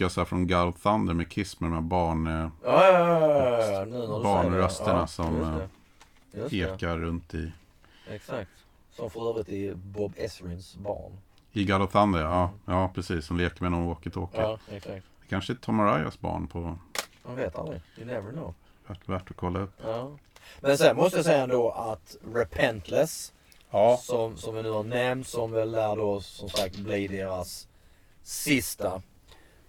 Så 0.09 0.21
här 0.21 0.25
från 0.25 0.55
of 0.69 0.83
Thunder 0.83 1.15
med 1.15 1.29
Kiss 1.31 1.61
med 1.61 1.71
de 1.71 1.75
här 1.75 1.81
barn, 1.81 2.27
eh, 2.27 2.49
Ja, 2.65 2.87
ja, 2.93 3.85
ja, 3.87 4.21
Barnrösterna 4.23 5.07
som, 5.07 5.37
just 5.37 5.71
det. 6.33 6.39
Just 6.39 6.51
det. 6.51 6.57
ekar 6.57 6.99
runt 6.99 7.35
i. 7.35 7.53
Exakt. 8.11 8.51
Som 8.91 9.11
för 9.11 9.31
övrigt 9.31 9.49
är 9.49 9.75
Bob 9.75 10.13
Esrins 10.17 10.77
barn. 10.77 11.13
I 11.53 11.65
of 11.73 11.93
Thunder, 11.93 12.21
ja. 12.21 12.51
Ja, 12.67 12.91
precis. 12.95 13.27
Som 13.27 13.37
leker 13.37 13.63
med 13.63 13.73
någon 13.73 13.95
walkie-talkie. 13.95 14.41
Ja, 14.41 14.59
exakt. 14.71 15.07
Det 15.21 15.29
kanske 15.29 15.53
är 15.53 15.55
Tom 15.55 15.81
Arayas 15.81 16.21
barn 16.21 16.47
på... 16.47 16.79
Man 17.27 17.37
vet 17.37 17.59
aldrig. 17.59 17.81
You 17.97 18.07
never 18.07 18.33
know. 18.33 18.55
Värt, 18.87 19.09
värt 19.09 19.31
att 19.31 19.37
kolla 19.37 19.61
upp. 19.61 19.83
Men 20.61 20.79
sen 20.79 20.97
måste 20.97 21.19
jag 21.19 21.25
säga 21.25 21.43
ändå 21.43 21.71
att 21.71 22.17
Repentless, 22.35 23.33
Ja. 23.71 23.97
som, 24.03 24.37
som 24.37 24.55
vi 24.55 24.63
nu 24.63 24.71
har 24.71 24.85
nämnt, 24.85 25.27
som 25.27 25.53
väl 25.53 25.71
lär 25.71 25.97
då 25.97 26.21
som 26.21 26.49
sagt 26.49 26.77
bli 26.77 27.09
deras 27.09 27.69
sista. 28.23 29.03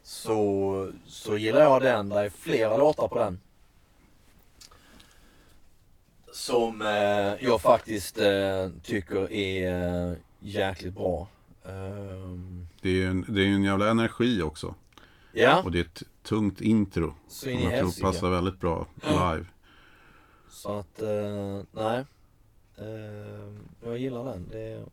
Så, 0.03 0.91
så 1.05 1.37
gillar 1.37 1.61
jag 1.61 1.81
den. 1.81 2.09
Det 2.09 2.19
är 2.19 2.29
flera 2.29 2.77
låtar 2.77 3.07
på 3.07 3.19
den. 3.19 3.39
Som 6.33 6.81
eh, 6.81 7.45
jag 7.45 7.61
faktiskt 7.61 8.17
eh, 8.17 8.69
tycker 8.83 9.31
är 9.31 10.09
eh, 10.11 10.17
jäkligt 10.39 10.93
bra. 10.93 11.27
Ehm, 11.65 12.67
Det 12.81 12.89
är 12.89 12.93
ju 12.93 13.07
en, 13.07 13.25
det 13.27 13.41
är 13.41 13.47
en 13.47 13.63
jävla 13.63 13.89
energi 13.89 14.41
också. 14.41 14.75
ja, 15.31 15.63
Och 15.63 15.71
det 15.71 15.79
är 15.79 15.83
ett 15.83 16.03
tungt 16.23 16.61
intro. 16.61 17.13
så 17.27 17.49
in 17.49 17.59
Som 17.61 17.71
jag 17.71 17.79
tror 17.79 18.01
passar 18.01 18.29
väldigt 18.29 18.59
bra 18.59 18.87
live. 19.01 19.45
Så 20.49 20.77
att, 20.79 21.01
eh, 21.01 21.61
nej. 21.71 22.05
Eh, 22.77 23.53
jag 23.83 23.97
gillar 23.97 24.25
den. 24.25 24.47
Det, 24.51 24.85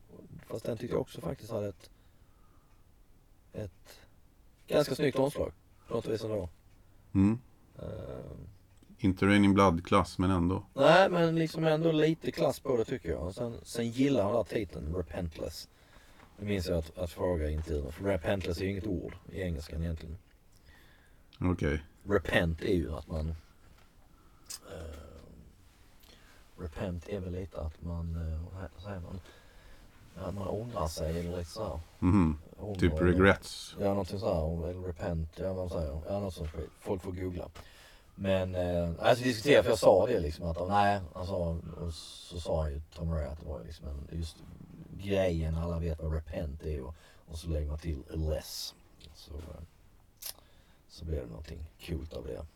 fast 0.48 0.64
den 0.64 0.76
tyckte 0.76 0.94
jag 0.94 1.00
också 1.00 1.20
faktiskt 1.20 1.50
hade 1.50 1.68
ett, 1.68 1.90
ett 3.52 4.00
ganska 4.68 4.94
snyggt 4.94 5.18
omslag. 5.18 5.52
På 5.88 5.94
något 5.94 6.06
vis 6.06 6.24
ändå. 6.24 6.48
Mm. 7.14 7.38
Eh, 7.78 7.84
Inte 8.98 9.26
Raining 9.26 9.54
Blood-klass, 9.54 10.18
men 10.18 10.30
ändå. 10.30 10.66
nej 10.74 11.08
men 11.10 11.34
liksom 11.38 11.64
ändå 11.64 11.92
lite 11.92 12.30
klass 12.32 12.60
på 12.60 12.76
det 12.76 12.84
tycker 12.84 13.08
jag. 13.10 13.34
Sen, 13.34 13.60
sen 13.62 13.88
gillar 13.90 14.22
han 14.22 14.32
den 14.32 14.44
där 14.44 14.54
titeln, 14.54 14.94
Repentless. 14.94 15.68
Det 16.38 16.44
minns 16.44 16.68
jag 16.68 16.78
att, 16.78 16.98
att 16.98 17.10
fråga 17.10 17.50
i 17.50 17.52
intervjun. 17.52 17.92
För 17.92 18.04
Repentless 18.04 18.60
är 18.60 18.64
ju 18.64 18.70
inget 18.70 18.86
ord 18.86 19.16
i 19.32 19.40
engelskan 19.40 19.82
egentligen. 19.82 20.18
Okej. 21.40 21.82
Repent 22.08 22.62
är 22.62 22.74
ju 22.74 22.92
att 22.94 23.06
man... 23.08 23.28
eh, 23.28 24.96
repent 26.58 27.08
är 27.08 27.20
väl 27.20 27.32
lite 27.32 27.60
att 27.60 27.82
man, 27.82 28.16
eh, 28.32 28.40
vad 28.74 28.82
säger 28.82 29.00
man? 29.00 29.20
Att 30.16 30.34
man 30.34 30.48
ångrar 30.48 30.86
sig 30.88 31.20
eller 31.20 31.38
lite 31.38 31.50
sådär. 31.50 31.80
Ånger 32.00 32.78
Typ 32.78 32.92
eller- 32.92 33.02
regrets. 33.12 33.76
Ja, 33.80 33.88
någonting 33.88 34.18
sådär. 34.18 34.68
Eller 34.70 34.80
repent, 34.82 35.28
ja 35.38 35.52
vad 35.52 35.56
man 35.56 35.80
säger. 35.80 36.00
Ja, 36.08 36.20
något 36.20 36.34
sånt 36.34 36.50
skit. 36.50 36.70
Folk 36.80 37.02
får 37.02 37.12
googla. 37.12 37.48
Men, 38.14 38.54
eh, 38.54 38.90
alltså 38.98 39.24
diskutera 39.24 39.62
för 39.62 39.70
jag 39.70 39.78
sa 39.78 40.06
det 40.06 40.20
liksom 40.20 40.46
att, 40.46 40.68
nej, 40.68 41.00
alltså, 41.12 41.34
och 41.34 41.92
så 41.94 42.40
sa 42.40 42.62
han 42.62 42.70
ju 42.72 42.80
Tom 42.94 43.12
Ray 43.14 43.24
att 43.26 43.40
det 43.40 43.46
var 43.46 43.60
liksom 43.64 43.86
en, 43.88 44.18
just 44.18 44.36
grejen, 45.02 45.54
alla 45.54 45.78
vet 45.78 46.02
vad 46.02 46.12
repent 46.14 46.62
är 46.62 46.80
och, 46.80 46.94
och 47.28 47.38
så 47.38 47.48
lägger 47.48 47.66
man 47.68 47.78
till 47.78 48.02
less. 48.08 48.74
Så, 49.14 49.34
eh, 49.34 49.40
så 50.88 51.04
blir 51.04 51.20
det 51.20 51.26
någonting 51.26 51.66
coolt 51.86 52.12
av 52.12 52.26
det. 52.26 52.46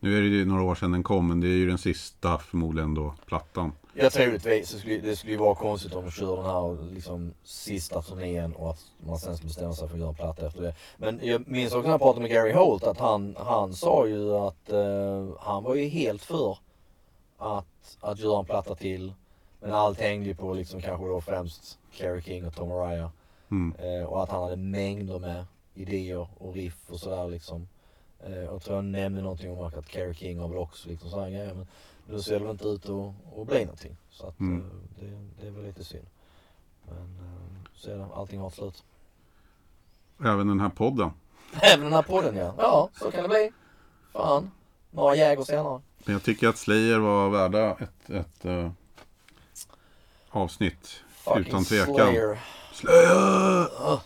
Nu 0.00 0.18
är 0.18 0.22
det 0.22 0.28
ju 0.28 0.44
några 0.44 0.62
år 0.62 0.74
sedan 0.74 0.92
den 0.92 1.02
kom, 1.02 1.28
men 1.28 1.40
det 1.40 1.46
är 1.46 1.56
ju 1.56 1.68
den 1.68 1.78
sista 1.78 2.38
förmodligen 2.38 2.94
då, 2.94 3.14
plattan. 3.26 3.72
Ja 3.94 4.10
troligtvis. 4.10 4.70
Det 4.72 4.78
skulle, 4.78 4.98
det 4.98 5.16
skulle 5.16 5.32
ju 5.32 5.38
vara 5.38 5.54
konstigt 5.54 5.94
om 5.94 6.04
de 6.04 6.10
kör 6.10 6.36
den 6.36 6.44
här 6.44 6.94
liksom, 6.94 7.34
sista 7.44 8.02
turnén 8.02 8.52
och 8.52 8.70
att 8.70 8.80
man 9.06 9.18
sen 9.18 9.36
skulle 9.36 9.48
bestämma 9.48 9.74
sig 9.74 9.88
för 9.88 9.94
att 9.94 10.00
göra 10.00 10.08
en 10.08 10.14
platta 10.14 10.46
efter 10.46 10.62
det. 10.62 10.74
Men 10.96 11.20
jag 11.22 11.48
minns 11.48 11.72
också 11.72 11.82
när 11.82 11.90
jag 11.90 12.00
pratade 12.00 12.22
med 12.22 12.30
Gary 12.30 12.52
Holt 12.52 12.84
att 12.84 12.98
han, 12.98 13.36
han 13.38 13.74
sa 13.74 14.06
ju 14.06 14.34
att 14.34 14.72
eh, 14.72 15.28
han 15.40 15.64
var 15.64 15.74
ju 15.74 15.88
helt 15.88 16.22
för 16.22 16.58
att, 17.38 17.96
att 18.00 18.18
göra 18.18 18.38
en 18.38 18.44
platta 18.44 18.74
till. 18.74 19.12
Men 19.60 19.72
allt 19.72 20.00
hängde 20.00 20.26
ju 20.28 20.34
på 20.34 20.54
liksom 20.54 20.80
kanske 20.80 21.06
då 21.06 21.20
främst 21.20 21.78
Kerry 21.92 22.22
King 22.22 22.46
och 22.46 22.54
Tom 22.54 22.72
Araya. 22.72 23.10
Mm. 23.50 23.74
Eh, 23.78 24.04
och 24.04 24.22
att 24.22 24.30
han 24.30 24.42
hade 24.42 24.56
mängder 24.56 25.18
med 25.18 25.44
idéer 25.74 26.28
och 26.38 26.54
riff 26.54 26.90
och 26.90 27.00
sådär 27.00 27.28
liksom. 27.28 27.68
Jag 28.26 28.62
tror 28.62 28.76
jag 28.76 28.84
nämnde 28.84 29.22
någonting 29.22 29.50
om 29.52 29.60
att 29.66 29.88
Kerry 29.88 30.14
King 30.14 30.38
har 30.38 30.48
väl 30.48 30.58
också 30.58 30.88
liksom 30.88 31.10
sådana 31.10 31.30
grejer. 31.30 31.54
Men 31.54 31.66
nu 32.06 32.22
ser 32.22 32.32
det 32.32 32.38
väl 32.44 32.50
inte 32.50 32.68
ut 32.68 32.84
att, 32.88 33.38
att 33.40 33.46
bli 33.46 33.64
någonting. 33.64 33.96
Så 34.10 34.26
att 34.26 34.40
Mm. 34.40 34.60
eh, 34.60 34.66
det, 35.00 35.40
det 35.40 35.46
är 35.46 35.50
väl 35.50 35.64
lite 35.64 35.84
synd. 35.84 36.06
Men 36.88 37.18
så 37.74 37.90
är 37.90 37.96
det, 37.98 38.06
allting 38.14 38.40
har 38.40 38.48
ett 38.48 38.54
slut. 38.54 38.84
Även 40.24 40.48
den 40.48 40.60
här 40.60 40.68
podden. 40.68 41.10
Även 41.62 41.84
den 41.84 41.92
här 41.92 42.02
podden 42.02 42.36
ja. 42.36 42.54
Ja, 42.58 42.88
så 43.00 43.10
kan 43.10 43.22
det 43.22 43.28
bli. 43.28 43.52
Fan. 44.12 44.50
Några 44.90 45.14
Jäger 45.14 45.42
senare. 45.42 45.80
Men 46.04 46.12
jag 46.12 46.22
tycker 46.22 46.48
att 46.48 46.58
Slayer 46.58 46.98
var 46.98 47.28
värda 47.30 47.76
ett, 47.80 48.10
ett 48.10 48.44
eh, 48.44 48.70
avsnitt. 50.30 51.00
Fucking 51.10 51.40
Utan 51.46 51.64
tvekan. 51.64 51.94
Slayer. 51.94 52.38
Slayer! 52.72 54.00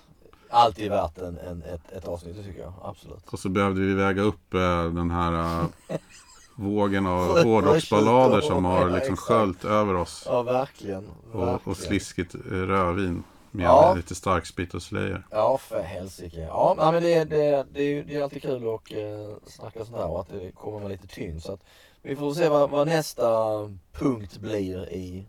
Alltid 0.52 0.90
värt 0.90 1.18
en, 1.18 1.38
en, 1.38 1.62
ett, 1.62 1.92
ett 1.92 2.08
avsnitt, 2.08 2.36
det 2.36 2.42
tycker 2.42 2.60
jag. 2.62 2.72
Absolut. 2.82 3.28
Och 3.32 3.38
så 3.38 3.48
behövde 3.48 3.80
vi 3.80 3.94
väga 3.94 4.22
upp 4.22 4.54
eh, 4.54 4.84
den 4.84 5.10
här 5.10 5.60
eh, 5.88 5.96
vågen 6.56 7.06
av 7.06 7.42
hårdrocksballader 7.44 8.40
som 8.40 8.64
har 8.64 8.90
liksom 8.90 9.16
sköljt 9.16 9.64
över 9.64 9.94
oss. 9.94 10.24
Ja, 10.26 10.42
verkligen. 10.42 11.08
Och, 11.32 11.40
verkligen. 11.40 11.60
och 11.70 11.76
sliskigt 11.76 12.34
eh, 12.34 12.38
rödvin 12.50 13.22
med 13.50 13.66
Ja. 13.66 13.94
lite 13.96 14.14
stark 14.14 14.46
sprit 14.46 14.74
och 14.74 14.82
Slayer. 14.82 15.26
Ja, 15.30 15.58
för 15.58 15.82
helsike. 15.82 16.40
Ja, 16.40 16.74
men 16.78 17.02
det, 17.02 17.24
det, 17.24 17.66
det, 17.72 17.80
är 17.80 17.88
ju- 17.88 18.04
det 18.04 18.16
är 18.16 18.22
alltid 18.22 18.42
kul 18.42 18.74
att 18.74 18.92
eh, 18.92 19.36
snacka 19.46 19.84
sånt 19.84 19.96
här 19.96 20.06
och 20.10 20.20
att 20.20 20.28
det 20.28 20.52
kommer 20.54 20.80
med 20.80 20.90
lite 20.90 21.06
tyngd. 21.06 21.42
Så 21.42 21.52
att 21.52 21.60
vi 22.02 22.16
får 22.16 22.34
se 22.34 22.48
vad, 22.48 22.70
vad 22.70 22.86
nästa 22.86 23.24
punkt 23.92 24.38
blir 24.38 24.92
i 24.92 25.26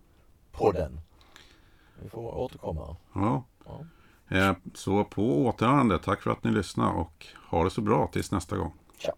podden. 0.51 0.99
Vi 2.03 2.09
får 2.09 2.37
återkomma. 2.37 2.95
Ja. 3.15 3.43
Ja. 3.65 3.79
Eh, 4.29 4.53
så 4.73 5.03
på 5.03 5.45
återhörande, 5.45 5.99
tack 5.99 6.21
för 6.21 6.31
att 6.31 6.43
ni 6.43 6.51
lyssnade 6.51 6.91
och 6.93 7.25
ha 7.49 7.63
det 7.63 7.69
så 7.69 7.81
bra 7.81 8.09
tills 8.13 8.31
nästa 8.31 8.57
gång. 8.57 8.73
Ja. 8.99 9.13